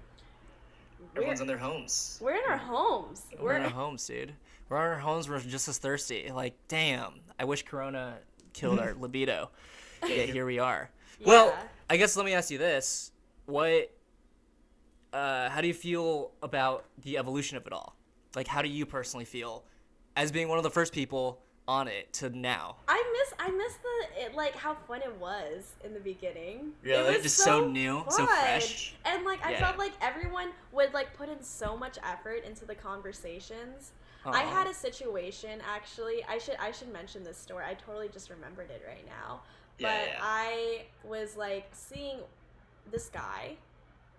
Everyone's 1.15 1.39
we're, 1.39 1.43
in 1.43 1.47
their 1.47 1.57
homes. 1.57 2.19
we're 2.21 2.33
in 2.35 2.43
our 2.49 2.57
homes. 2.57 3.23
we're 3.39 3.53
in 3.53 3.61
our 3.63 3.69
homes, 3.69 4.05
dude. 4.07 4.33
We're 4.69 4.77
in 4.77 4.93
our 4.93 4.99
homes. 4.99 5.29
We're 5.29 5.39
just 5.39 5.67
as 5.67 5.77
thirsty. 5.77 6.31
Like, 6.33 6.55
damn. 6.67 7.13
I 7.39 7.45
wish 7.45 7.63
Corona 7.63 8.17
killed 8.53 8.79
our 8.79 8.93
libido. 8.99 9.49
Yet 10.07 10.29
here 10.29 10.45
we 10.45 10.59
are. 10.59 10.89
Well, 11.25 11.55
I 11.89 11.97
guess 11.97 12.15
let 12.17 12.25
me 12.25 12.33
ask 12.33 12.49
you 12.51 12.57
this: 12.57 13.11
What? 13.45 13.91
Uh, 15.13 15.49
how 15.49 15.61
do 15.61 15.67
you 15.67 15.73
feel 15.73 16.31
about 16.43 16.85
the 17.03 17.17
evolution 17.17 17.57
of 17.57 17.65
it 17.65 17.73
all? 17.73 17.95
Like, 18.35 18.47
how 18.47 18.61
do 18.61 18.67
you 18.67 18.85
personally 18.85 19.25
feel 19.25 19.63
as 20.15 20.31
being 20.31 20.47
one 20.49 20.57
of 20.57 20.63
the 20.63 20.69
first 20.69 20.93
people 20.93 21.41
on 21.67 21.87
it 21.87 22.11
to 22.13 22.29
now? 22.29 22.77
I 22.87 23.03
miss 23.13 23.33
I 23.39 23.51
miss 23.51 23.73
the 23.75 24.23
it, 24.25 24.35
like 24.35 24.55
how 24.55 24.73
fun 24.73 25.01
it 25.01 25.15
was 25.19 25.73
in 25.83 25.93
the 25.93 25.99
beginning. 25.99 26.71
Really? 26.83 27.13
It 27.13 27.17
was 27.17 27.23
Just 27.23 27.37
so 27.37 27.67
new, 27.69 28.03
so 28.09 28.25
fresh? 28.25 28.93
And 29.05 29.25
like 29.25 29.45
I 29.45 29.51
Yeah. 29.51 29.65
felt 29.65 29.77
like 29.77 29.93
everyone 30.01 30.49
would 30.71 30.93
like 30.93 31.13
put 31.15 31.29
in 31.29 31.41
so 31.43 31.75
much 31.77 31.97
effort 32.03 32.43
into 32.45 32.65
the 32.65 32.75
conversations. 32.75 33.91
I 34.25 34.41
had 34.41 34.67
a 34.67 34.73
situation 34.73 35.61
actually. 35.65 36.23
I 36.27 36.37
should 36.37 36.55
I 36.59 36.71
should 36.71 36.91
mention 36.91 37.23
this 37.23 37.37
story. 37.37 37.63
I 37.65 37.75
totally 37.75 38.09
just 38.09 38.29
remembered 38.29 38.69
it 38.69 38.83
right 38.87 39.05
now. 39.05 39.41
But 39.79 39.87
Yeah, 39.87 40.05
yeah. 40.05 40.19
I 40.21 40.81
was 41.03 41.37
like 41.37 41.69
seeing 41.71 42.19
this 42.91 43.07
guy 43.09 43.57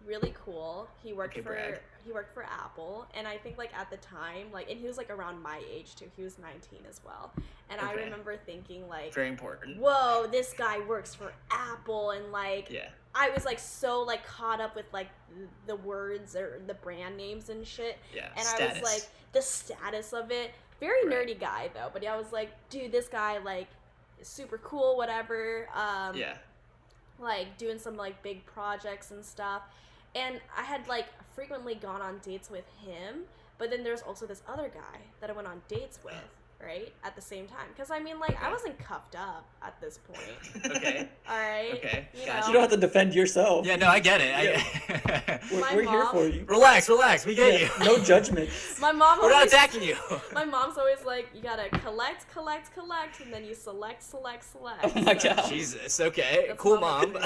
really 0.08 0.34
cool. 0.44 0.88
He 1.02 1.12
worked 1.12 1.34
Okay, 1.34 1.42
for 1.42 1.50
brag. 1.50 1.80
he 2.04 2.10
worked 2.12 2.32
for 2.32 2.44
Apple, 2.44 3.06
and 3.14 3.28
I 3.28 3.36
think 3.36 3.58
like 3.58 3.70
at 3.76 3.90
the 3.90 3.98
time, 3.98 4.46
like, 4.52 4.70
and 4.70 4.80
he 4.80 4.86
was 4.86 4.96
like 4.96 5.10
around 5.10 5.40
my 5.42 5.60
age 5.70 5.94
too. 5.94 6.06
He 6.16 6.22
was 6.22 6.38
19 6.38 6.80
as 6.88 7.00
well, 7.04 7.30
and 7.68 7.80
I 7.80 7.92
remember 7.92 8.36
thinking 8.36 8.88
like, 8.88 9.12
Very 9.14 9.28
important. 9.28 9.78
whoa, 9.78 10.26
this 10.30 10.54
guy 10.56 10.80
works 10.80 11.14
for 11.14 11.32
Apple, 11.50 12.12
and 12.12 12.32
like, 12.32 12.70
Yeah. 12.70 12.88
I 13.14 13.30
was 13.30 13.44
like 13.44 13.58
so 13.58 14.00
like 14.02 14.24
caught 14.26 14.60
up 14.60 14.74
with 14.74 14.86
like 14.92 15.08
the 15.66 15.76
words 15.76 16.34
or 16.36 16.60
the 16.66 16.74
brand 16.74 17.16
names 17.16 17.50
and 17.50 17.66
shit, 17.66 17.98
Yeah. 18.14 18.28
and 18.36 18.44
Status. 18.46 18.76
I 18.78 18.80
was 18.80 18.92
like 18.92 19.08
the 19.32 19.42
status 19.42 20.12
of 20.12 20.30
it. 20.30 20.52
Very 20.80 21.06
Right. 21.06 21.26
nerdy 21.26 21.38
guy 21.38 21.70
though, 21.74 21.90
but 21.92 22.06
I 22.06 22.16
was 22.16 22.32
like, 22.32 22.50
dude, 22.70 22.92
this 22.92 23.08
guy 23.08 23.38
like 23.38 23.68
is 24.20 24.28
super 24.28 24.58
cool, 24.58 24.96
whatever. 24.96 25.68
Um, 25.74 26.16
yeah. 26.16 26.38
like 27.20 27.58
doing 27.58 27.78
some 27.80 27.96
like 27.96 28.22
big 28.22 28.46
projects 28.46 29.10
and 29.10 29.24
stuff. 29.24 29.62
And 30.14 30.40
I 30.56 30.62
had 30.62 30.86
like 30.88 31.06
frequently 31.34 31.74
gone 31.74 32.00
on 32.02 32.18
dates 32.24 32.50
with 32.50 32.64
him, 32.84 33.20
but 33.58 33.70
then 33.70 33.84
there's 33.84 34.02
also 34.02 34.26
this 34.26 34.42
other 34.48 34.70
guy 34.72 35.00
that 35.20 35.30
I 35.30 35.32
went 35.32 35.46
on 35.46 35.60
dates 35.68 35.98
with, 36.04 36.14
oh. 36.14 36.64
right? 36.66 36.92
At 37.04 37.14
the 37.14 37.22
same 37.22 37.46
time. 37.46 37.66
Because 37.74 37.90
I 37.90 38.00
mean, 38.00 38.18
like, 38.18 38.42
I 38.42 38.50
wasn't 38.50 38.78
cuffed 38.78 39.14
up 39.14 39.46
at 39.62 39.80
this 39.80 39.98
point. 39.98 40.66
okay. 40.76 41.08
All 41.28 41.36
right. 41.38 41.74
Okay, 41.74 42.08
You 42.18 42.26
gotcha. 42.26 42.46
You 42.48 42.52
don't 42.54 42.62
have 42.62 42.70
to 42.72 42.76
defend 42.76 43.14
yourself. 43.14 43.66
Yeah, 43.66 43.76
no, 43.76 43.86
I 43.86 44.00
get 44.00 44.20
it. 44.20 44.34
I, 44.34 45.40
We're, 45.52 45.60
we're 45.76 45.88
here 45.90 46.04
for 46.06 46.26
you. 46.26 46.44
relax, 46.48 46.88
relax. 46.88 47.24
We 47.26 47.34
get 47.36 47.60
Yeah, 47.60 47.68
you. 47.78 47.84
no 47.84 47.98
judgment. 48.04 48.48
My 48.80 48.90
mom 48.92 49.20
We're 49.20 49.30
not 49.30 49.46
attacking 49.46 49.82
you. 49.82 49.96
My 50.32 50.44
mom's 50.44 50.78
always 50.78 51.04
like, 51.04 51.28
you 51.34 51.40
gotta 51.42 51.68
collect, 51.80 52.28
collect, 52.32 52.72
collect, 52.74 53.20
and 53.20 53.32
then 53.32 53.44
you 53.44 53.54
select, 53.54 54.02
select, 54.02 54.42
select. 54.44 54.80
Oh 54.84 55.02
my 55.02 55.16
So, 55.16 55.34
God. 55.34 55.48
Jesus. 55.48 56.00
Okay. 56.00 56.46
that's 56.48 56.60
cool, 56.60 56.80
mom. 56.80 57.16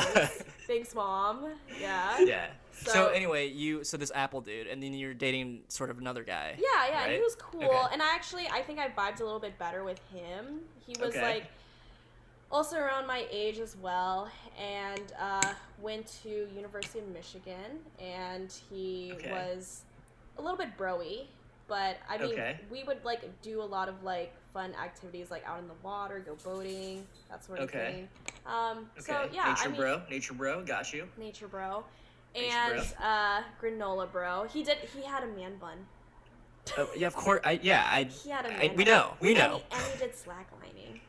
Thanks, 0.66 0.94
mom. 0.94 1.46
Yeah. 1.80 2.20
yeah. 2.20 2.46
So, 2.84 2.92
So- 2.92 3.06
anyway, 3.08 3.46
you 3.48 3.84
so 3.84 3.96
this 3.96 4.10
Apple 4.14 4.40
dude, 4.40 4.66
and 4.66 4.82
then 4.82 4.92
you're 4.94 5.14
dating 5.14 5.62
sort 5.68 5.90
of 5.90 5.98
another 5.98 6.24
guy. 6.24 6.56
Yeah, 6.58 6.88
yeah, 6.88 7.04
Right? 7.04 7.14
he 7.16 7.20
was 7.20 7.34
cool. 7.36 7.62
Okay. 7.64 7.78
And 7.92 8.02
I 8.02 8.14
actually, 8.14 8.48
I 8.48 8.62
think 8.62 8.78
I 8.78 8.88
vibed 8.88 9.20
a 9.20 9.24
little 9.24 9.40
bit 9.40 9.58
better 9.58 9.84
with 9.84 10.00
him. 10.12 10.60
He 10.86 10.94
was 10.98 11.10
Okay. 11.10 11.22
like 11.22 11.44
also 12.50 12.76
around 12.78 13.06
my 13.06 13.26
age 13.30 13.58
as 13.58 13.76
well, 13.76 14.30
and 14.58 15.12
uh, 15.18 15.54
went 15.80 16.06
to 16.22 16.48
University 16.54 16.98
of 16.98 17.08
Michigan, 17.08 17.80
and 17.98 18.52
he 18.70 19.12
Okay. 19.14 19.30
was 19.30 19.82
a 20.38 20.42
little 20.42 20.58
bit 20.58 20.76
broy. 20.76 21.26
But 21.68 21.96
I 22.08 22.18
mean, 22.18 22.58
we 22.70 22.82
would 22.84 23.02
like 23.04 23.40
do 23.40 23.62
a 23.62 23.64
lot 23.64 23.88
of 23.88 24.02
like 24.02 24.34
fun 24.52 24.74
activities, 24.74 25.30
like 25.30 25.46
out 25.46 25.60
in 25.60 25.68
the 25.68 25.74
water, 25.82 26.18
go 26.18 26.34
boating, 26.44 27.06
that 27.30 27.42
sort 27.44 27.60
of 27.60 27.70
thing. 27.70 28.08
Um, 28.44 28.90
Okay. 28.98 29.12
so 29.12 29.28
yeah, 29.32 29.48
Nature 29.50 29.62
I 29.64 29.68
mean, 29.68 29.76
bro. 29.80 30.02
Nature 30.10 30.34
bro. 30.34 30.64
Got 30.64 30.92
you. 30.92 31.08
nature 31.16 31.48
bro, 31.48 31.84
and 32.34 32.80
uh, 33.02 33.42
granola 33.62 34.10
bro. 34.10 34.44
He 34.52 34.62
did. 34.62 34.78
He 34.94 35.02
had 35.04 35.22
a 35.22 35.26
man 35.28 35.56
bun. 35.60 35.78
Oh, 36.78 36.88
yeah, 36.96 37.06
of 37.08 37.14
course. 37.16 37.40
I 37.44 37.58
yeah. 37.62 37.84
I. 37.90 38.04
He 38.04 38.30
had 38.30 38.46
a 38.46 38.48
man 38.50 38.60
we 38.76 38.84
bun. 38.84 38.94
know. 38.94 39.14
We 39.20 39.28
And 39.30 39.38
know. 39.38 39.56
he- 39.58 39.64
And 39.76 39.82
he, 39.92 39.98
did 39.98 40.12
slacklining. 40.12 41.00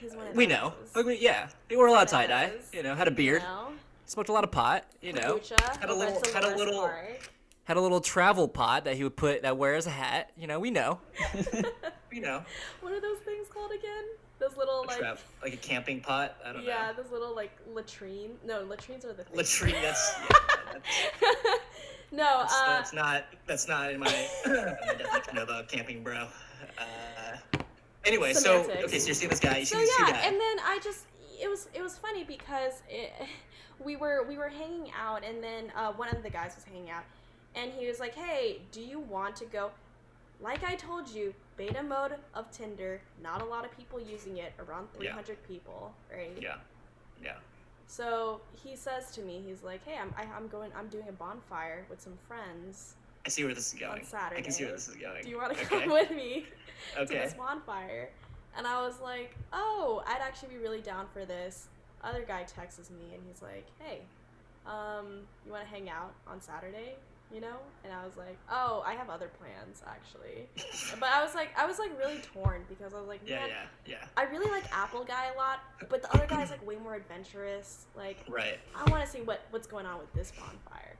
He's 0.00 0.14
one 0.14 0.26
of 0.26 0.36
We 0.36 0.46
know. 0.46 0.74
We, 0.94 1.18
yeah, 1.18 1.48
we 1.70 1.76
wore 1.76 1.86
a 1.86 1.92
lot 1.92 2.04
of 2.04 2.10
tie 2.10 2.26
dye. 2.26 2.52
You 2.72 2.82
know, 2.82 2.94
had 2.94 3.08
a 3.08 3.10
beard, 3.10 3.42
You 3.42 3.48
know? 3.48 3.68
smoked 4.06 4.28
a 4.28 4.32
lot 4.32 4.44
of 4.44 4.50
pot. 4.50 4.84
You 5.00 5.12
know, 5.14 5.36
Kombucha 5.38 5.78
Had 5.80 5.88
a 5.90 5.94
little- 5.94 6.22
had 6.34 6.44
a 6.44 6.54
little- 6.56 6.80
Park. 6.82 7.30
had 7.64 7.76
a 7.76 7.80
little 7.80 8.00
travel 8.00 8.46
pot 8.46 8.84
that 8.84 8.96
he 8.96 9.04
would 9.04 9.16
put 9.16 9.42
that 9.42 9.56
wears 9.56 9.86
a 9.86 9.90
hat. 9.90 10.30
You 10.36 10.46
know, 10.46 10.60
we 10.60 10.70
know. 10.70 11.00
we 12.12 12.20
know, 12.20 12.44
What 12.80 12.92
are 12.92 13.00
those 13.00 13.18
things 13.20 13.48
called 13.48 13.72
again? 13.72 14.04
Those 14.38 14.56
little 14.56 14.84
like. 14.86 15.02
like 15.42 15.54
a 15.54 15.56
camping 15.56 16.00
pot. 16.00 16.36
I 16.44 16.52
don't 16.52 16.62
Yeah, 16.62 16.74
know. 16.74 16.80
Yeah, 16.86 16.92
those 16.92 17.10
little 17.10 17.34
like 17.34 17.56
latrine. 17.72 18.32
No, 18.44 18.62
latrines 18.62 19.04
are 19.04 19.12
the 19.12 19.24
things. 19.24 19.36
Latrine. 19.36 19.82
That's. 19.82 20.16
Yeah, 20.72 20.80
that's, 22.12 22.12
no, 22.12 22.38
that's, 22.40 22.54
uh, 22.54 22.66
that's 22.66 22.92
not. 22.92 23.24
That's 23.46 23.68
not 23.68 23.92
in 23.92 24.00
my, 24.00 24.06
my 24.46 24.94
definition 24.94 25.38
of 25.38 25.48
a 25.48 25.64
camping 25.68 26.02
bro. 26.02 26.28
Uh, 26.78 27.58
anyway, 28.04 28.32
so 28.32 28.60
okay, 28.60 28.98
so 28.98 29.06
you're 29.06 29.14
seeing 29.14 29.30
this 29.30 29.40
guy. 29.40 29.58
You 29.58 29.64
so 29.64 29.78
see 29.78 29.84
this 29.84 29.94
yeah, 29.98 30.10
guy. 30.12 30.18
and 30.18 30.34
then 30.34 30.56
I 30.64 30.78
just 30.82 31.06
it 31.40 31.48
was 31.48 31.68
it 31.74 31.82
was 31.82 31.98
funny 31.98 32.24
because 32.24 32.82
it, 32.88 33.12
we 33.84 33.96
were 33.96 34.24
we 34.28 34.38
were 34.38 34.48
hanging 34.48 34.92
out, 34.98 35.24
and 35.24 35.42
then 35.42 35.72
uh, 35.76 35.92
one 35.92 36.08
of 36.14 36.22
the 36.22 36.30
guys 36.30 36.54
was 36.54 36.64
hanging 36.64 36.90
out, 36.90 37.04
and 37.54 37.72
he 37.72 37.86
was 37.86 38.00
like, 38.00 38.14
"Hey, 38.14 38.60
do 38.72 38.80
you 38.80 39.00
want 39.00 39.36
to 39.36 39.44
go?" 39.46 39.70
Like 40.40 40.64
I 40.64 40.74
told 40.74 41.08
you, 41.08 41.34
beta 41.56 41.82
mode 41.82 42.14
of 42.34 42.50
Tinder, 42.50 43.00
not 43.22 43.40
a 43.42 43.44
lot 43.44 43.64
of 43.64 43.76
people 43.76 44.00
using 44.00 44.36
it, 44.38 44.52
around 44.58 44.88
Yeah. 44.94 45.12
300 45.14 45.42
people, 45.48 45.92
right? 46.12 46.36
yeah. 46.40 46.56
Yeah. 47.22 47.36
So 47.86 48.40
he 48.64 48.76
says 48.76 49.10
to 49.12 49.22
me, 49.22 49.42
he's 49.46 49.62
like, 49.62 49.84
"Hey, 49.86 49.96
I'm 49.96 50.12
I, 50.18 50.24
I'm 50.36 50.48
going, 50.48 50.70
I'm 50.76 50.88
doing 50.88 51.08
a 51.08 51.12
bonfire 51.12 51.86
with 51.88 52.00
some 52.00 52.18
friends. 52.26 52.94
I 53.24 53.28
see 53.28 53.44
where 53.44 53.54
this 53.54 53.72
is 53.72 53.78
going. 53.78 54.00
On 54.00 54.04
Saturday. 54.06 54.40
I 54.40 54.42
can 54.42 54.52
see 54.52 54.64
where 54.64 54.72
this 54.72 54.88
is 54.88 54.96
going. 54.96 55.22
Do 55.22 55.28
you 55.30 55.36
want 55.38 55.56
to 55.56 55.60
okay. 55.64 55.80
come 55.80 55.90
with 55.92 56.10
me?" 56.10 56.46
to 56.94 57.02
Okay. 57.02 57.18
this 57.18 57.34
bonfire. 57.34 58.10
And 58.56 58.66
I 58.66 58.80
was 58.86 59.00
like, 59.00 59.36
oh, 59.52 60.02
I'd 60.06 60.20
actually 60.22 60.48
be 60.50 60.56
really 60.58 60.80
down 60.80 61.06
for 61.12 61.24
this. 61.26 61.68
Other 62.02 62.22
guy 62.22 62.44
texts 62.44 62.90
me 62.90 63.14
and 63.14 63.22
he's 63.28 63.42
like, 63.42 63.66
hey, 63.78 64.00
um, 64.66 65.20
you 65.44 65.52
want 65.52 65.64
to 65.64 65.68
hang 65.68 65.90
out 65.90 66.14
on 66.26 66.40
Saturday? 66.40 66.96
You 67.32 67.40
know? 67.40 67.56
And 67.84 67.92
I 67.92 68.04
was 68.04 68.16
like, 68.16 68.38
oh, 68.50 68.82
I 68.86 68.94
have 68.94 69.10
other 69.10 69.30
plans 69.38 69.82
actually. 69.86 70.46
but 71.00 71.08
I 71.08 71.24
was 71.24 71.34
like, 71.34 71.50
I 71.58 71.66
was 71.66 71.78
like 71.78 71.96
really 71.98 72.18
torn 72.18 72.62
because 72.68 72.94
I 72.94 72.98
was 72.98 73.08
like, 73.08 73.20
Yeah, 73.26 73.40
man, 73.40 73.48
yeah, 73.48 73.98
yeah. 74.00 74.04
I 74.16 74.24
really 74.24 74.50
like 74.50 74.64
Apple 74.72 75.04
guy 75.04 75.26
a 75.34 75.36
lot, 75.36 75.60
but 75.88 76.02
the 76.02 76.14
other 76.14 76.26
guy's 76.26 76.50
like 76.50 76.64
way 76.66 76.76
more 76.76 76.94
adventurous. 76.94 77.86
Like, 77.96 78.18
Right. 78.28 78.58
I 78.74 78.88
want 78.90 79.04
to 79.04 79.10
see 79.10 79.22
what 79.22 79.42
what's 79.50 79.66
going 79.66 79.86
on 79.86 79.98
with 79.98 80.12
this 80.14 80.32
bonfire. 80.38 80.96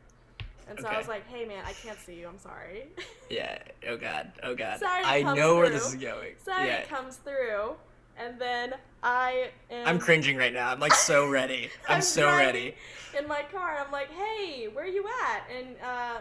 And 0.68 0.80
so 0.80 0.88
I 0.88 0.98
was 0.98 1.08
like, 1.08 1.26
hey 1.28 1.44
man, 1.44 1.64
I 1.64 1.72
can't 1.72 1.98
see 1.98 2.14
you. 2.14 2.26
I'm 2.28 2.38
sorry. 2.38 2.86
Yeah. 3.30 3.58
Oh 3.88 3.96
God. 3.96 4.32
Oh 4.42 4.54
God. 4.54 4.78
Saturday 4.80 5.24
I 5.28 5.34
know 5.34 5.56
where 5.56 5.70
this 5.70 5.86
is 5.86 5.94
going. 5.94 6.34
Sorry, 6.44 6.66
yeah. 6.66 6.84
comes 6.84 7.16
through, 7.16 7.74
and 8.18 8.38
then 8.38 8.74
I 9.02 9.50
am. 9.70 9.86
I'm 9.86 9.98
cringing 9.98 10.36
right 10.36 10.52
now. 10.52 10.70
I'm 10.70 10.80
like 10.80 10.94
so 10.94 11.28
ready. 11.38 11.70
I'm, 11.88 11.96
I'm 11.96 12.02
so 12.02 12.26
ready. 12.28 12.74
in 13.18 13.26
my 13.28 13.42
car. 13.52 13.76
and 13.76 13.86
I'm 13.86 13.92
like, 13.92 14.10
hey, 14.10 14.68
where 14.72 14.84
are 14.84 14.88
you 14.88 15.04
at? 15.24 15.42
And 15.56 15.76
uh, 15.84 16.16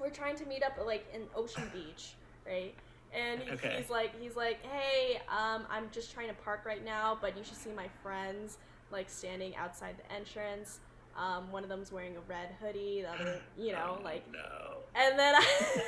we're 0.00 0.10
trying 0.10 0.36
to 0.36 0.46
meet 0.46 0.62
up 0.62 0.78
like 0.84 1.06
in 1.14 1.22
Ocean 1.34 1.70
Beach, 1.72 2.12
right? 2.46 2.74
And 3.14 3.40
he- 3.42 3.50
Okay. 3.52 3.76
he's 3.78 3.90
like, 3.90 4.20
he's 4.20 4.34
like, 4.36 4.58
hey, 4.66 5.20
um, 5.28 5.64
I'm 5.70 5.88
just 5.92 6.12
trying 6.12 6.28
to 6.28 6.34
park 6.34 6.62
right 6.66 6.84
now, 6.84 7.16
but 7.20 7.36
you 7.38 7.44
should 7.44 7.56
see 7.56 7.70
my 7.70 7.86
friends 8.02 8.58
like 8.90 9.08
standing 9.08 9.54
outside 9.56 9.94
the 9.96 10.12
entrance. 10.14 10.80
Um, 11.16 11.50
one 11.52 11.62
of 11.62 11.68
them's 11.68 11.92
wearing 11.92 12.16
a 12.16 12.20
red 12.28 12.48
hoodie, 12.60 13.02
the 13.02 13.10
other, 13.12 13.40
you 13.58 13.70
know, 13.72 13.98
Oh, 14.00 14.04
like. 14.04 14.24
No. 14.32 14.78
And 14.96 15.16
then 15.18 15.34
I, 15.36 15.44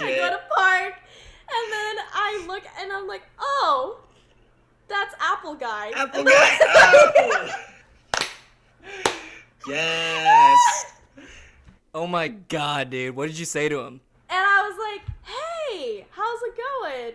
I 0.00 0.14
go 0.16 0.30
to 0.30 0.40
park, 0.54 0.94
and 1.50 1.72
then 1.72 1.96
I 2.12 2.44
look, 2.46 2.62
and 2.80 2.92
I'm 2.92 3.06
like, 3.06 3.22
oh, 3.38 4.00
that's 4.88 5.14
Apple 5.20 5.54
guy. 5.54 5.90
Apple 5.94 6.24
guy. 6.24 6.58
Oh! 6.60 7.50
yes. 9.68 10.92
Oh 11.94 12.06
my 12.06 12.28
God, 12.28 12.90
dude. 12.90 13.16
What 13.16 13.26
did 13.28 13.38
you 13.38 13.44
say 13.44 13.68
to 13.68 13.78
him? 13.80 14.00
And 14.30 14.38
I 14.46 14.68
was 14.68 14.78
like, 14.78 15.06
hey, 15.24 16.06
how's 16.10 16.40
it 16.42 16.54
going? 16.56 17.12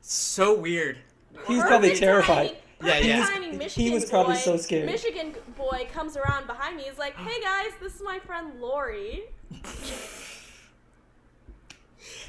So 0.00 0.54
weird. 0.54 0.98
He's 1.46 1.62
probably 1.62 1.94
terrified. 1.94 2.48
timing- 2.48 2.56
Yeah, 2.82 2.92
perfect 2.92 3.06
yeah. 3.06 3.26
timing, 3.26 3.60
He 3.68 3.90
was 3.90 4.04
probably 4.08 4.34
boy, 4.34 4.40
so 4.40 4.56
scared. 4.56 4.86
Michigan 4.86 5.34
boy 5.56 5.86
comes 5.92 6.16
around 6.16 6.46
behind 6.46 6.76
me. 6.76 6.84
He's 6.84 6.98
like, 6.98 7.14
hey 7.16 7.40
guys, 7.42 7.72
this 7.80 7.94
is 7.96 8.02
my 8.02 8.18
friend 8.20 8.60
Laurie. 8.60 9.24
and 9.50 9.62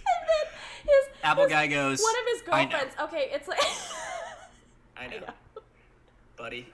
then 0.06 0.46
his 0.88 1.06
Apple 1.24 1.44
his- 1.44 1.52
guy 1.52 1.68
goes. 1.68 2.02
One 2.02 2.16
of 2.16 2.26
his 2.34 2.42
girlfriends. 2.42 2.96
Okay, 3.04 3.30
it's 3.32 3.48
like. 3.48 3.62
I 4.98 5.08
know. 5.08 5.20
buddy. 6.38 6.68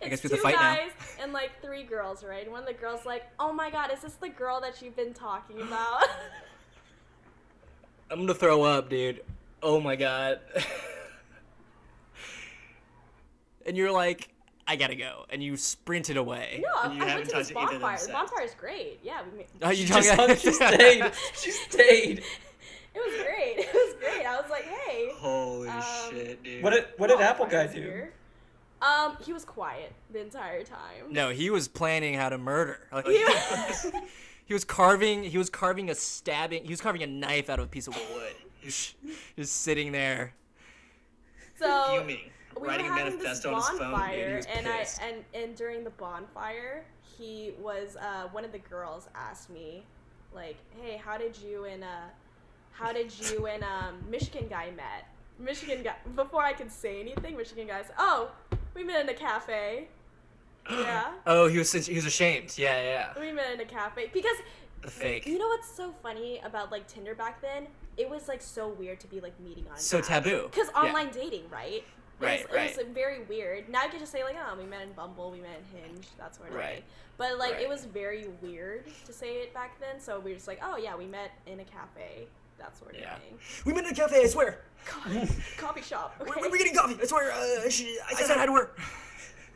I 0.00 0.06
It's 0.06 0.10
guess 0.10 0.22
we 0.24 0.30
have 0.30 0.30
two 0.30 0.36
to 0.36 0.42
fight 0.42 0.54
now. 0.56 0.74
guys 0.76 0.90
and 1.20 1.32
like 1.32 1.50
three 1.62 1.82
girls, 1.84 2.24
right? 2.24 2.42
And 2.44 2.52
one 2.52 2.62
of 2.62 2.68
the 2.68 2.74
girls 2.74 3.04
like, 3.06 3.22
"Oh 3.38 3.52
my 3.52 3.70
god, 3.70 3.92
is 3.92 4.00
this 4.00 4.14
the 4.14 4.28
girl 4.28 4.60
that 4.60 4.82
you've 4.82 4.96
been 4.96 5.14
talking 5.14 5.60
about?" 5.60 6.02
I'm 8.10 8.20
gonna 8.20 8.34
throw 8.34 8.62
up, 8.64 8.90
dude. 8.90 9.22
Oh 9.62 9.80
my 9.80 9.94
God. 9.96 10.40
and 13.66 13.76
you're 13.76 13.92
like, 13.92 14.28
I 14.66 14.76
gotta 14.76 14.94
go, 14.96 15.24
and 15.30 15.42
you 15.42 15.56
sprinted 15.56 16.16
away. 16.16 16.62
no, 16.64 16.82
And 16.90 16.98
you 16.98 17.02
I 17.04 17.14
went 17.16 17.28
to 17.30 17.36
this 17.36 17.48
touched 17.48 17.56
either 17.56 17.66
of 17.66 17.70
them 17.72 17.80
bonfire. 17.80 18.06
The 18.06 18.12
bonfire 18.12 18.44
is 18.44 18.54
great. 18.54 19.00
Yeah, 19.02 19.22
we 19.30 19.38
made, 19.38 19.46
Oh, 19.62 19.70
you 19.70 19.86
She, 19.86 19.92
don't 19.92 20.02
just- 20.28 20.42
she 20.42 20.52
stayed. 20.52 21.12
She 21.36 21.50
stayed. 21.52 22.22
It 22.94 22.98
was 22.98 23.22
great. 23.22 23.56
It 23.58 23.74
was 23.74 23.94
great. 24.00 24.26
I 24.26 24.40
was 24.40 24.50
like, 24.50 24.64
"Hey." 24.64 25.10
Holy 25.14 25.68
Um, 25.68 25.82
shit, 26.10 26.42
dude. 26.42 26.62
What 26.62 26.70
did 26.70 26.86
what 26.96 27.06
did 27.08 27.18
bonfire's 27.18 27.30
Apple 27.30 27.46
guy 27.46 27.66
do? 27.66 27.80
here. 27.80 28.12
Um, 28.82 29.16
he 29.24 29.32
was 29.32 29.44
quiet 29.44 29.92
the 30.12 30.20
entire 30.20 30.64
time. 30.64 31.06
No, 31.10 31.30
he 31.30 31.50
was 31.50 31.68
planning 31.68 32.14
how 32.14 32.28
to 32.30 32.36
murder. 32.38 32.80
Like, 32.90 33.06
He 33.06 33.24
he 34.46 34.52
was 34.54 34.64
carving. 34.64 35.22
He 35.22 35.38
was 35.38 35.48
carving 35.50 35.88
a 35.90 35.94
stabbing. 35.94 36.64
He 36.64 36.70
was 36.70 36.80
carving 36.80 37.02
a 37.02 37.06
knife 37.06 37.48
out 37.48 37.60
of 37.60 37.66
a 37.66 37.68
piece 37.68 37.86
of 37.86 37.94
wood. 37.96 38.34
Just, 38.64 38.94
just 39.36 39.60
sitting 39.62 39.92
there. 39.92 40.34
So 41.58 41.66
Fuming. 41.90 42.18
we 42.60 42.66
writing 42.66 42.86
were 42.86 42.92
a 42.92 42.96
having 42.98 43.18
this 43.18 43.22
manifesto 43.22 43.50
on 43.54 43.56
his 43.60 43.68
phone, 43.68 43.78
bonfire, 43.92 44.16
dude. 44.16 44.26
He 44.28 44.36
was 44.36 44.46
and 44.46 44.68
I 44.68 45.06
and 45.06 45.24
and 45.34 45.56
during 45.56 45.84
the 45.84 45.90
bonfire, 45.90 46.84
he 47.18 47.54
was 47.60 47.96
uh, 47.96 48.28
one 48.32 48.44
of 48.44 48.50
the 48.52 48.58
girls 48.58 49.08
asked 49.14 49.48
me, 49.50 49.84
like, 50.34 50.56
"Hey, 50.80 50.96
how 50.96 51.16
did 51.16 51.36
you 51.38 51.64
and 51.66 51.84
uh, 51.84 51.86
how 52.72 52.92
did 52.92 53.12
you 53.30 53.46
and 53.46 53.62
um, 53.62 53.94
Michigan 54.10 54.46
guy 54.48 54.70
met?" 54.76 55.06
Michigan 55.38 55.82
guy. 55.82 55.94
Before 56.14 56.42
I 56.42 56.52
could 56.52 56.70
say 56.70 57.00
anything, 57.00 57.36
Michigan 57.36 57.66
guy 57.66 57.82
said, 57.82 57.94
"Oh, 57.98 58.30
we 58.74 58.84
met 58.84 59.02
in 59.02 59.08
a 59.08 59.14
cafe." 59.14 59.88
yeah, 60.70 61.12
Oh, 61.26 61.48
he 61.48 61.58
was 61.58 61.72
he 61.72 61.94
was 61.94 62.06
ashamed. 62.06 62.56
Yeah, 62.56 62.80
yeah. 62.82 63.20
we 63.20 63.32
met 63.32 63.52
in 63.54 63.60
a 63.60 63.64
cafe 63.64 64.10
because 64.12 64.36
The 64.82 64.90
fake. 64.90 65.26
you 65.26 65.36
know 65.38 65.48
what's 65.48 65.68
so 65.68 65.92
funny 66.02 66.40
about 66.44 66.70
like 66.70 66.86
Tinder 66.86 67.14
back 67.16 67.40
then? 67.42 67.66
It 67.96 68.08
was 68.08 68.28
like 68.28 68.40
so 68.40 68.68
weird 68.68 69.00
to 69.00 69.06
be 69.08 69.20
like 69.20 69.38
meeting 69.40 69.66
on 69.70 69.76
So 69.78 70.00
taboo. 70.00 70.48
because 70.50 70.68
Yeah. 70.72 70.82
online 70.82 71.10
dating, 71.10 71.48
right? 71.50 71.82
It 71.82 72.24
Right, 72.24 72.48
was, 72.48 72.56
right. 72.56 72.70
It 72.70 72.76
was 72.76 72.86
very 72.94 73.24
weird. 73.24 73.68
Now 73.68 73.80
I 73.82 73.88
can 73.88 73.98
just 73.98 74.12
say 74.12 74.22
like, 74.22 74.36
oh, 74.38 74.56
we 74.56 74.64
met 74.64 74.82
in 74.82 74.92
Bumble, 74.92 75.32
we 75.32 75.40
met 75.40 75.58
in 75.72 75.80
Hinge, 75.80 76.06
that 76.18 76.36
sort 76.36 76.50
of 76.50 76.54
Right. 76.54 76.74
thing. 76.76 76.82
But 77.18 77.38
like, 77.38 77.54
Right. 77.54 77.62
it 77.62 77.68
was 77.68 77.84
very 77.86 78.28
weird 78.40 78.84
to 79.06 79.12
say 79.12 79.38
it 79.42 79.52
back 79.52 79.80
then. 79.80 79.98
So 79.98 80.20
we 80.20 80.30
are 80.30 80.34
just 80.36 80.46
like, 80.46 80.60
oh 80.62 80.76
yeah, 80.76 80.94
we 80.94 81.06
met 81.06 81.32
in 81.46 81.58
a 81.58 81.64
cafe, 81.64 82.28
that 82.58 82.76
sort 82.78 82.94
of 82.94 83.00
Yeah. 83.00 83.16
thing. 83.16 83.38
We 83.64 83.72
met 83.72 83.84
in 83.84 83.92
a 83.92 83.94
cafe. 83.94 84.22
I 84.22 84.26
swear. 84.26 84.60
God, 84.90 85.28
coffee 85.58 85.82
shop. 85.82 86.16
Okay. 86.20 86.30
We're, 86.40 86.50
we're 86.50 86.58
getting 86.58 86.74
coffee. 86.74 86.96
I 87.00 87.06
swear. 87.06 87.32
Uh, 87.32 87.68
she, 87.70 87.98
I 88.10 88.14
said 88.14 88.36
hi 88.36 88.46
to 88.46 88.52
work. 88.52 88.78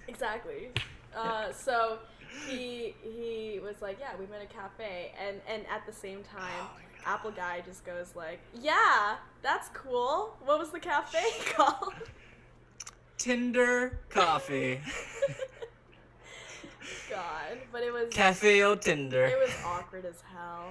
Exactly. 0.08 0.70
Uh, 1.16 1.50
so 1.52 1.98
he 2.46 2.94
he 3.02 3.58
was 3.60 3.82
like, 3.82 3.98
yeah, 3.98 4.10
we 4.20 4.24
met 4.26 4.40
at 4.40 4.48
a 4.48 4.54
cafe, 4.54 5.10
and 5.20 5.40
and 5.48 5.64
at 5.66 5.84
the 5.84 5.92
same 5.92 6.22
time, 6.22 6.68
Apple 7.04 7.32
guy 7.32 7.60
just 7.66 7.84
goes 7.84 8.14
like, 8.14 8.38
yeah, 8.54 9.16
that's 9.42 9.68
cool. 9.70 10.36
What 10.44 10.60
was 10.60 10.70
the 10.70 10.78
cafe 10.78 11.24
called? 11.56 11.92
Tinder 13.18 13.98
coffee. 14.08 14.80
God, 17.10 17.58
but 17.72 17.82
it 17.82 17.92
was 17.92 18.12
cafe 18.12 18.62
o 18.62 18.76
Tinder. 18.76 19.24
it 19.24 19.38
was 19.38 19.52
awkward 19.64 20.04
as 20.04 20.22
hell. 20.32 20.68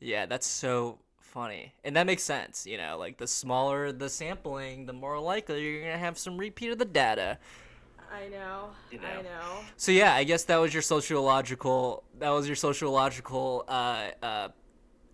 Yeah, 0.00 0.26
that's 0.26 0.46
so 0.48 0.98
funny. 1.34 1.74
And 1.84 1.96
that 1.96 2.06
makes 2.06 2.22
sense, 2.22 2.66
you 2.66 2.78
know, 2.78 2.96
like 2.96 3.18
the 3.18 3.26
smaller 3.26 3.92
the 3.92 4.08
sampling, 4.08 4.86
the 4.86 4.92
more 4.94 5.18
likely 5.20 5.62
you're 5.62 5.80
going 5.80 5.92
to 5.92 5.98
have 5.98 6.16
some 6.16 6.38
repeat 6.38 6.70
of 6.70 6.78
the 6.78 6.84
data. 6.86 7.38
I 8.10 8.28
know. 8.28 8.70
You 8.92 9.00
I 9.00 9.16
know. 9.16 9.22
know. 9.22 9.58
So 9.76 9.90
yeah, 9.90 10.14
I 10.14 10.22
guess 10.24 10.44
that 10.44 10.56
was 10.58 10.72
your 10.72 10.82
sociological 10.82 12.04
that 12.20 12.30
was 12.30 12.46
your 12.46 12.56
sociological 12.56 13.64
uh 13.68 14.10
uh 14.22 14.48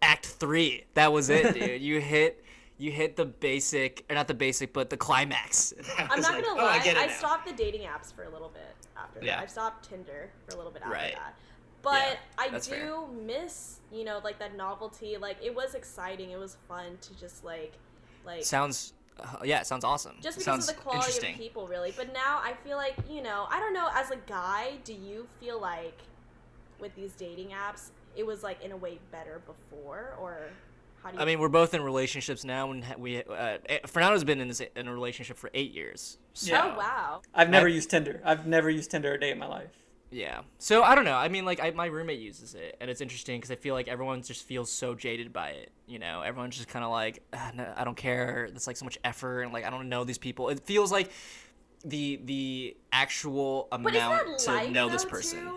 act 0.02 0.26
3. 0.26 0.84
That 0.94 1.12
was 1.12 1.30
it, 1.30 1.54
dude. 1.58 1.80
you 1.80 2.00
hit 2.00 2.44
you 2.76 2.90
hit 2.92 3.16
the 3.16 3.24
basic 3.24 4.04
or 4.10 4.14
not 4.14 4.28
the 4.28 4.34
basic, 4.34 4.72
but 4.74 4.90
the 4.90 4.96
climax. 4.98 5.72
I'm 5.98 6.20
not 6.20 6.32
like, 6.34 6.44
gonna 6.44 6.60
oh, 6.60 6.64
lie. 6.64 6.82
I, 6.96 7.04
I 7.04 7.08
stopped 7.08 7.46
the 7.46 7.52
dating 7.54 7.82
apps 7.82 8.12
for 8.14 8.24
a 8.24 8.30
little 8.30 8.48
bit 8.50 8.74
after 8.96 9.20
Yeah. 9.22 9.36
that. 9.36 9.44
I 9.44 9.46
stopped 9.46 9.88
Tinder 9.88 10.30
for 10.46 10.54
a 10.54 10.58
little 10.58 10.72
bit 10.72 10.82
after 10.82 10.94
Right. 10.94 11.14
that. 11.14 11.34
But 11.82 11.92
Yeah, 12.02 12.16
I 12.38 12.48
do 12.50 12.60
fair. 12.60 13.00
miss, 13.24 13.80
you 13.92 14.04
know, 14.04 14.20
like 14.22 14.38
that 14.38 14.56
novelty. 14.56 15.16
Like 15.16 15.36
it 15.42 15.54
was 15.54 15.74
exciting. 15.74 16.30
It 16.30 16.38
was 16.38 16.56
fun 16.68 16.98
to 17.00 17.18
just 17.18 17.44
like, 17.44 17.72
like 18.26 18.44
Sounds 18.44 18.92
uh, 19.18 19.36
yeah, 19.44 19.60
it 19.60 19.66
sounds 19.66 19.84
awesome. 19.84 20.14
just 20.22 20.38
because 20.38 20.44
sounds 20.44 20.68
of 20.68 20.76
the 20.76 20.80
quality 20.80 21.28
of 21.30 21.34
people, 21.36 21.66
really. 21.66 21.92
But 21.96 22.12
now 22.12 22.40
I 22.42 22.54
feel 22.64 22.76
like, 22.78 22.94
you 23.08 23.22
know, 23.22 23.46
I 23.50 23.58
don't 23.60 23.74
know. 23.74 23.88
As 23.94 24.10
a 24.10 24.16
guy, 24.16 24.74
do 24.84 24.94
you 24.94 25.26
feel 25.40 25.60
like 25.60 25.98
with 26.78 26.94
these 26.94 27.12
dating 27.12 27.48
apps, 27.48 27.90
it 28.16 28.24
was 28.26 28.42
like 28.42 28.62
in 28.64 28.72
a 28.72 28.76
way 28.76 28.98
better 29.12 29.42
before, 29.46 30.14
or 30.18 30.48
how 31.02 31.10
do 31.10 31.16
you? 31.16 31.22
I 31.22 31.26
mean, 31.26 31.38
we're 31.38 31.48
both 31.48 31.74
in 31.74 31.82
relationships 31.82 32.44
now, 32.44 32.70
and 32.70 32.82
we 32.98 33.22
uh, 33.22 33.58
eh, 33.68 33.78
Fernando's 33.86 34.24
been 34.24 34.40
in 34.40 34.48
this 34.48 34.60
in 34.74 34.88
a 34.88 34.92
relationship 34.92 35.36
for 35.36 35.50
eight 35.54 35.72
years. 35.72 36.16
So, 36.32 36.52
Yeah. 36.52 36.72
oh 36.74 36.78
wow. 36.78 37.20
I've 37.34 37.50
never 37.50 37.66
I- 37.66 37.70
used 37.72 37.90
Tinder. 37.90 38.20
I've 38.24 38.46
never 38.46 38.70
used 38.70 38.90
Tinder 38.90 39.12
a 39.12 39.20
day 39.20 39.30
in 39.30 39.38
my 39.38 39.46
life. 39.46 39.79
Yeah. 40.10 40.40
So 40.58 40.82
I 40.82 40.94
don't 40.94 41.04
know. 41.04 41.16
I 41.16 41.28
mean, 41.28 41.44
like, 41.44 41.60
I, 41.60 41.70
my 41.70 41.86
roommate 41.86 42.18
uses 42.20 42.54
it, 42.54 42.76
and 42.80 42.90
it's 42.90 43.00
interesting 43.00 43.38
because 43.38 43.50
I 43.50 43.54
feel 43.56 43.74
like 43.74 43.86
everyone 43.88 44.22
just 44.22 44.44
feels 44.44 44.70
so 44.70 44.94
jaded 44.94 45.32
by 45.32 45.50
it. 45.50 45.70
You 45.86 45.98
know, 45.98 46.22
everyone's 46.22 46.56
just 46.56 46.68
kind 46.68 46.84
of 46.84 46.90
like, 46.90 47.22
"Ah, 47.32 47.52
no, 47.54 47.72
I 47.76 47.84
don't 47.84 47.96
care. 47.96 48.48
It's 48.52 48.66
like 48.66 48.76
so 48.76 48.84
much 48.84 48.98
effort, 49.04 49.42
and 49.42 49.52
like 49.52 49.64
I 49.64 49.70
don't 49.70 49.88
know 49.88 50.02
these 50.04 50.18
people. 50.18 50.48
It 50.48 50.60
feels 50.60 50.90
like 50.90 51.10
the 51.84 52.20
the 52.24 52.76
actual 52.92 53.68
But 53.70 53.80
is 53.94 54.02
amount 54.02 54.26
that 54.26 54.38
to 54.40 54.50
life 54.52 54.70
know 54.70 54.88
this 54.88 55.04
person. 55.04 55.40
too? 55.44 55.52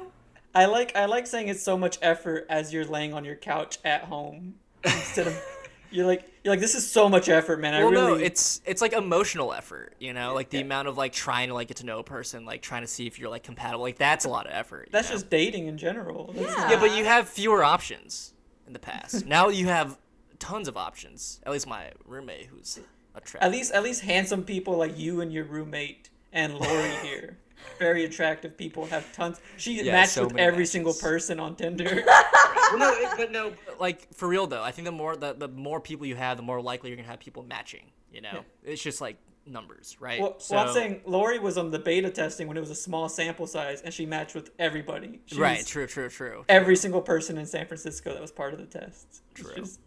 I 0.55 0.65
like 0.65 0.95
I 0.95 1.05
like 1.05 1.25
saying 1.25 1.47
it's 1.47 1.63
so 1.63 1.77
much 1.77 1.97
effort 2.01 2.45
as 2.49 2.71
you're 2.71 2.85
laying 2.85 3.13
on 3.13 3.25
your 3.25 3.35
couch 3.35 3.79
at 3.83 4.03
home 4.03 4.55
instead 4.83 5.25
of 5.27 5.41
you're 5.93 6.05
like 6.05 6.29
you're 6.43 6.51
like 6.53 6.59
this 6.59 6.75
is 6.75 6.89
so 6.89 7.07
much 7.07 7.29
effort, 7.29 7.59
man. 7.59 7.73
I 7.73 7.83
Well, 7.83 7.91
really 7.91 8.19
no, 8.19 8.25
it's 8.25 8.61
it's 8.65 8.81
like 8.81 8.93
emotional 8.93 9.53
effort. 9.53 9.93
You 9.99 10.13
know, 10.13 10.33
like 10.33 10.49
the 10.49 10.57
Yeah. 10.57 10.63
amount 10.63 10.87
of 10.87 10.97
like 10.97 11.13
trying 11.13 11.47
to 11.49 11.53
like 11.53 11.67
get 11.69 11.77
to 11.77 11.85
know 11.85 11.99
a 11.99 12.03
person, 12.03 12.45
like 12.45 12.61
trying 12.61 12.81
to 12.81 12.87
see 12.87 13.07
if 13.07 13.19
you're 13.19 13.29
like 13.29 13.43
compatible. 13.43 13.81
Like 13.83 13.97
that's 13.97 14.25
a 14.25 14.29
lot 14.29 14.45
of 14.47 14.53
effort. 14.53 14.89
that's 14.91 15.09
know? 15.09 15.15
just 15.15 15.29
dating 15.29 15.67
in 15.67 15.77
general. 15.77 16.33
That's- 16.33 16.53
Yeah. 16.57 16.71
Yeah, 16.71 16.79
but 16.79 16.97
you 16.97 17.05
have 17.05 17.29
fewer 17.29 17.63
options 17.63 18.33
in 18.67 18.73
the 18.73 18.79
past. 18.79 19.25
now 19.37 19.49
you 19.49 19.67
have 19.67 19.97
tons 20.39 20.67
of 20.67 20.75
options. 20.75 21.39
At 21.45 21.51
least 21.53 21.67
my 21.67 21.91
roommate, 22.05 22.47
who's 22.47 22.79
attractive. 23.15 23.45
At 23.45 23.51
least 23.51 23.71
at 23.71 23.83
least 23.83 24.01
handsome 24.01 24.43
people 24.43 24.75
like 24.77 24.97
you 24.97 25.21
and 25.21 25.31
your 25.31 25.45
roommate 25.45 26.09
and 26.33 26.55
Laurie 26.55 26.89
here. 27.03 27.37
Very 27.79 28.05
attractive 28.05 28.57
people 28.57 28.85
have 28.87 29.11
tons. 29.13 29.39
She 29.57 29.81
Yeah, 29.83 29.93
matched 29.93 30.11
so 30.11 30.23
with 30.25 30.33
many 30.33 30.47
every 30.47 30.65
single 30.65 30.93
person 30.93 31.39
on 31.39 31.55
Tinder. 31.55 32.03
well, 32.05 32.77
no, 32.77 32.91
it, 32.93 33.09
but 33.17 33.31
no. 33.31 33.53
like 33.79 34.13
for 34.13 34.27
real 34.27 34.47
though, 34.47 34.63
I 34.63 34.71
think 34.71 34.85
the 34.85 34.91
more 34.91 35.15
the, 35.15 35.33
the 35.33 35.47
more 35.47 35.79
people 35.79 36.05
you 36.05 36.15
have, 36.15 36.37
the 36.37 36.43
more 36.43 36.61
likely 36.61 36.89
you're 36.89 36.97
gonna 36.97 37.09
have 37.09 37.19
people 37.19 37.43
matching. 37.43 37.85
You 38.11 38.21
know, 38.21 38.45
it's 38.63 38.81
just 38.81 39.01
like 39.01 39.17
numbers, 39.45 39.97
right? 39.99 40.21
well, 40.21 40.37
well, 40.49 40.67
I'm 40.67 40.73
saying 40.73 41.01
Laurie 41.05 41.39
was 41.39 41.57
on 41.57 41.71
the 41.71 41.79
beta 41.79 42.09
testing 42.09 42.47
when 42.47 42.57
it 42.57 42.59
was 42.59 42.69
a 42.69 42.75
small 42.75 43.09
sample 43.09 43.47
size, 43.47 43.81
and 43.81 43.93
she 43.93 44.05
matched 44.05 44.35
with 44.35 44.51
everybody. 44.59 45.19
She 45.25 45.37
right, 45.39 45.65
true, 45.65 45.87
true, 45.87 46.09
true. 46.09 46.45
Every 46.47 46.75
single 46.75 47.01
person 47.01 47.37
in 47.37 47.45
San 47.45 47.65
Francisco 47.65 48.13
that 48.13 48.21
was 48.21 48.31
part 48.31 48.53
of 48.53 48.59
the 48.59 48.65
test. 48.65 49.07
It's 49.09 49.21
True. 49.41 49.55
just- 49.55 49.79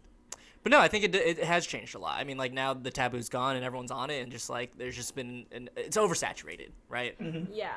But 0.63 0.71
no, 0.71 0.79
I 0.79 0.87
think 0.87 1.03
it, 1.05 1.15
it 1.15 1.43
has 1.43 1.65
changed 1.65 1.95
a 1.95 1.99
lot. 1.99 2.19
I 2.19 2.23
mean, 2.23 2.37
like 2.37 2.51
now 2.53 2.73
the 2.73 2.91
taboo's 2.91 3.29
gone 3.29 3.55
and 3.55 3.63
everyone's 3.63 3.91
on 3.91 4.09
it, 4.09 4.21
and 4.21 4.31
just 4.31 4.49
like 4.49 4.77
there's 4.77 4.95
just 4.95 5.15
been 5.15 5.45
an, 5.51 5.69
it's 5.77 5.95
oversaturated, 5.97 6.69
right? 6.89 7.17
Mm-hmm. 7.21 7.53
Yeah, 7.53 7.71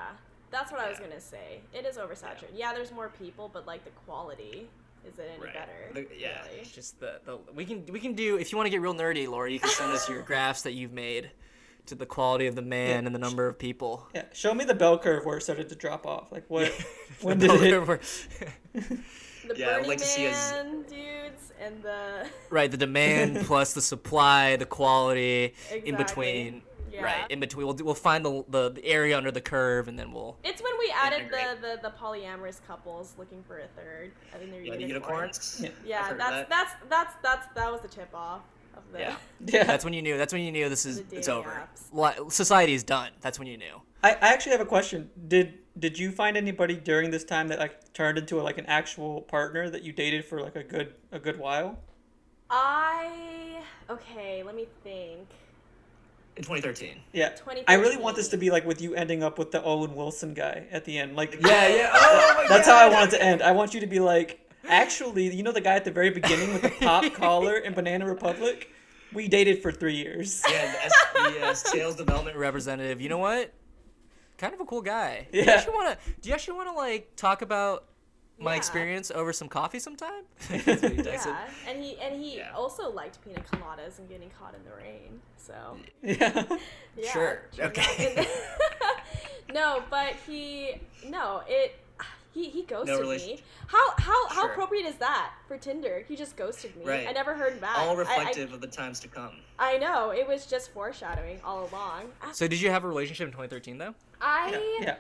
that's 0.50 0.72
what 0.72 0.80
I 0.80 0.88
was 0.88 0.98
gonna 0.98 1.20
say. 1.20 1.60
It 1.72 1.86
is 1.86 1.96
oversaturated. 1.98 2.52
Yeah, 2.54 2.72
there's 2.74 2.92
more 2.92 3.10
people, 3.10 3.48
but 3.52 3.66
like 3.66 3.84
the 3.84 3.90
quality 4.06 4.68
is 5.06 5.18
it 5.18 5.30
any 5.34 5.42
Right. 5.44 5.54
better? 5.54 5.72
The- 5.94 6.06
yeah. 6.18 6.42
really? 6.46 6.58
It's 6.60 6.72
just 6.72 7.00
the, 7.00 7.20
the 7.24 7.38
we 7.54 7.64
can 7.64 7.86
we 7.86 8.00
can 8.00 8.12
do 8.14 8.36
if 8.36 8.52
you 8.52 8.58
want 8.58 8.66
to 8.66 8.70
get 8.70 8.80
real 8.80 8.94
nerdy, 8.94 9.28
Laura, 9.28 9.50
you 9.50 9.58
can 9.60 9.70
send 9.70 9.92
us 9.92 10.08
your 10.08 10.22
graphs 10.30 10.62
that 10.62 10.72
you've 10.72 10.92
made 10.92 11.30
to 11.86 11.94
the 11.94 12.04
quality 12.06 12.46
of 12.46 12.54
the 12.54 12.62
man 12.62 12.90
Yeah. 12.90 13.06
and 13.06 13.14
the 13.14 13.18
number 13.18 13.46
of 13.46 13.58
people. 13.58 14.06
Yeah, 14.14 14.24
show 14.32 14.52
me 14.52 14.64
the 14.64 14.74
bell 14.74 14.98
curve 14.98 15.24
where 15.24 15.38
it 15.38 15.42
started 15.42 15.68
to 15.70 15.74
drop 15.74 16.06
off. 16.06 16.30
Like 16.30 16.44
what? 16.48 16.70
when 17.22 17.38
did 17.38 17.50
it? 17.50 18.00
The 19.46 19.56
Yeah, 19.56 19.66
I 19.66 19.68
would 19.72 19.74
Burning 19.76 19.88
like 19.88 19.98
to 19.98 20.04
see 20.04 20.26
us- 20.28 20.52
dudes 20.88 21.52
and 21.60 21.82
the 21.82 22.26
right, 22.50 22.70
the 22.70 22.76
demand 22.76 23.36
plus 23.46 23.72
the 23.74 23.82
supply, 23.82 24.56
the 24.56 24.66
quality 24.66 25.54
in 25.84 25.96
between. 25.96 26.62
Yeah. 26.92 27.04
Right, 27.04 27.30
in 27.30 27.38
between. 27.38 27.66
We'll, 27.68 27.76
we'll 27.76 27.94
find 27.94 28.24
the, 28.24 28.44
the 28.48 28.70
the 28.70 28.84
area 28.84 29.16
under 29.16 29.30
the 29.30 29.40
curve, 29.40 29.86
and 29.86 29.96
then 29.96 30.12
we'll. 30.12 30.36
It's 30.42 30.60
when 30.60 30.72
we 30.76 30.92
added 30.92 31.28
the, 31.30 31.38
Integrate. 31.38 31.80
the, 31.82 31.88
the 31.88 31.94
polyamorous 31.96 32.58
couples 32.66 33.14
looking 33.16 33.44
for 33.46 33.60
a 33.60 33.68
third. 33.76 34.10
I 34.34 34.38
think 34.38 34.50
they're 34.50 34.60
Yeah, 34.62 34.74
the 34.74 34.82
unicorns. 34.82 35.58
unicorns. 35.60 35.86
Yeah. 35.86 36.08
Yeah, 36.10 36.14
that's 36.14 36.18
that. 36.18 36.48
that's 36.50 36.72
that's 36.88 37.14
that's 37.22 37.46
that 37.54 37.70
was 37.70 37.80
the 37.82 37.86
tip 37.88 38.08
off 38.12 38.40
of 38.76 38.82
the 38.92 38.98
Yeah. 38.98 39.16
Yeah, 39.46 39.62
That's 39.64 39.84
when 39.84 39.94
you 39.94 40.02
knew. 40.02 40.18
That's 40.18 40.32
when 40.32 40.42
you 40.42 40.50
knew 40.50 40.68
this 40.68 40.84
is 40.84 41.04
it's 41.12 41.28
over. 41.28 41.62
apps. 41.94 42.32
Society 42.32 42.74
is 42.74 42.82
done. 42.82 43.12
That's 43.20 43.38
when 43.38 43.46
you 43.46 43.56
knew. 43.56 43.80
I, 44.02 44.10
I 44.14 44.32
actually 44.32 44.52
have 44.52 44.60
a 44.60 44.66
question. 44.66 45.10
Did 45.28 45.59
did 45.78 45.98
you 45.98 46.10
find 46.10 46.36
anybody 46.36 46.74
during 46.76 47.10
this 47.10 47.24
time 47.24 47.48
that 47.48 47.58
like 47.58 47.92
turned 47.92 48.18
into 48.18 48.40
a, 48.40 48.42
like 48.42 48.58
an 48.58 48.66
actual 48.66 49.22
partner 49.22 49.70
that 49.70 49.82
you 49.82 49.92
dated 49.92 50.24
for 50.24 50.40
like 50.40 50.56
a 50.56 50.62
good 50.64 50.94
a 51.12 51.18
good 51.18 51.38
while? 51.38 51.78
I 52.48 53.62
okay, 53.88 54.42
let 54.42 54.54
me 54.54 54.66
think. 54.82 55.28
In 56.36 56.44
2013. 56.44 56.96
Yeah. 57.12 57.34
I 57.68 57.74
really 57.74 57.96
want 57.96 58.16
this 58.16 58.28
to 58.28 58.36
be 58.36 58.50
like 58.50 58.64
with 58.64 58.80
you 58.80 58.94
ending 58.94 59.22
up 59.22 59.38
with 59.38 59.50
the 59.50 59.62
Owen 59.62 59.94
Wilson 59.94 60.32
guy 60.32 60.66
at 60.70 60.84
the 60.84 60.96
end. 60.98 61.16
Like 61.16 61.34
Yeah, 61.40 61.68
yeah. 61.68 61.90
Oh 61.94 62.46
that's 62.48 62.66
God. 62.66 62.78
how 62.78 62.86
I 62.86 62.92
want 62.92 63.12
it 63.12 63.16
to 63.16 63.22
end. 63.22 63.42
I 63.42 63.52
want 63.52 63.74
you 63.74 63.80
to 63.80 63.86
be 63.86 64.00
like, 64.00 64.40
actually, 64.68 65.34
you 65.34 65.42
know 65.42 65.52
the 65.52 65.60
guy 65.60 65.74
at 65.74 65.84
the 65.84 65.90
very 65.90 66.10
beginning 66.10 66.52
with 66.52 66.62
the 66.62 66.70
pop 66.70 67.12
collar 67.14 67.56
in 67.58 67.74
Banana 67.74 68.06
Republic? 68.06 68.70
We 69.12 69.26
dated 69.28 69.60
for 69.60 69.72
three 69.72 69.96
years. 69.96 70.42
Yeah, 70.48 70.70
the, 70.72 70.84
S- 70.84 70.94
the 71.14 71.40
uh, 71.46 71.54
sales 71.54 71.96
development. 71.96 72.36
Representative, 72.36 73.00
you 73.00 73.08
know 73.08 73.18
what? 73.18 73.52
Kind 74.40 74.54
of 74.54 74.60
a 74.60 74.64
cool 74.64 74.80
guy. 74.80 75.28
Do 75.30 75.38
Yeah. 75.38 75.44
you 75.44 75.50
actually 75.50 75.74
want 75.74 75.88
to? 76.00 76.10
Do 76.22 76.28
you 76.30 76.34
actually 76.34 76.56
want 76.56 76.68
to 76.70 76.74
like 76.74 77.14
talk 77.14 77.42
about 77.42 77.84
my 78.38 78.52
Yeah. 78.52 78.56
experience 78.56 79.10
over 79.10 79.34
some 79.34 79.48
coffee 79.48 79.78
sometime? 79.78 80.22
That's 80.48 80.66
what. 80.82 81.04
Yeah, 81.04 81.46
and 81.68 81.84
he 81.84 81.98
and 82.00 82.18
he 82.18 82.38
Yeah. 82.38 82.52
also 82.54 82.90
liked 82.90 83.22
pina 83.22 83.40
coladas 83.40 83.98
and 83.98 84.08
getting 84.08 84.30
caught 84.30 84.54
in 84.54 84.64
the 84.64 84.74
rain. 84.74 85.20
So 85.36 85.76
Yeah. 86.02 86.44
yeah, 86.96 87.12
Sure, 87.12 87.42
okay. 87.58 88.26
no, 89.52 89.82
but 89.90 90.14
he 90.26 90.80
no 91.04 91.42
it. 91.46 91.76
He 92.32 92.48
he 92.48 92.62
ghosted 92.62 92.94
me. 92.94 93.00
relationship. 93.00 93.44
How 93.66 93.90
how 93.98 94.28
how 94.28 94.42
Sure. 94.42 94.50
appropriate 94.52 94.86
is 94.86 94.94
that 94.96 95.32
for 95.48 95.56
Tinder? 95.58 96.04
He 96.06 96.14
just 96.16 96.36
ghosted 96.36 96.76
me. 96.76 96.84
Right. 96.84 97.08
I 97.08 97.12
never 97.12 97.34
heard 97.34 97.60
back. 97.60 97.78
All 97.78 97.90
I- 97.96 98.00
reflective 98.00 98.52
of 98.52 98.60
the 98.60 98.66
times 98.68 99.00
to 99.00 99.08
come. 99.08 99.32
I, 99.58 99.74
I 99.74 99.78
know 99.78 100.10
it 100.10 100.26
was 100.26 100.46
just 100.46 100.70
foreshadowing 100.72 101.40
all 101.44 101.68
along. 101.68 102.12
Uh, 102.22 102.32
so 102.32 102.46
did 102.46 102.60
you 102.60 102.70
have 102.70 102.84
a 102.84 102.88
relationship 102.88 103.26
in 103.26 103.32
2013 103.32 103.78
though? 103.78 103.94
I 104.20 104.76
Yeah. 104.80 104.96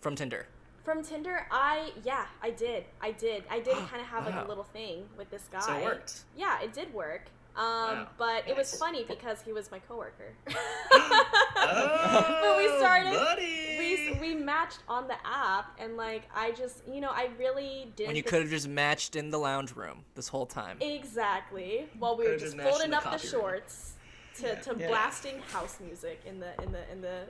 From 0.00 0.14
Tinder. 0.16 0.46
from 0.84 1.02
Tinder. 1.04 1.46
I 1.50 1.92
yeah, 2.04 2.26
I 2.42 2.50
did. 2.50 2.84
I 3.00 3.12
did. 3.12 3.44
I 3.50 3.60
did 3.60 3.74
kind 3.90 4.00
of 4.00 4.06
have 4.08 4.24
like 4.26 4.34
Wow. 4.34 4.46
a 4.46 4.48
little 4.48 4.64
thing 4.64 5.08
with 5.16 5.30
this 5.30 5.44
guy. 5.52 5.60
So 5.60 5.76
it 5.76 5.84
worked. 5.84 6.20
Yeah, 6.36 6.60
it 6.60 6.72
did 6.72 6.92
work. 6.92 7.22
Um, 7.58 7.64
Wow, 7.64 8.06
but 8.18 8.46
it 8.48 8.56
was 8.56 8.72
funny 8.76 9.02
because 9.04 9.42
he 9.42 9.52
was 9.52 9.70
my 9.72 9.80
coworker. 9.80 10.32
Oh, 10.48 11.24
but 12.42 12.56
we 12.56 12.78
started. 12.78 13.12
buddy. 13.12 13.76
We 13.78 14.18
we 14.20 14.34
matched 14.34 14.78
on 14.88 15.08
the 15.08 15.16
app, 15.26 15.76
and 15.80 15.96
like 15.96 16.22
I 16.34 16.52
just 16.52 16.82
you 16.86 17.00
know 17.00 17.10
I 17.10 17.30
really 17.38 17.92
did. 17.96 18.06
When 18.06 18.16
you 18.16 18.22
could 18.22 18.42
have 18.42 18.50
just 18.50 18.68
matched 18.68 19.16
in 19.16 19.30
the 19.30 19.38
lounge 19.38 19.74
room 19.74 20.04
this 20.14 20.28
whole 20.28 20.46
time. 20.46 20.76
exactly 20.80 21.88
while 21.98 22.16
we 22.16 22.24
were 22.24 22.30
Could've 22.34 22.40
just 22.42 22.56
just 22.56 22.68
folding 22.68 22.94
up 22.94 23.02
the 23.02 23.10
coffee 23.10 23.28
room. 23.28 23.40
shorts 23.42 23.92
to, 24.36 24.54
to 24.62 24.76
Yeah. 24.78 24.86
blasting 24.88 25.40
house 25.52 25.78
music 25.80 26.20
in 26.26 26.38
the 26.40 26.50
in 26.62 26.70
the 26.72 26.92
in 26.92 27.00
the 27.00 27.24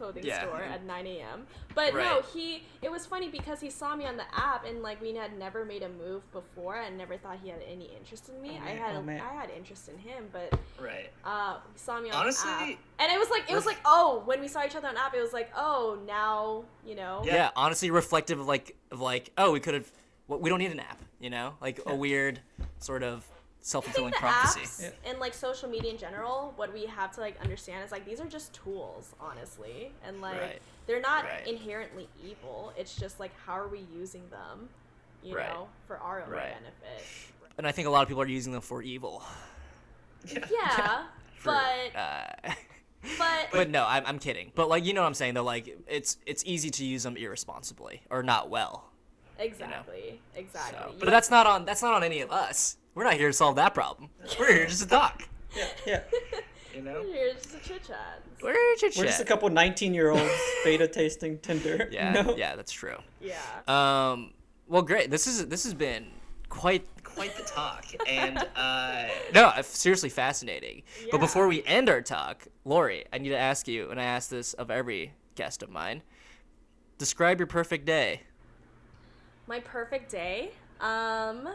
clothing 0.00 0.24
Yeah. 0.24 0.40
store 0.40 0.62
at 0.74 0.84
9 0.84 1.06
a.m. 1.06 1.46
But 1.74 1.94
no, 1.94 2.22
he 2.32 2.64
it 2.82 2.90
was 2.90 3.04
funny 3.06 3.28
because 3.28 3.60
he 3.60 3.70
saw 3.70 3.94
me 3.94 4.06
on 4.06 4.16
the 4.16 4.24
app 4.34 4.64
and 4.64 4.82
like 4.82 5.00
we 5.00 5.14
had 5.14 5.38
never 5.38 5.64
made 5.64 5.82
a 5.82 5.88
move 5.88 6.22
before 6.32 6.76
and 6.76 6.96
never 6.96 7.16
thought 7.16 7.38
he 7.42 7.50
had 7.50 7.60
any 7.70 7.90
interest 7.96 8.28
in 8.30 8.40
me. 8.40 8.58
I 8.64 8.70
had 8.70 8.96
Oh, 8.96 9.02
man. 9.02 9.20
I 9.20 9.32
had 9.34 9.50
interest 9.50 9.88
in 9.88 9.98
him, 9.98 10.28
but 10.32 10.58
Right. 10.80 11.10
uh, 11.24 11.58
he 11.72 11.78
saw 11.78 12.00
me 12.00 12.10
on 12.10 12.16
Honestly, 12.16 12.50
the 12.50 12.72
app, 12.72 12.78
and 13.00 13.12
it 13.12 13.18
was 13.18 13.30
like 13.30 13.42
it 13.50 13.54
was 13.54 13.66
ref- 13.66 13.76
like 13.76 13.82
oh 13.84 14.22
when 14.24 14.40
we 14.40 14.48
saw 14.48 14.64
each 14.64 14.74
other 14.74 14.88
on 14.88 14.96
app, 14.96 15.14
it 15.14 15.20
was 15.20 15.32
like 15.32 15.50
oh 15.56 15.98
now 16.06 16.64
you 16.86 16.94
know 16.94 17.22
yeah. 17.24 17.34
Yeah. 17.34 17.50
honestly 17.54 17.90
reflective 17.90 18.40
of 18.40 18.46
like 18.48 18.74
of 18.90 19.00
like 19.00 19.30
oh 19.38 19.52
we 19.52 19.60
could 19.60 19.74
have 19.74 19.90
well, 20.28 20.38
we 20.40 20.48
don't 20.48 20.58
need 20.60 20.72
an 20.72 20.80
app 20.80 20.98
you 21.20 21.28
know 21.30 21.54
like 21.60 21.78
Yeah. 21.86 21.92
a 21.92 21.94
weird 21.94 22.40
sort 22.78 23.02
of 23.02 23.16
I 23.18 23.18
think 23.20 23.29
self-fulfilling 23.62 24.10
the 24.12 24.16
prophecy 24.18 24.60
apps 24.60 24.82
Yeah. 24.82 25.10
and 25.10 25.18
like 25.18 25.34
social 25.34 25.68
media 25.68 25.90
in 25.90 25.98
general, 25.98 26.52
what 26.56 26.72
we 26.72 26.86
have 26.86 27.12
to 27.16 27.20
like 27.20 27.38
understand 27.42 27.84
is 27.84 27.92
like 27.92 28.04
these 28.06 28.20
are 28.20 28.26
just 28.26 28.52
tools, 28.54 29.14
honestly, 29.20 29.92
and 30.04 30.20
like 30.20 30.40
Right. 30.40 30.62
they're 30.86 31.00
not 31.00 31.24
Right. 31.24 31.46
inherently 31.46 32.08
evil. 32.24 32.72
It's 32.76 32.96
just 32.96 33.20
like 33.20 33.32
how 33.46 33.58
are 33.58 33.68
we 33.68 33.80
using 33.94 34.28
them, 34.30 34.68
you 35.22 35.36
Right. 35.36 35.48
know, 35.48 35.68
for 35.86 35.98
our 35.98 36.22
own 36.22 36.30
Right. 36.30 36.52
benefit. 36.54 37.06
and 37.58 37.66
I 37.66 37.72
think 37.72 37.86
a 37.86 37.90
lot 37.90 38.00
of 38.02 38.08
people 38.08 38.22
are 38.22 38.26
using 38.26 38.52
them 38.52 38.62
for 38.62 38.80
evil 38.82 39.22
Yeah, 40.26 41.04
for, 41.36 41.52
but 41.52 41.96
uh, 41.98 42.26
but 43.18 43.48
but 43.52 43.70
no 43.70 43.84
I'm, 43.86 44.04
I'm 44.06 44.18
kidding 44.18 44.52
but 44.54 44.68
like 44.68 44.84
you 44.84 44.92
know 44.92 45.00
what 45.02 45.06
I'm 45.08 45.14
saying 45.14 45.34
though 45.34 45.42
like 45.44 45.74
it's 45.86 46.18
it's 46.26 46.42
easy 46.46 46.70
to 46.70 46.84
use 46.84 47.02
them 47.02 47.16
irresponsibly 47.16 48.02
or 48.10 48.22
not 48.22 48.50
well 48.50 48.90
exactly, 49.38 50.20
exactly. 50.36 50.78
so. 50.78 50.92
You- 50.92 51.00
but 51.00 51.10
that's 51.10 51.30
not 51.30 51.46
on 51.46 51.64
that's 51.64 51.82
not 51.82 51.94
on 51.94 52.02
any 52.04 52.20
of 52.20 52.30
us 52.30 52.76
we're 52.94 53.04
not 53.04 53.14
here 53.14 53.28
to 53.28 53.32
solve 53.32 53.56
that 53.56 53.74
problem 53.74 54.10
we're 54.38 54.52
here 54.52 54.66
just 54.66 54.82
to 54.82 54.88
talk 54.88 55.28
Yeah. 55.56 55.66
Yeah. 55.86 56.00
You 56.72 56.82
know. 56.82 57.02
Here's 57.02 57.34
just 57.42 57.52
a 57.56 57.58
chit 57.68 57.82
chat. 57.84 58.22
we're 58.40 58.52
here 58.52 58.90
to 58.90 58.98
We're 59.00 59.06
just 59.06 59.20
a 59.20 59.24
couple 59.24 59.48
19 59.50 59.92
year 59.92 60.10
olds 60.10 60.30
beta 60.64 60.86
tasting 60.86 61.38
Tinder. 61.38 61.88
yeah 61.90 62.12
No. 62.22 62.36
yeah 62.36 62.54
that's 62.54 62.70
true 62.70 62.96
Yeah. 63.20 63.34
um 63.66 64.32
well 64.68 64.82
great 64.82 65.10
this 65.10 65.26
is 65.26 65.46
this 65.48 65.64
has 65.64 65.74
been 65.74 66.06
quite 66.48 66.86
Quite 67.02 67.36
the 67.36 67.42
talk. 67.42 67.86
And 68.08 68.38
uh, 68.54 69.08
No, 69.34 69.50
seriously 69.62 70.10
fascinating. 70.10 70.84
But 71.10 71.18
before 71.18 71.48
we 71.48 71.64
end 71.64 71.88
our 71.90 72.00
talk, 72.00 72.46
Laurie, 72.64 73.04
I 73.12 73.18
need 73.18 73.30
to 73.30 73.36
ask 73.36 73.66
you, 73.66 73.90
and 73.90 74.00
I 74.00 74.04
ask 74.04 74.30
this 74.30 74.52
of 74.54 74.70
every 74.70 75.12
guest 75.34 75.64
of 75.64 75.70
mine. 75.70 76.02
Describe 76.98 77.40
your 77.40 77.48
perfect 77.48 77.84
day. 77.84 78.22
My 79.48 79.58
perfect 79.58 80.08
day. 80.10 80.52
Um, 80.80 81.48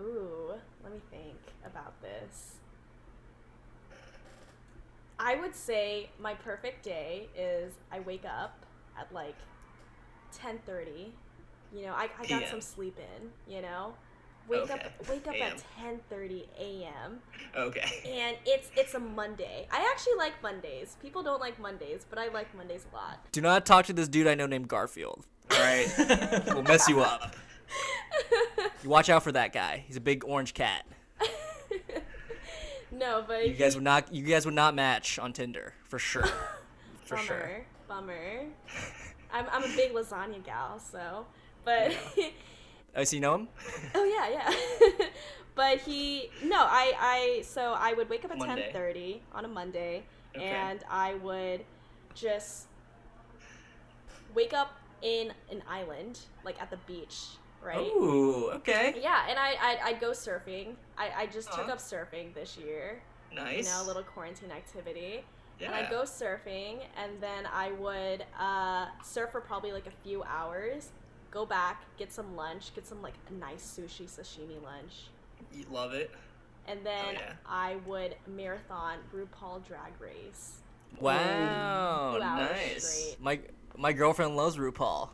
ooh, 0.00 0.52
let 0.82 0.92
me 0.92 1.00
think 1.10 1.36
about 1.64 2.00
this. 2.02 2.56
I 5.18 5.36
would 5.36 5.54
say 5.54 6.10
my 6.20 6.34
perfect 6.34 6.82
day 6.84 7.28
is 7.36 7.72
I 7.92 8.00
wake 8.00 8.24
up 8.24 8.64
at 8.98 9.12
like 9.12 9.36
10:30. 10.36 11.12
You 11.74 11.86
know, 11.86 11.92
I, 11.94 12.04
I 12.18 12.26
got 12.26 12.40
PM. 12.40 12.50
some 12.50 12.60
sleep 12.60 12.96
in, 12.98 13.52
you 13.52 13.62
know. 13.62 13.94
Wake 14.46 14.62
Okay. 14.70 14.74
up 14.74 15.08
wake 15.08 15.26
up 15.26 15.34
AM. 15.34 15.52
at 15.56 15.64
10:30 16.10 16.44
a.m. 16.58 17.20
okay. 17.56 18.02
and 18.06 18.36
it's 18.44 18.70
it's 18.76 18.92
a 18.94 18.98
Monday. 19.00 19.66
I 19.72 19.88
actually 19.90 20.16
like 20.18 20.34
Mondays. 20.42 20.96
People 21.00 21.22
don't 21.22 21.40
like 21.40 21.58
Mondays, 21.58 22.04
but 22.10 22.18
I 22.18 22.28
like 22.28 22.54
Mondays 22.54 22.84
a 22.92 22.94
lot. 22.94 23.20
Do 23.32 23.40
not 23.40 23.64
talk 23.64 23.86
to 23.86 23.92
this 23.94 24.06
dude 24.08 24.26
I 24.26 24.34
know 24.34 24.46
named 24.46 24.68
Garfield. 24.68 25.24
All 25.50 25.58
right, 25.58 25.86
we'll 26.48 26.62
mess 26.62 26.88
you 26.88 27.00
up. 27.00 27.34
You 28.82 28.88
watch 28.90 29.08
out 29.10 29.22
for 29.22 29.32
that 29.32 29.52
guy. 29.52 29.84
He's 29.86 29.96
a 29.96 30.00
big 30.00 30.24
orange 30.24 30.54
cat. 30.54 30.84
No, 32.92 33.24
but 33.26 33.48
You 33.48 33.54
guys 33.54 33.74
would 33.74 33.82
not. 33.82 34.14
You 34.14 34.22
guys 34.24 34.44
would 34.44 34.54
not 34.54 34.74
match 34.74 35.18
on 35.18 35.32
Tinder 35.32 35.74
for 35.88 35.98
sure. 35.98 36.28
For 37.04 37.16
bummer, 37.16 37.26
sure. 37.26 37.66
bummer. 37.88 38.40
I'm 39.32 39.46
I'm 39.52 39.64
a 39.64 39.76
big 39.76 39.92
lasagna 39.92 40.42
gal, 40.44 40.78
so 40.78 41.26
but 41.64 41.94
Oh, 42.96 43.04
so 43.04 43.16
you 43.16 43.20
know 43.20 43.34
him? 43.34 43.48
oh 43.94 44.04
yeah, 44.04 44.30
yeah. 44.88 45.06
but 45.56 45.80
he 45.80 46.30
no, 46.44 46.56
I 46.60 46.92
I 46.98 47.42
so 47.42 47.74
I 47.76 47.92
would 47.94 48.08
wake 48.08 48.24
up 48.24 48.30
at 48.30 48.40
ten 48.40 48.62
thirty 48.72 49.22
on 49.34 49.44
a 49.44 49.48
Monday, 49.48 50.04
Okay. 50.36 50.46
and 50.46 50.80
I 50.88 51.14
would 51.16 51.64
just 52.14 52.68
wake 54.34 54.54
up 54.54 54.78
in 55.02 55.32
an 55.50 55.62
island, 55.68 56.20
like 56.44 56.62
at 56.62 56.70
the 56.70 56.78
beach, 56.86 57.16
right? 57.64 57.86
Ooh. 57.96 58.50
Okay. 58.56 58.94
Yeah, 59.02 59.26
and 59.28 59.38
I 59.38 59.54
I'd, 59.60 59.78
I'd 59.84 60.00
go 60.00 60.10
surfing. 60.10 60.74
I, 60.98 61.10
I 61.22 61.26
just 61.26 61.48
took 61.52 61.60
Uh-huh. 61.68 61.72
up 61.72 61.78
surfing 61.78 62.34
this 62.34 62.56
year. 62.56 63.00
Nice. 63.34 63.64
You 63.66 63.70
know, 63.72 63.82
a 63.84 63.86
little 63.86 64.02
quarantine 64.02 64.50
activity. 64.52 65.24
Yeah. 65.60 65.66
And 65.66 65.74
I'd 65.76 65.90
go 65.90 66.02
surfing, 66.02 66.78
and 66.96 67.12
then 67.20 67.46
I 67.52 67.72
would 67.72 68.24
uh, 68.38 68.86
surf 69.04 69.30
for 69.30 69.40
probably 69.40 69.70
like 69.72 69.86
a 69.86 69.92
few 70.02 70.22
hours, 70.24 70.90
go 71.30 71.46
back, 71.46 71.82
get 71.96 72.12
some 72.12 72.34
lunch, 72.36 72.74
get 72.74 72.86
some 72.86 73.00
like 73.02 73.14
a 73.30 73.32
nice 73.34 73.62
sushi 73.78 74.06
sashimi 74.06 74.60
lunch, 74.62 75.08
You 75.52 75.64
love 75.70 75.94
it. 75.94 76.10
and 76.66 76.84
then 76.84 77.14
yeah. 77.14 77.32
I 77.46 77.76
would 77.86 78.16
marathon 78.26 78.98
RuPaul 79.14 79.64
Drag 79.66 79.92
Race. 80.00 80.58
Wow. 81.00 82.16
Nice. 82.18 82.84
straight. 82.84 83.20
My 83.20 83.38
my 83.76 83.92
girlfriend 83.92 84.36
loves 84.36 84.56
RuPaul. 84.56 85.08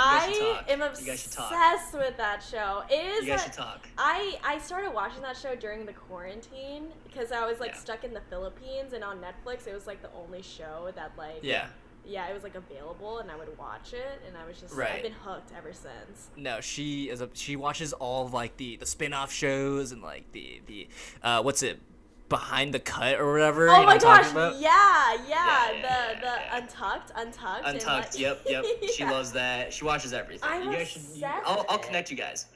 I 0.00 0.62
am 0.68 0.80
You 0.80 1.06
guys 1.06 1.20
should 1.22 1.32
talk. 1.32 1.50
obsessed 1.52 1.94
with 1.94 2.16
that 2.16 2.42
show. 2.42 2.82
It 2.88 2.94
is 3.18 3.24
You 3.26 3.32
guys 3.32 3.42
should 3.44 3.52
talk. 3.52 3.88
I 3.98 4.38
I 4.44 4.58
started 4.58 4.92
watching 4.92 5.22
that 5.22 5.36
show 5.36 5.54
during 5.56 5.84
the 5.86 5.92
quarantine 5.92 6.88
because 7.04 7.32
I 7.32 7.44
was 7.46 7.58
like 7.60 7.72
Yeah. 7.72 7.78
stuck 7.78 8.04
in 8.04 8.14
the 8.14 8.20
Philippines 8.30 8.92
and 8.92 9.02
on 9.02 9.18
Netflix 9.20 9.66
it 9.66 9.74
was 9.74 9.86
like 9.86 10.02
the 10.02 10.10
only 10.16 10.42
show 10.42 10.90
that 10.94 11.12
like 11.18 11.40
Yeah. 11.42 11.66
yeah 12.06 12.28
it 12.28 12.34
was 12.34 12.42
like 12.44 12.54
available 12.54 13.18
and 13.18 13.30
I 13.30 13.36
would 13.36 13.56
watch 13.58 13.92
it 13.92 14.22
and 14.26 14.36
I 14.36 14.46
was 14.46 14.60
just 14.60 14.74
Right. 14.74 14.92
I've 14.92 15.02
been 15.02 15.12
hooked 15.12 15.52
ever 15.56 15.72
since. 15.72 16.28
No, 16.36 16.60
she 16.60 17.10
is 17.10 17.20
a 17.20 17.28
she 17.34 17.56
watches 17.56 17.92
all 17.92 18.24
of 18.26 18.32
like 18.32 18.56
the 18.56 18.76
the 18.76 18.86
spin-off 18.86 19.32
shows 19.32 19.90
and 19.92 20.00
like 20.02 20.30
the 20.32 20.62
the 20.66 20.88
uh 21.22 21.42
what's 21.42 21.62
it 21.62 21.80
behind 22.28 22.74
the 22.74 22.78
cut 22.80 23.18
or 23.20 23.32
whatever. 23.32 23.68
Oh 23.68 23.72
you 23.72 23.78
know 23.80 23.86
my 23.86 23.94
what 23.94 24.04
I'm 24.04 24.22
talking 24.22 24.22
gosh! 24.24 24.32
about? 24.32 24.60
Yeah, 24.60 25.14
yeah, 25.28 25.28
Yeah, 25.28 25.72
the 25.72 25.78
yeah, 25.78 26.14
the 26.20 26.26
yeah, 26.26 26.36
yeah. 26.36 26.56
untucked, 26.58 27.12
untucked, 27.16 27.66
Untucked. 27.66 28.14
like- 28.14 28.18
Yep. 28.20 28.42
Yep. 28.48 28.64
She 28.94 29.02
Yeah. 29.02 29.10
loves 29.10 29.32
that. 29.32 29.72
She 29.72 29.84
watches 29.84 30.12
everything. 30.12 30.48
I'm 30.50 30.64
you 30.70 30.72
guys 30.76 30.88
should. 30.88 31.02
You, 31.02 31.08
obsessed 31.24 31.42
I'll, 31.46 31.64
I'll 31.68 31.78
connect 31.78 32.10
you 32.10 32.16
guys. 32.16 32.46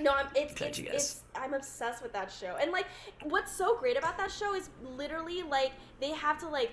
No, 0.00 0.12
I'm 0.12 0.26
it's 0.34 0.52
Catch 0.54 0.68
it's, 0.68 0.78
you 0.78 0.84
guys. 0.84 0.94
it's 0.94 1.20
I'm 1.34 1.54
obsessed 1.54 2.02
with 2.02 2.12
that 2.12 2.30
show. 2.30 2.56
And 2.60 2.70
like 2.70 2.86
what's 3.24 3.50
so 3.56 3.76
great 3.78 3.96
about 3.96 4.16
that 4.18 4.30
show 4.30 4.54
is 4.54 4.68
literally 4.96 5.42
like 5.42 5.72
they 6.00 6.10
have 6.10 6.38
to 6.40 6.48
like 6.48 6.70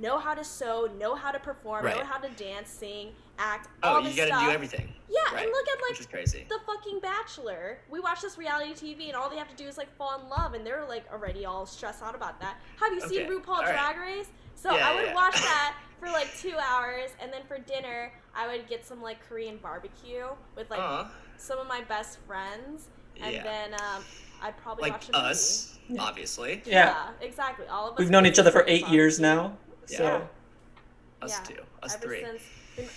know 0.00 0.18
how 0.18 0.34
to 0.34 0.44
sew, 0.44 0.88
know 0.98 1.14
how 1.14 1.30
to 1.30 1.38
perform, 1.38 1.84
know 1.84 2.04
how 2.04 2.18
to 2.18 2.28
dance, 2.30 2.68
sing, 2.70 3.10
act, 3.38 3.68
Oh, 3.82 3.94
all 3.96 4.00
you 4.02 4.14
gotta 4.16 4.28
stuff. 4.28 4.44
do 4.44 4.50
everything. 4.50 4.92
Yeah, 5.08 5.18
Right. 5.34 5.44
and 5.44 5.52
look 5.52 5.68
at 5.68 5.78
Which 5.88 6.00
is 6.00 6.06
like 6.06 6.12
crazy. 6.12 6.46
the 6.48 6.58
fucking 6.66 7.00
Bachelor. 7.00 7.78
We 7.90 8.00
watch 8.00 8.20
this 8.20 8.36
reality 8.38 8.72
TV 8.74 9.06
and 9.08 9.16
all 9.16 9.28
they 9.30 9.36
have 9.36 9.48
to 9.48 9.56
do 9.56 9.66
is 9.68 9.76
like 9.78 9.94
fall 9.96 10.18
in 10.20 10.28
love 10.28 10.54
and 10.54 10.66
they're 10.66 10.84
like 10.88 11.04
already 11.12 11.44
all 11.44 11.66
stressed 11.66 12.02
out 12.02 12.14
about 12.14 12.40
that. 12.40 12.56
Have 12.80 12.92
you 12.92 13.00
seen 13.00 13.28
RuPaul 13.28 13.48
all 13.48 13.62
right. 13.62 13.72
Drag 13.72 13.98
Race? 13.98 14.28
So 14.54 14.74
Yeah, 14.74 14.88
I 14.90 14.94
would 14.94 15.06
yeah. 15.06 15.14
watch 15.14 15.34
that 15.40 15.76
for 16.00 16.08
like 16.08 16.34
two 16.36 16.54
hours 16.58 17.10
and 17.20 17.32
then 17.32 17.42
for 17.48 17.58
dinner 17.58 18.12
I 18.34 18.46
would 18.48 18.68
get 18.68 18.84
some 18.84 19.00
like 19.02 19.26
Korean 19.26 19.58
barbecue 19.58 20.24
with 20.56 20.68
like 20.70 20.80
Aw. 20.80 21.10
some 21.38 21.58
of 21.58 21.66
my 21.66 21.82
best 21.82 22.18
friends 22.26 22.88
and 23.20 23.32
Yeah. 23.34 23.42
then 23.42 23.74
um, 23.74 24.04
I'd 24.42 24.56
probably 24.58 24.82
Like 24.82 24.92
watch 24.92 25.08
a 25.08 25.12
movie. 25.12 25.24
us, 25.30 25.78
obviously. 25.98 26.62
Yeah. 26.66 27.10
exactly. 27.20 27.66
All 27.68 27.86
of 27.88 27.92
us. 27.94 27.98
We've 27.98 28.10
known 28.10 28.26
each 28.26 28.38
other 28.38 28.50
for 28.50 28.64
eight 28.66 28.88
years 28.88 29.18
now. 29.20 29.56
Yeah. 29.88 29.96
So, 29.98 30.28
Us 31.22 31.30
Yeah. 31.30 31.54
two. 31.54 31.62
Us 31.82 31.94
Ever 31.94 32.06
three. 32.06 32.20
Since 32.20 32.42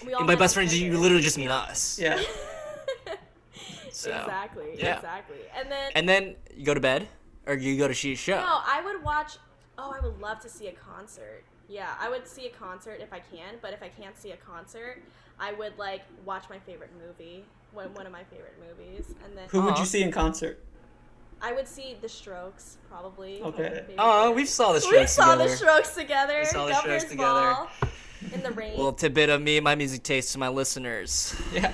we, 0.01 0.07
we 0.07 0.13
all 0.13 0.21
And 0.21 0.27
by 0.27 0.35
best 0.35 0.53
on 0.57 0.63
friends, 0.65 0.79
you 0.79 0.97
literally 0.97 1.23
just 1.23 1.37
mean 1.37 1.49
us. 1.49 1.99
yeah. 1.99 2.21
So. 3.91 4.11
exactly. 4.11 4.75
Yeah. 4.77 4.95
Exactly. 4.95 5.37
And 5.53 5.69
then 5.69 5.91
And 5.95 6.07
then 6.07 6.35
you 6.55 6.63
go 6.65 6.73
to 6.73 6.79
bed, 6.79 7.07
or 7.45 7.55
you 7.55 7.77
go 7.77 7.87
to 7.87 7.93
see 7.93 8.13
a 8.13 8.15
show. 8.15 8.37
No, 8.39 8.61
I 8.65 8.81
would 8.83 9.03
watch. 9.03 9.37
Oh, 9.77 9.91
I 9.91 9.99
would 10.05 10.19
love 10.21 10.39
to 10.41 10.49
see 10.49 10.67
a 10.67 10.71
concert. 10.71 11.43
Yeah, 11.67 11.89
I 11.99 12.09
would 12.09 12.27
see 12.27 12.45
a 12.47 12.49
concert 12.49 12.99
if 13.01 13.11
I 13.11 13.19
can, 13.19 13.55
but 13.61 13.73
if 13.73 13.83
I 13.83 13.89
can't 13.89 14.17
see 14.17 14.31
a 14.31 14.37
concert, 14.37 15.01
I 15.39 15.53
would 15.53 15.77
like 15.77 16.01
watch 16.25 16.45
my 16.49 16.59
favorite 16.59 16.91
movie, 17.05 17.43
one 17.73 17.93
one 17.93 18.05
of 18.05 18.11
my 18.11 18.23
favorite 18.25 18.55
movies, 18.59 19.05
and 19.23 19.37
then 19.37 19.47
Who 19.49 19.61
would 19.63 19.77
you 19.77 19.85
see 19.85 20.01
in 20.01 20.11
concert? 20.11 20.63
I 21.41 21.53
would 21.53 21.67
see 21.67 21.95
The 22.01 22.09
Strokes 22.09 22.77
probably. 22.89 23.41
Okay. 23.41 23.85
Oh, 23.97 24.25
band. 24.25 24.35
we 24.35 24.45
saw 24.45 24.73
the 24.73 24.81
Strokes. 24.81 24.91
we 24.99 25.07
Strokes 25.07 25.11
saw 25.13 25.31
together. 25.35 25.49
the 25.49 25.55
Strokes 25.55 25.95
together. 25.95 26.39
We 26.39 26.45
saw 26.45 26.65
the 26.65 26.71
Governor's 26.73 27.01
Strokes 27.03 27.11
together. 27.11 27.53
Ball, 27.53 27.69
in 28.33 28.43
the 28.43 28.51
rain. 28.51 28.71
Little 28.71 28.93
tidbit 28.93 29.29
of 29.29 29.41
me 29.41 29.59
my 29.61 29.75
music 29.75 30.03
taste 30.03 30.33
to 30.33 30.39
my 30.39 30.49
listeners. 30.49 31.35
Yeah. 31.53 31.73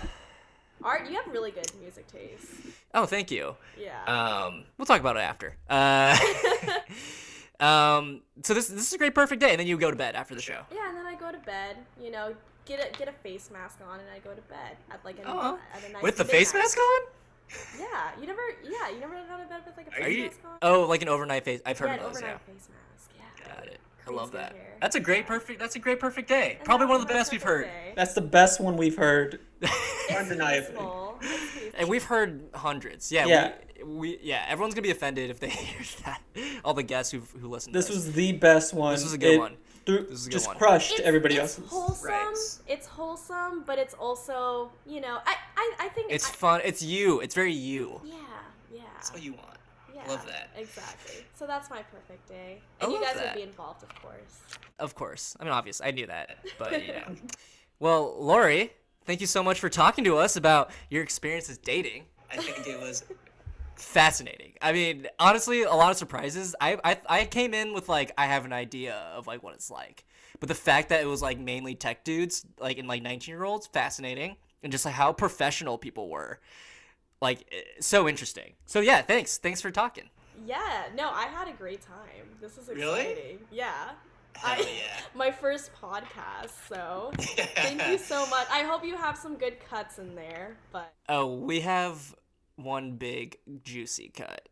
Art, 0.83 1.09
you 1.09 1.15
have 1.15 1.25
really 1.27 1.49
good 1.51 1.65
music 1.81 2.05
taste. 2.07 2.45
Oh, 2.93 3.07
thank 3.07 3.31
you. 3.31 3.55
Yeah. 3.79 4.03
Um, 4.05 4.65
we'll 4.77 4.85
talk 4.85 4.99
about 4.99 5.17
it 5.17 5.21
after. 5.21 5.57
Uh, 5.67 6.15
um, 7.59 8.21
so 8.43 8.53
this 8.53 8.67
this 8.67 8.87
is 8.87 8.93
a 8.93 8.97
great 8.97 9.15
perfect 9.15 9.41
day, 9.41 9.49
and 9.51 9.59
then 9.59 9.65
you 9.67 9.77
go 9.77 9.89
to 9.89 9.97
bed 9.97 10.15
after 10.15 10.35
the 10.35 10.41
show. 10.41 10.61
yeah, 10.71 10.89
and 10.89 10.97
then 10.97 11.05
I 11.07 11.15
go 11.15 11.31
to 11.31 11.37
bed. 11.39 11.77
You 11.99 12.11
know, 12.11 12.35
get 12.65 12.79
a 12.79 12.97
get 12.97 13.07
a 13.07 13.11
face 13.13 13.49
mask 13.51 13.79
on, 13.89 13.99
and 13.99 14.09
I 14.15 14.19
go 14.19 14.33
to 14.35 14.41
bed 14.43 14.77
at 14.91 15.03
like 15.03 15.17
a, 15.19 15.23
Oh, 15.25 15.57
at 15.73 15.89
a 15.89 15.93
nice 15.93 16.03
with 16.03 16.17
the 16.17 16.25
face 16.25 16.53
mask 16.53 16.77
on? 16.77 17.07
Yeah, 17.79 18.11
you 18.19 18.27
never. 18.27 18.41
Yeah, 18.63 18.89
you 18.89 18.99
never 18.99 19.13
gone 19.27 19.39
to 19.39 19.45
bed 19.45 19.61
with 19.65 19.77
like 19.77 19.87
a 19.87 19.91
Are 20.01 20.05
face 20.05 20.17
you? 20.17 20.23
mask 20.25 20.39
on. 20.45 20.57
Oh, 20.61 20.81
like 20.83 21.01
an 21.01 21.09
overnight 21.09 21.45
face. 21.45 21.61
I've 21.65 21.77
heard 21.79 21.87
yeah, 21.87 21.93
of 21.95 21.99
an 22.01 22.05
those. 22.07 22.17
overnight 22.17 22.39
Yeah. 22.47 22.53
face 22.53 22.69
mask. 22.69 23.09
Yeah. 23.17 23.55
Got 23.55 23.67
it. 23.67 23.79
I 24.07 24.11
love 24.11 24.31
good 24.31 24.41
that. 24.41 24.51
hair. 24.53 24.77
That's 24.81 24.95
a 24.95 24.99
great 24.99 25.25
perfect. 25.25 25.59
That's 25.59 25.75
a 25.75 25.79
great 25.79 25.99
perfect 25.99 26.27
day. 26.27 26.55
And 26.57 26.65
Probably 26.65 26.85
that 26.85 26.91
one 26.91 27.01
of 27.01 27.07
the 27.07 27.13
best 27.13 27.31
we've 27.31 27.41
perfect 27.41 27.71
heard. 27.73 27.85
day. 27.85 27.93
That's 27.95 28.13
the 28.13 28.21
best 28.21 28.59
one 28.59 28.77
we've 28.77 28.95
heard. 28.97 29.39
It's 30.07 30.13
undeniably. 30.29 30.67
peaceful. 30.69 31.17
It's 31.21 31.53
peaceful. 31.53 31.71
And 31.79 31.89
we've 31.89 32.03
heard 32.03 32.43
hundreds. 32.53 33.11
Yeah. 33.11 33.25
Yeah. 33.25 33.53
We, 33.83 33.83
we 33.85 34.19
yeah. 34.21 34.45
Everyone's 34.47 34.75
gonna 34.75 34.83
be 34.83 34.91
offended 34.91 35.29
if 35.31 35.39
they 35.39 35.49
hear 35.49 35.81
that. 36.05 36.21
All 36.63 36.73
the 36.75 36.83
guests 36.83 37.11
who 37.11 37.21
who 37.39 37.47
listen. 37.47 37.73
This 37.73 37.87
to 37.87 37.93
was 37.93 38.11
the 38.13 38.31
best 38.33 38.73
one. 38.73 38.93
This 38.93 39.03
was 39.03 39.13
a 39.13 39.17
good 39.17 39.33
It 39.35 39.39
one. 39.39 39.57
Threw- 39.85 40.05
This 40.07 40.21
is 40.21 40.25
a 40.27 40.29
good 40.29 40.33
just 40.33 40.47
one. 40.47 40.57
crushed 40.57 40.91
it's, 40.93 41.01
everybody 41.01 41.35
it's 41.35 41.57
else's. 41.59 41.69
wholesome. 41.69 42.09
Right. 42.09 42.35
It's 42.67 42.87
wholesome, 42.87 43.63
but 43.65 43.77
it's 43.77 43.93
also, 43.93 44.71
you 44.87 44.99
know, 45.01 45.19
I, 45.25 45.35
I, 45.55 45.73
I 45.81 45.89
think 45.89 46.11
It's 46.11 46.27
I, 46.29 46.33
fun. 46.33 46.61
It's 46.63 46.81
you. 46.81 47.19
It's 47.21 47.35
very 47.35 47.53
you. 47.53 48.01
Yeah, 48.03 48.15
yeah. 48.73 48.81
That's 48.95 49.13
what 49.13 49.21
you 49.23 49.33
want. 49.33 49.57
yeah, 49.93 50.01
love 50.07 50.25
that. 50.25 50.49
Exactly. 50.57 51.23
So 51.35 51.45
that's 51.45 51.69
my 51.69 51.81
perfect 51.83 52.27
day, 52.27 52.61
I 52.81 52.85
and 52.85 52.93
you 52.93 52.99
love 52.99 53.07
guys 53.07 53.15
that. 53.21 53.35
would 53.35 53.41
be 53.41 53.43
involved, 53.47 53.83
of 53.83 53.93
course. 54.01 54.41
Of 54.79 54.95
course. 54.95 55.35
I 55.39 55.43
mean, 55.43 55.53
obvious. 55.53 55.81
I 55.83 55.91
knew 55.91 56.07
that, 56.07 56.37
but 56.57 56.85
yeah. 56.85 57.07
well, 57.79 58.15
Laurie, 58.19 58.73
thank 59.05 59.21
you 59.21 59.27
so 59.27 59.43
much 59.43 59.59
for 59.59 59.69
talking 59.69 60.03
to 60.05 60.17
us 60.17 60.35
about 60.35 60.71
your 60.89 61.03
experiences 61.03 61.57
dating. 61.59 62.05
I 62.31 62.37
think 62.37 62.67
it 62.67 62.79
was 62.79 63.03
Fascinating. 63.77 64.53
I 64.61 64.71
mean, 64.73 65.07
honestly, 65.19 65.63
a 65.63 65.73
lot 65.73 65.91
of 65.91 65.97
surprises. 65.97 66.55
I, 66.61 66.77
I 66.83 66.99
I 67.07 67.25
came 67.25 67.53
in 67.53 67.73
with 67.73 67.89
like 67.89 68.11
I 68.17 68.25
have 68.27 68.45
an 68.45 68.53
idea 68.53 68.95
of 69.15 69.27
like 69.27 69.43
what 69.43 69.53
it's 69.53 69.69
like, 69.71 70.05
but 70.39 70.47
the 70.49 70.55
fact 70.55 70.89
that 70.89 71.01
it 71.01 71.07
was 71.07 71.21
like 71.21 71.39
mainly 71.39 71.75
tech 71.75 72.03
dudes, 72.03 72.45
like 72.59 72.77
in 72.77 72.87
like 72.87 73.01
nineteen 73.01 73.33
year 73.33 73.43
olds, 73.43 73.67
fascinating, 73.67 74.37
and 74.63 74.71
just 74.71 74.85
like 74.85 74.93
how 74.95 75.11
professional 75.13 75.77
people 75.77 76.09
were, 76.09 76.39
like 77.21 77.45
eh, 77.51 77.61
so 77.79 78.07
interesting. 78.07 78.53
So 78.65 78.79
yeah, 78.79 79.01
thanks, 79.01 79.37
thanks 79.37 79.61
for 79.61 79.71
talking. 79.71 80.09
Yeah. 80.45 80.83
No, 80.95 81.09
I 81.11 81.25
had 81.27 81.47
a 81.47 81.53
great 81.53 81.81
time. 81.81 82.27
This 82.41 82.53
is 82.57 82.69
exciting. 82.69 82.77
Really? 82.77 83.39
Yeah. 83.51 83.91
hell 84.35 84.55
I, 84.57 84.59
yeah. 84.59 85.01
my 85.15 85.31
first 85.31 85.71
podcast, 85.81 86.51
so 86.67 87.11
thank 87.55 87.87
you 87.87 87.97
so 87.97 88.25
much. 88.27 88.47
I 88.51 88.63
hope 88.63 88.85
you 88.85 88.97
have 88.97 89.17
some 89.17 89.35
good 89.35 89.59
cuts 89.69 89.97
in 89.97 90.13
there, 90.15 90.57
but 90.71 90.93
Oh, 91.07 91.35
we 91.35 91.61
have 91.61 92.13
one 92.55 92.93
big 92.95 93.37
juicy 93.63 94.09
cut. 94.15 94.47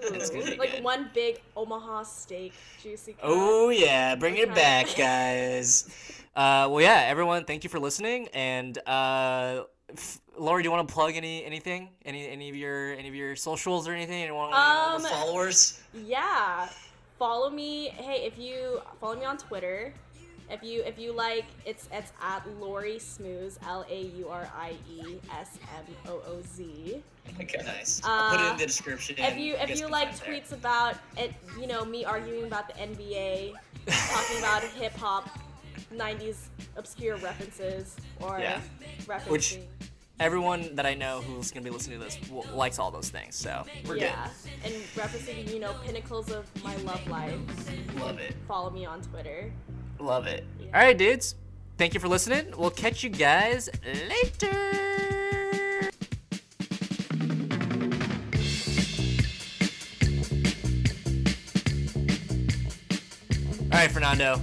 It's 0.00 0.30
gonna 0.30 0.44
be 0.44 0.56
like 0.56 0.72
good. 0.72 0.84
one 0.84 1.10
big 1.14 1.40
Omaha 1.56 2.02
steak 2.02 2.52
juicy 2.82 3.12
cut. 3.12 3.20
Oh 3.22 3.68
yeah, 3.70 4.14
bring 4.16 4.36
it 4.36 4.54
back, 4.54 4.86
guys. 4.96 5.88
Uh, 6.34 6.66
well, 6.70 6.80
yeah, 6.80 7.04
everyone, 7.08 7.44
thank 7.44 7.62
you 7.62 7.68
for 7.68 7.78
listening. 7.78 8.26
And 8.32 8.78
uh, 8.88 9.64
f- 9.90 10.18
Laurie, 10.38 10.62
do 10.62 10.66
you 10.66 10.70
want 10.70 10.88
to 10.88 10.94
plug 10.94 11.14
any 11.14 11.44
anything, 11.44 11.90
any 12.06 12.26
any 12.26 12.48
of 12.48 12.56
your 12.56 12.92
any 12.94 13.06
of 13.06 13.14
your 13.14 13.36
socials 13.36 13.86
or 13.86 13.92
anything? 13.92 14.24
You 14.24 14.34
want 14.34 14.54
Um, 14.54 15.02
followers. 15.02 15.82
Yeah. 15.92 16.70
Follow 17.18 17.50
me. 17.50 17.88
Hey, 17.90 18.24
if 18.24 18.38
you 18.38 18.80
follow 18.98 19.14
me 19.14 19.26
on 19.26 19.36
Twitter, 19.36 19.92
if 20.50 20.62
you 20.62 20.82
if 20.84 20.98
you 20.98 21.12
like, 21.12 21.44
it's 21.64 21.88
it's 21.92 22.12
at 22.22 22.42
Laurie 22.60 22.96
Smooz, 22.98 23.58
L 23.66 23.84
A 23.90 24.02
U 24.18 24.28
R 24.28 24.48
I 24.56 24.74
E 24.90 25.18
S 25.38 25.58
M 25.78 25.94
O 26.08 26.22
O 26.26 26.40
Z. 26.54 27.02
Okay, 27.40 27.62
nice. 27.64 28.00
I'll 28.04 28.30
put 28.32 28.40
it 28.40 28.44
in 28.46 28.50
Uh, 28.52 28.56
the 28.56 28.66
description. 28.66 29.16
If 29.18 29.36
you 29.38 29.54
if 29.56 29.78
you 29.78 29.88
like 29.88 30.16
tweets 30.18 30.52
about 30.52 30.96
it, 31.16 31.32
you 31.60 31.66
know 31.66 31.84
me 31.84 32.04
arguing 32.04 32.44
about 32.46 32.68
the 32.68 32.74
NBA, 32.74 33.52
talking 33.86 34.38
about 34.38 34.62
hip 34.80 34.92
hop, 34.94 35.28
'90s 35.94 36.48
obscure 36.76 37.16
references, 37.16 37.96
or 38.20 38.38
Yeah. 38.40 38.60
referencing. 39.06 39.28
Which- 39.28 39.58
Everyone 40.20 40.76
that 40.76 40.86
I 40.86 40.94
know 40.94 41.20
who's 41.22 41.50
gonna 41.50 41.64
be 41.64 41.70
listening 41.70 41.98
to 41.98 42.04
this 42.04 42.14
w- 42.28 42.48
likes 42.54 42.78
all 42.78 42.92
those 42.92 43.08
things, 43.08 43.34
so 43.34 43.64
we're 43.86 43.94
good. 43.94 44.02
yeah, 44.02 44.28
and 44.62 44.72
referencing 44.94 45.52
you 45.52 45.58
know 45.58 45.74
pinnacles 45.84 46.30
of 46.30 46.46
my 46.62 46.76
love 46.76 47.04
life. 47.08 47.34
Love 47.98 48.18
it. 48.20 48.36
Follow 48.46 48.70
me 48.70 48.84
on 48.86 49.00
Twitter. 49.02 49.50
Good. 50.02 50.08
Love 50.08 50.26
it. 50.26 50.44
All 50.74 50.80
right, 50.80 50.98
dudes. 50.98 51.36
Thank 51.78 51.94
you 51.94 52.00
for 52.00 52.08
listening. 52.08 52.52
We'll 52.56 52.70
catch 52.70 53.04
you 53.04 53.10
guys 53.10 53.70
later. 53.84 54.50
All 63.64 63.78
right, 63.78 63.90
Fernando. 63.90 64.38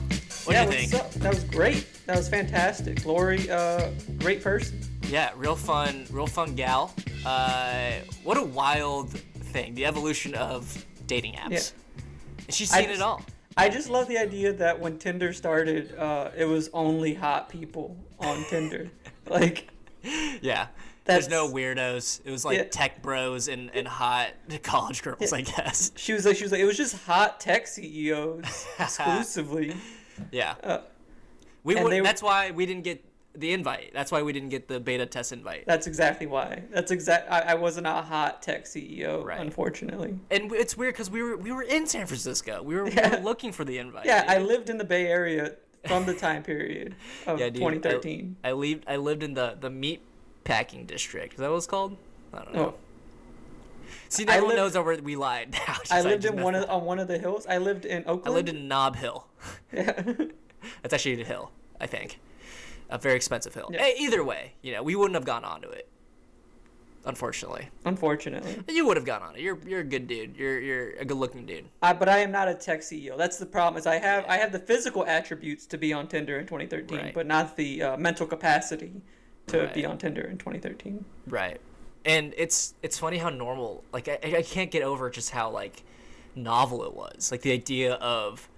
What 0.46 0.54
yeah, 0.54 0.66
do 0.66 0.72
you 0.72 0.78
what's 0.78 0.92
think? 0.92 0.94
up? 0.96 1.12
That 1.16 1.34
was 1.34 1.44
great. 1.44 1.86
That 2.06 2.16
was 2.16 2.30
fantastic. 2.30 3.06
Laurie, 3.06 3.50
uh, 3.52 3.90
great 4.18 4.42
person. 4.42 4.80
Yeah, 5.10 5.32
real 5.36 5.56
fun, 5.56 6.06
real 6.10 6.28
fun 6.28 6.56
gal. 6.56 6.94
Uh, 7.26 7.92
what 8.24 8.38
a 8.38 8.44
wild 8.44 9.12
thing, 9.12 9.76
the 9.76 9.86
evolution 9.86 10.36
of 10.36 10.86
dating 11.06 11.34
apps. 11.34 11.52
Yeah. 11.52 12.06
And 12.48 12.56
she's 12.56 12.72
I 12.74 12.82
seen 12.82 12.92
it 12.92 13.02
all. 13.02 13.24
I 13.60 13.70
just 13.70 13.90
love 13.90 14.08
the 14.08 14.18
idea 14.18 14.54
that 14.54 14.80
when 14.80 14.98
Tinder 14.98 15.34
started, 15.34 15.94
uh, 15.98 16.32
it 16.38 16.46
was 16.46 16.70
only 16.74 17.14
hot 17.14 17.50
people 17.50 17.96
on 18.20 18.44
Tinder. 18.46 18.90
Like, 19.30 19.70
Yeah. 20.42 20.68
There's 21.06 21.28
no 21.30 21.48
weirdos. 21.52 22.22
It 22.26 22.32
was 22.32 22.46
like 22.46 22.58
Yeah. 22.58 22.64
tech 22.64 23.02
bros 23.04 23.48
and, 23.48 23.70
and 23.76 23.88
hot 23.88 24.30
college 24.64 25.02
girls, 25.04 25.32
I 25.34 25.42
guess. 25.42 25.92
she 25.96 26.14
was 26.14 26.26
like, 26.26 26.36
she 26.36 26.44
was 26.44 26.52
like, 26.52 26.62
it 26.62 26.66
was 26.66 26.78
just 26.78 26.96
hot 27.06 27.40
tech 27.40 27.68
CEOs 27.68 28.66
exclusively. 28.80 29.76
Yeah. 30.32 30.56
Uh, 30.64 30.80
We 31.64 31.76
would, 31.76 31.84
were- 31.94 32.02
that's 32.04 32.24
why 32.24 32.52
we 32.52 32.66
didn't 32.66 32.84
get 32.84 33.04
the 33.40 33.54
invite. 33.54 33.92
That's 33.94 34.12
why 34.12 34.22
we 34.22 34.34
didn't 34.34 34.50
get 34.50 34.68
the 34.68 34.80
beta 34.80 35.06
test 35.06 35.32
invite. 35.32 35.66
that's 35.66 35.88
exactly 35.88 36.28
why. 36.28 36.64
That's 36.72 36.92
exact. 36.92 37.32
I, 37.32 37.42
I 37.42 37.54
wasn't 37.56 37.88
a 37.88 38.02
hot 38.02 38.42
tech 38.42 38.66
CEO, 38.66 39.24
Right. 39.24 39.40
unfortunately. 39.40 40.18
And 40.32 40.52
it's 40.54 40.76
weird 40.78 40.94
because 40.94 41.10
we 41.10 41.22
were 41.24 41.38
we 41.38 41.52
were 41.52 41.64
in 41.64 41.88
San 41.88 42.06
Francisco. 42.06 42.62
We 42.62 42.76
were, 42.76 42.86
we 42.86 42.96
were 42.96 43.20
looking 43.24 43.52
for 43.52 43.64
the 43.64 43.78
invite. 43.78 44.06
Yeah, 44.06 44.26
I 44.28 44.38
lived 44.40 44.70
in 44.70 44.78
the 44.78 44.84
Bay 44.84 45.08
Area 45.08 45.54
from 45.88 46.06
the 46.06 46.14
time 46.14 46.44
period 46.44 46.96
of 47.26 47.40
Yeah, 47.40 47.46
dude, 47.50 47.56
2013. 47.62 48.36
I, 48.44 48.50
I 48.50 48.52
lived 48.54 48.84
I 48.88 48.96
lived 48.98 49.24
in 49.24 49.34
the 49.34 49.58
the 49.60 49.70
meat 49.70 50.02
packing 50.44 50.86
district. 50.86 51.34
Is 51.34 51.40
that 51.40 51.50
what 51.50 51.58
it's 51.58 51.68
called? 51.68 51.96
I 52.34 52.38
don't 52.44 52.54
know. 52.54 52.60
Oh. 52.62 52.66
No, 52.66 52.74
See, 54.10 54.28
I 54.28 54.34
everyone 54.34 54.50
lived- 54.50 54.58
knows 54.58 54.74
that 54.74 54.84
we're, 55.06 55.18
lied 55.18 55.52
now. 55.68 55.76
I 55.92 56.02
lived 56.02 56.24
just 56.24 56.34
in 56.34 56.42
one 56.44 56.56
of 56.56 56.70
on 56.70 56.84
one 56.86 57.00
of 57.00 57.08
the 57.08 57.18
hills. 57.18 57.46
I 57.48 57.58
lived 57.60 57.86
in 57.86 58.02
Oakland. 58.08 58.28
I 58.28 58.30
lived 58.32 58.50
in 58.50 58.68
Nob 58.68 58.96
Hill. 58.96 59.28
Yeah. 59.72 60.02
That's 60.82 60.94
actually 60.94 61.22
a 61.22 61.26
hill, 61.26 61.52
I 61.80 61.86
think. 61.88 62.20
A 62.90 62.98
very 62.98 63.16
expensive 63.16 63.54
hill. 63.54 63.70
Yeah. 63.72 63.88
Either 63.98 64.24
way, 64.24 64.54
you 64.62 64.72
know, 64.74 64.82
we 64.84 64.96
wouldn't 64.96 65.16
have 65.16 65.26
gone 65.26 65.44
onto 65.46 65.70
it. 65.70 65.88
Unfortunately, 67.06 67.70
Unfortunately, 67.86 68.62
you 68.68 68.86
would 68.86 68.98
have 68.98 69.06
gone 69.06 69.22
on 69.24 69.36
it. 69.36 69.42
You're 69.42 69.58
you're 69.66 69.80
a 69.80 69.86
good 69.86 70.06
dude. 70.06 70.36
You're 70.36 70.60
you're 70.60 70.90
a 71.00 71.06
good 71.06 71.16
looking 71.18 71.46
dude. 71.46 71.66
I, 71.82 71.94
but 71.94 72.10
I 72.10 72.18
am 72.20 72.32
not 72.32 72.50
a 72.50 72.54
tech 72.54 72.82
CEO. 72.82 73.18
That's 73.18 73.38
the 73.38 73.46
problem. 73.46 73.80
Is 73.80 73.88
I 73.88 73.96
have 74.00 74.26
I 74.28 74.36
have 74.38 74.52
the 74.52 74.60
physical 74.60 75.06
attributes 75.06 75.66
to 75.68 75.78
be 75.78 75.94
on 75.94 76.08
Tinder 76.08 76.38
in 76.40 76.46
2013, 76.46 76.98
Right. 76.98 77.14
but 77.14 77.26
not 77.26 77.56
the 77.56 77.82
uh, 77.84 77.98
mental 77.98 78.28
capacity 78.28 79.02
to 79.48 79.72
be 79.74 79.86
on 79.86 79.98
Tinder 79.98 80.22
in 80.24 80.38
2013. 80.38 81.04
Right. 81.28 81.62
And 82.04 82.34
it's 82.38 82.74
it's 82.84 83.00
funny 83.00 83.18
how 83.18 83.30
normal. 83.30 83.84
Like 83.94 84.10
I 84.10 84.20
I 84.38 84.42
can't 84.42 84.70
get 84.70 84.84
over 84.84 85.10
just 85.10 85.30
how 85.30 85.50
like 85.52 85.84
novel 86.36 86.84
it 86.84 86.94
was. 86.94 87.32
Like 87.32 87.42
the 87.44 87.54
idea 87.54 87.94
of 87.96 88.50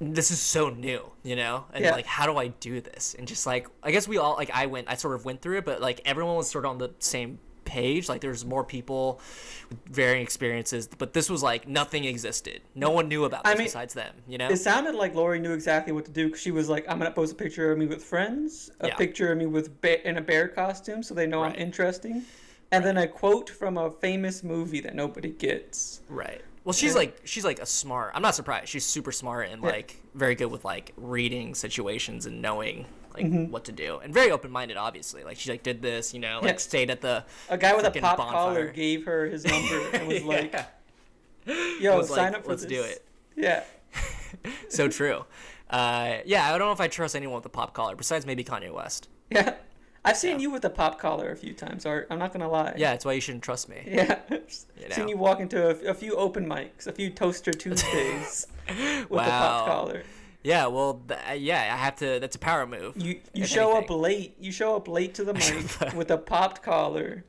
this 0.00 0.30
is 0.30 0.40
so 0.40 0.70
new, 0.70 1.02
you 1.22 1.36
know? 1.36 1.66
And 1.72 1.84
Yeah. 1.84 1.92
like 1.92 2.06
how 2.06 2.26
do 2.26 2.36
I 2.38 2.48
do 2.48 2.80
this? 2.80 3.14
And 3.18 3.28
just 3.28 3.46
like 3.46 3.68
I 3.82 3.90
guess 3.90 4.08
we 4.08 4.18
all 4.18 4.34
like 4.36 4.50
I 4.52 4.66
went 4.66 4.88
I 4.88 4.94
sort 4.94 5.14
of 5.14 5.24
went 5.24 5.42
through 5.42 5.58
it, 5.58 5.64
but 5.64 5.80
like 5.80 6.00
everyone 6.04 6.36
was 6.36 6.48
sort 6.50 6.64
of 6.64 6.70
on 6.70 6.78
the 6.78 6.90
same 6.98 7.38
page. 7.66 8.08
Like 8.08 8.20
there's 8.20 8.44
more 8.44 8.64
people 8.64 9.20
with 9.68 9.78
varying 9.90 10.22
experiences, 10.22 10.88
but 10.88 11.12
this 11.12 11.28
was 11.28 11.42
like 11.42 11.68
nothing 11.68 12.04
existed. 12.04 12.62
No 12.74 12.90
one 12.90 13.08
knew 13.08 13.24
about 13.24 13.46
I 13.46 13.50
this 13.50 13.58
mean, 13.58 13.66
besides 13.66 13.94
them, 13.94 14.14
you 14.26 14.38
know? 14.38 14.48
It 14.48 14.56
sounded 14.56 14.94
like 14.94 15.14
Laurie 15.14 15.38
knew 15.38 15.52
exactly 15.52 15.92
what 15.92 16.04
to 16.06 16.10
do. 16.10 16.30
'cause 16.30 16.40
she 16.40 16.50
was 16.50 16.68
like, 16.68 16.84
"I'm 16.88 16.98
gonna 16.98 17.10
post 17.12 17.32
a 17.32 17.36
picture 17.36 17.70
of 17.70 17.78
me 17.78 17.86
with 17.86 18.02
friends, 18.02 18.70
a 18.80 18.88
Yeah. 18.88 18.96
picture 18.96 19.30
of 19.30 19.38
me 19.38 19.46
with 19.46 19.80
ba- 19.82 20.06
in 20.08 20.16
a 20.16 20.20
bear 20.22 20.48
costume, 20.48 21.02
so 21.02 21.14
they 21.14 21.26
know 21.26 21.42
Right. 21.42 21.52
I'm 21.54 21.60
interesting." 21.60 22.24
And 22.72 22.84
then 22.84 22.96
a 22.96 23.06
quote 23.06 23.50
from 23.50 23.76
a 23.76 23.90
famous 23.90 24.42
movie 24.42 24.80
that 24.80 24.94
nobody 24.94 25.28
gets. 25.30 26.00
Right. 26.08 26.40
Well, 26.70 26.78
she's 26.78 26.94
like 26.94 27.20
she's 27.24 27.44
like 27.44 27.58
a 27.60 27.66
smart. 27.66 28.12
I'm 28.14 28.22
not 28.22 28.34
surprised. 28.34 28.68
She's 28.68 28.86
super 28.86 29.12
smart 29.12 29.48
and 29.50 29.62
Yeah. 29.62 29.70
like 29.70 29.96
very 30.14 30.34
good 30.34 30.46
with 30.50 30.64
like 30.64 30.92
reading 30.96 31.54
situations 31.54 32.26
and 32.26 32.40
knowing 32.40 32.86
like 33.14 33.24
like 33.24 33.48
what 33.50 33.64
to 33.64 33.72
do, 33.72 33.98
and 33.98 34.14
very 34.14 34.30
open 34.30 34.50
minded, 34.52 34.76
obviously. 34.76 35.24
Like 35.24 35.36
she 35.36 35.50
like 35.50 35.62
did 35.64 35.82
this, 35.82 36.14
you 36.14 36.20
know, 36.20 36.38
like 36.42 36.52
Yeah. 36.52 36.56
stayed 36.58 36.90
at 36.90 37.00
the 37.00 37.24
A 37.48 37.58
guy 37.58 37.74
with 37.74 37.84
a 37.84 37.90
pop 38.00 38.18
bonfire. 38.18 38.32
collar 38.32 38.66
gave 38.68 39.04
her 39.06 39.26
his 39.26 39.44
number 39.44 39.80
and 39.92 40.06
was 40.06 40.22
like, 40.22 40.54
"Yo, 41.80 41.96
was 41.98 42.08
sign 42.08 42.32
like, 42.32 42.34
up 42.36 42.44
for 42.44 42.50
"Let's 42.50 42.62
this." 42.64 42.70
do 42.70 42.82
it. 42.82 43.04
Yeah. 43.36 43.64
so 44.68 44.86
true. 44.88 45.24
Uh, 45.68 46.18
yeah, 46.24 46.46
I 46.46 46.50
don't 46.58 46.66
know 46.68 46.72
if 46.72 46.80
I 46.80 46.88
trust 46.88 47.16
anyone 47.16 47.36
with 47.36 47.46
a 47.46 47.50
pop 47.50 47.74
collar 47.74 47.96
besides 47.96 48.26
maybe 48.26 48.44
Kanye 48.44 48.72
West. 48.72 49.08
Yeah. 49.30 49.54
I've 50.04 50.16
seen 50.16 50.40
you 50.40 50.50
with 50.50 50.64
a 50.64 50.70
pop 50.70 50.98
collar 50.98 51.30
a 51.30 51.36
few 51.36 51.52
times, 51.52 51.84
Art. 51.84 52.06
I'm 52.10 52.18
not 52.18 52.32
gonna 52.32 52.48
lie. 52.48 52.74
Yeah, 52.76 52.92
that's 52.92 53.04
why 53.04 53.12
you 53.12 53.20
shouldn't 53.20 53.44
trust 53.44 53.68
me. 53.68 53.82
Yeah. 53.86 54.18
You 54.30 54.40
Seen 54.94 55.08
you 55.08 55.16
walk 55.18 55.40
into 55.40 55.62
a, 55.86 55.90
a 55.90 55.94
few 55.94 56.16
open 56.16 56.46
mics, 56.48 56.86
a 56.86 56.92
few 56.92 57.10
Toaster 57.10 57.52
Tuesdays 57.62 58.46
with 58.66 58.78
a 58.78 59.06
Wow. 59.10 59.24
pop 59.28 59.66
collar. 59.66 60.02
Yeah, 60.42 60.66
well, 60.68 61.02
th- 61.06 61.20
uh, 61.28 61.32
yeah, 61.34 61.70
I 61.74 61.76
have 61.76 61.96
to. 61.96 62.18
That's 62.18 62.34
a 62.36 62.38
power 62.38 62.66
move. 62.66 62.96
You 62.96 63.20
you 63.34 63.44
show 63.44 63.76
up 63.76 63.90
late. 63.90 64.34
You 64.40 64.50
show 64.52 64.74
up 64.74 64.88
late 64.88 65.12
to 65.14 65.24
the 65.24 65.34
mic 65.82 65.92
with 65.94 66.10
a 66.10 66.16
popped 66.16 66.62
collar. 66.62 67.24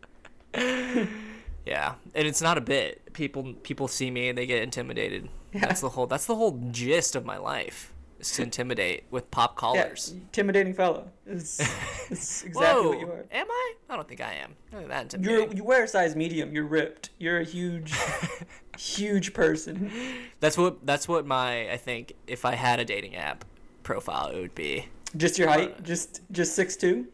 Yeah, 0.55 1.93
and 2.15 2.28
it's 2.28 2.41
not 2.41 2.57
a 2.57 2.61
bit. 2.61 3.13
People 3.13 3.53
people 3.63 3.88
see 3.89 4.09
me 4.09 4.30
and 4.30 4.38
they 4.38 4.45
get 4.45 4.63
intimidated. 4.63 5.28
That's 5.53 5.82
the 5.82 5.89
whole. 5.89 6.07
That's 6.07 6.26
the 6.26 6.36
whole 6.36 6.57
gist 6.72 7.15
of 7.17 7.26
my 7.26 7.38
life. 7.38 7.93
Is 8.22 8.32
to 8.34 8.43
intimidate 8.43 9.05
with 9.09 9.32
pop 9.32 9.55
collars. 9.55 10.11
Yeah, 10.13 10.22
intimidating 10.22 10.74
fellow. 10.76 11.07
It's, 11.26 11.59
it's 12.09 12.43
exactly 12.43 12.53
Whoa, 12.53 12.89
what 12.89 12.99
you 12.99 13.07
are. 13.07 13.26
am 13.32 13.47
I? 13.49 13.74
I 13.89 13.95
don't 13.95 14.07
think 14.07 14.22
I 14.22 14.34
am. 14.34 14.55
Not 14.72 15.09
that 15.09 15.22
You're 15.24 15.51
you 15.51 15.63
wear 15.63 15.84
a 15.86 15.88
size 15.88 16.15
medium. 16.15 16.53
You're 16.53 16.65
ripped. 16.65 17.09
You're 17.17 17.39
a 17.39 17.43
huge, 17.43 17.93
huge 18.78 19.34
person. 19.34 19.91
That's 20.39 20.55
what. 20.57 20.86
That's 20.86 21.07
what 21.07 21.26
my. 21.26 21.72
I 21.72 21.78
think 21.78 22.13
if 22.28 22.45
I 22.45 22.53
had 22.53 22.80
a 22.80 22.86
dating 22.86 23.15
app 23.15 23.43
profile, 23.82 24.28
it 24.28 24.39
would 24.39 24.53
be 24.55 24.86
Just 25.17 25.39
your 25.39 25.47
height. 25.49 25.76
Uh, 25.80 25.82
just 25.82 26.22
just 26.32 26.55
six 26.55 26.76
two. 26.76 27.07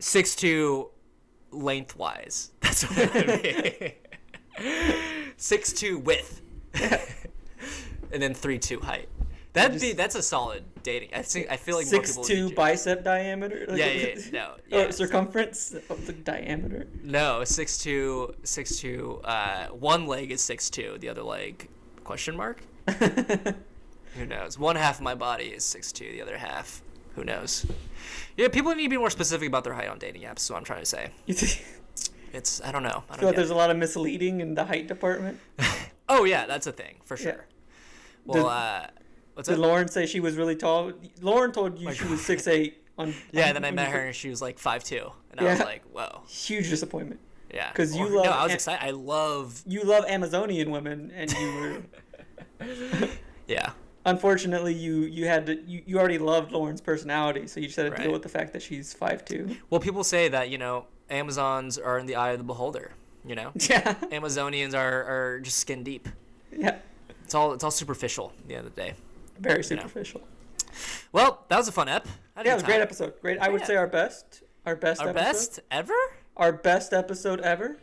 six 0.00 0.34
two 0.36 0.88
lengthwise. 1.50 2.50
That's 2.60 2.82
what 2.82 2.98
it 2.98 3.26
would 3.26 3.42
be. 4.58 5.32
six 5.38 5.72
two 5.72 5.98
width, 5.98 6.42
and 8.12 8.22
then 8.22 8.34
three 8.34 8.58
two 8.58 8.80
height. 8.80 9.08
That'd 9.52 9.80
be 9.80 9.92
that's 9.92 10.14
a 10.14 10.22
solid 10.22 10.62
dating. 10.84 11.10
I 11.14 11.22
think 11.22 11.50
I 11.50 11.56
feel 11.56 11.76
like 11.76 11.86
Six 11.86 12.16
two 12.16 12.50
bicep 12.54 13.02
diameter. 13.02 13.66
Like, 13.68 13.78
Yeah, 13.78 13.86
yeah, 13.90 14.06
yeah, 14.16 14.30
no, 14.32 14.54
Oh, 14.86 14.90
circumference 14.90 15.74
of 15.88 16.06
the 16.06 16.12
diameter. 16.12 16.86
No, 17.02 17.42
six 17.44 17.76
two, 17.78 18.34
six 18.44 18.78
two. 18.78 19.20
Uh, 19.24 19.66
one 19.68 20.06
leg 20.06 20.30
is 20.30 20.40
six 20.40 20.70
two. 20.70 20.98
The 21.00 21.08
other 21.08 21.22
leg, 21.24 21.68
question 22.04 22.36
mark. 22.36 22.60
Who 24.14 24.26
knows? 24.26 24.58
One 24.58 24.76
half 24.76 24.96
of 24.98 25.02
my 25.02 25.14
body 25.14 25.44
is 25.46 25.64
six 25.64 25.92
two. 25.92 26.10
The 26.12 26.22
other 26.22 26.38
half, 26.38 26.82
who 27.16 27.24
knows? 27.24 27.66
Yeah, 28.36 28.48
people 28.48 28.72
need 28.74 28.84
to 28.84 28.88
be 28.90 28.98
more 28.98 29.10
specific 29.10 29.48
about 29.48 29.64
their 29.64 29.74
height 29.74 29.88
on 29.88 29.98
dating 29.98 30.22
apps. 30.22 30.38
Is 30.40 30.50
what 30.50 30.58
I'm 30.58 30.64
trying 30.64 30.80
to 30.82 30.86
say. 30.86 31.10
It's 32.32 32.60
I 32.62 32.70
don't 32.70 32.84
know. 32.84 33.02
I 33.10 33.16
don't 33.16 33.24
like 33.24 33.32
get 33.32 33.36
there's 33.36 33.50
it. 33.50 33.54
a 33.54 33.56
lot 33.56 33.70
of 33.70 33.76
misleading 33.76 34.40
in 34.40 34.54
the 34.54 34.64
height 34.64 34.86
department. 34.86 35.38
Oh 36.12 36.24
yeah, 36.24 36.44
that's 36.46 36.66
a 36.66 36.72
thing 36.72 36.96
for 37.04 37.16
sure. 37.16 37.46
Well, 38.24 38.42
Did- 38.42 38.48
uh, 38.48 38.86
what's 39.40 39.48
Did 39.48 39.58
that? 39.58 39.62
Lauren 39.62 39.88
say 39.88 40.06
she 40.06 40.20
was 40.20 40.36
really 40.36 40.54
tall? 40.56 40.92
Lauren 41.20 41.50
told 41.52 41.78
you 41.78 41.92
she 41.92 42.04
was 42.08 42.20
six 42.24 42.46
eight. 42.46 42.76
On 42.98 43.14
Yeah, 43.32 43.48
on- 43.48 43.54
then 43.54 43.64
I 43.70 43.70
met 43.70 43.88
her 43.90 44.06
and 44.06 44.14
she 44.14 44.28
was 44.28 44.40
like 44.42 44.58
five 44.58 44.84
two, 44.84 45.10
and 45.30 45.40
I 45.40 45.44
was 45.44 45.60
like, 45.60 45.82
whoa, 45.92 46.20
Huge 46.28 46.68
disappointment. 46.68 47.20
Yeah, 47.52 47.70
because 47.72 47.96
you 47.96 48.06
love 48.08 48.26
No, 48.26 48.30
I 48.30 48.44
was 48.44 48.52
excited. 48.54 48.84
I 48.86 48.90
love. 48.90 49.60
You 49.66 49.82
love 49.82 50.04
Amazonian 50.06 50.70
women, 50.70 51.10
and 51.14 51.32
you 51.32 51.82
were. 52.60 52.68
Yeah. 53.48 53.70
Unfortunately, 54.06 54.72
you 54.72 55.00
you 55.02 55.26
had 55.26 55.46
to 55.46 55.60
you, 55.62 55.82
you 55.86 55.98
already 55.98 56.18
loved 56.18 56.52
Lauren's 56.52 56.80
personality, 56.80 57.46
so 57.46 57.58
you 57.60 57.66
just 57.66 57.76
had 57.76 57.84
to 57.86 57.90
Right. 57.90 58.02
deal 58.04 58.12
with 58.12 58.22
the 58.22 58.28
fact 58.28 58.52
that 58.52 58.62
she's 58.62 58.94
five 58.94 59.24
two. 59.24 59.56
Well, 59.68 59.80
people 59.80 60.04
say 60.04 60.28
that 60.28 60.48
you 60.50 60.56
know 60.58 60.86
Amazons 61.10 61.76
are 61.78 61.98
in 61.98 62.06
the 62.06 62.14
eye 62.16 62.30
of 62.30 62.38
the 62.38 62.44
beholder. 62.44 62.92
You 63.26 63.34
know, 63.34 63.50
Yeah, 63.54 63.94
Amazonians 64.12 64.74
are, 64.74 65.04
are 65.04 65.40
just 65.40 65.58
skin 65.58 65.82
deep. 65.82 66.08
yeah, 66.56 66.76
It's 67.24 67.34
all 67.34 67.52
it's 67.52 67.62
all 67.64 67.70
superficial 67.70 68.32
at 68.40 68.48
the 68.48 68.54
end 68.54 68.66
of 68.66 68.74
the 68.74 68.80
day. 68.80 68.94
Very 69.40 69.64
superficial. 69.64 70.20
Well, 71.12 71.44
that 71.48 71.56
was 71.56 71.68
a 71.68 71.72
fun 71.72 71.88
ep. 71.88 72.06
Yeah, 72.44 72.52
it 72.52 72.54
was 72.54 72.62
a 72.62 72.66
great 72.66 72.80
episode. 72.80 73.14
Great. 73.20 73.38
I 73.38 73.48
would 73.48 73.62
Yeah. 73.62 73.66
say 73.66 73.76
our 73.76 73.86
best, 73.88 74.42
our 74.64 74.76
best, 74.76 75.00
Our 75.00 75.08
episode. 75.10 75.24
best 75.24 75.60
ever. 75.70 75.94
our 76.36 76.52
best 76.52 76.92
episode 76.92 77.40
ever. 77.40 77.76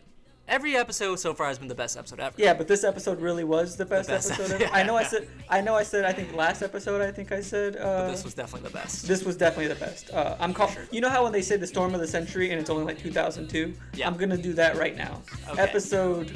Every 0.47 0.77
episode 0.77 1.17
so 1.19 1.33
far 1.33 1.47
has 1.49 1.59
been 1.59 1.67
the 1.67 1.75
best 1.75 1.97
episode 1.97 2.21
ever. 2.21 2.33
Yeah, 2.37 2.53
but 2.53 2.69
this 2.69 2.85
episode 2.85 3.19
really 3.19 3.43
was 3.43 3.75
the 3.75 3.83
best, 3.85 4.07
best 4.07 4.31
episode 4.31 4.61
ever. 4.61 4.73
I 4.73 4.81
know 4.83 4.95
I 4.95 5.03
said 5.03 5.27
I 5.49 5.59
know 5.59 5.75
I 5.75 5.83
said 5.83 6.05
I 6.05 6.13
think 6.13 6.33
last 6.33 6.61
episode 6.63 7.01
I 7.01 7.11
think 7.11 7.33
I 7.33 7.41
said 7.41 7.75
uh, 7.75 7.79
But 8.05 8.11
this 8.11 8.23
was 8.23 8.33
definitely 8.33 8.69
the 8.69 8.73
best. 8.73 9.05
this 9.09 9.23
was 9.23 9.35
definitely 9.35 9.67
the 9.67 9.75
best. 9.75 10.09
Uh, 10.09 10.37
I'm 10.39 10.53
call- 10.53 10.69
sure. 10.69 10.83
You 10.89 11.01
know 11.01 11.09
how 11.09 11.23
when 11.23 11.33
they 11.33 11.41
say 11.41 11.57
the 11.57 11.67
storm 11.67 11.93
of 11.93 11.99
the 11.99 12.07
century 12.07 12.49
and 12.51 12.59
it's 12.61 12.69
only 12.69 12.85
like 12.85 12.97
2002? 12.97 13.73
Yeah. 13.95 14.07
I'm 14.07 14.15
gonna 14.15 14.37
do 14.37 14.53
that 14.53 14.77
right 14.77 14.95
now. 14.95 15.21
Okay. 15.49 15.61
Episode 15.61 16.31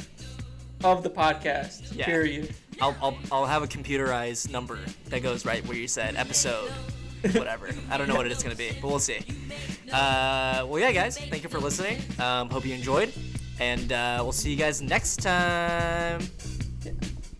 of 0.83 1.03
the 1.03 1.09
podcast. 1.09 1.95
Yeah. 1.95 2.05
Period. 2.05 2.53
I'll, 2.81 2.95
I'll 3.01 3.17
I'll 3.31 3.45
have 3.45 3.61
a 3.63 3.67
computerized 3.67 4.49
number 4.51 4.79
that 5.09 5.21
goes 5.21 5.45
right 5.45 5.65
where 5.67 5.77
you 5.77 5.87
said 5.87 6.15
episode, 6.15 6.71
whatever. 7.33 7.69
I 7.91 7.97
don't 7.97 8.07
know 8.07 8.15
what 8.15 8.25
it's 8.27 8.41
gonna 8.43 8.55
be, 8.55 8.71
but 8.81 8.87
we'll 8.89 8.99
see. 8.99 9.19
Uh, 9.91 10.65
well, 10.67 10.79
yeah, 10.79 10.91
guys, 10.91 11.17
thank 11.17 11.43
you 11.43 11.49
for 11.49 11.59
listening. 11.59 12.01
Um, 12.19 12.49
hope 12.49 12.65
you 12.65 12.73
enjoyed, 12.73 13.13
and 13.59 13.91
uh, 13.91 14.19
we'll 14.23 14.31
see 14.31 14.49
you 14.51 14.57
guys 14.57 14.81
next 14.81 15.17
time. 15.21 16.21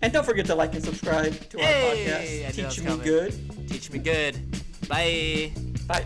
And 0.04 0.12
don't 0.12 0.26
forget 0.26 0.46
to 0.48 0.56
like 0.56 0.74
and 0.74 0.84
subscribe 0.84 1.34
to 1.50 1.60
our 1.60 1.64
Hey, 1.66 2.06
podcast. 2.06 2.58
knew 2.58 2.64
that 2.64 2.66
was 2.66 2.76
Teach 2.76 2.84
me 2.84 2.90
coming. 2.90 3.06
good. 3.06 3.70
Teach 3.70 3.92
me 3.92 4.00
good. 4.00 4.88
Bye. 4.88 5.52
Bye. 5.88 6.06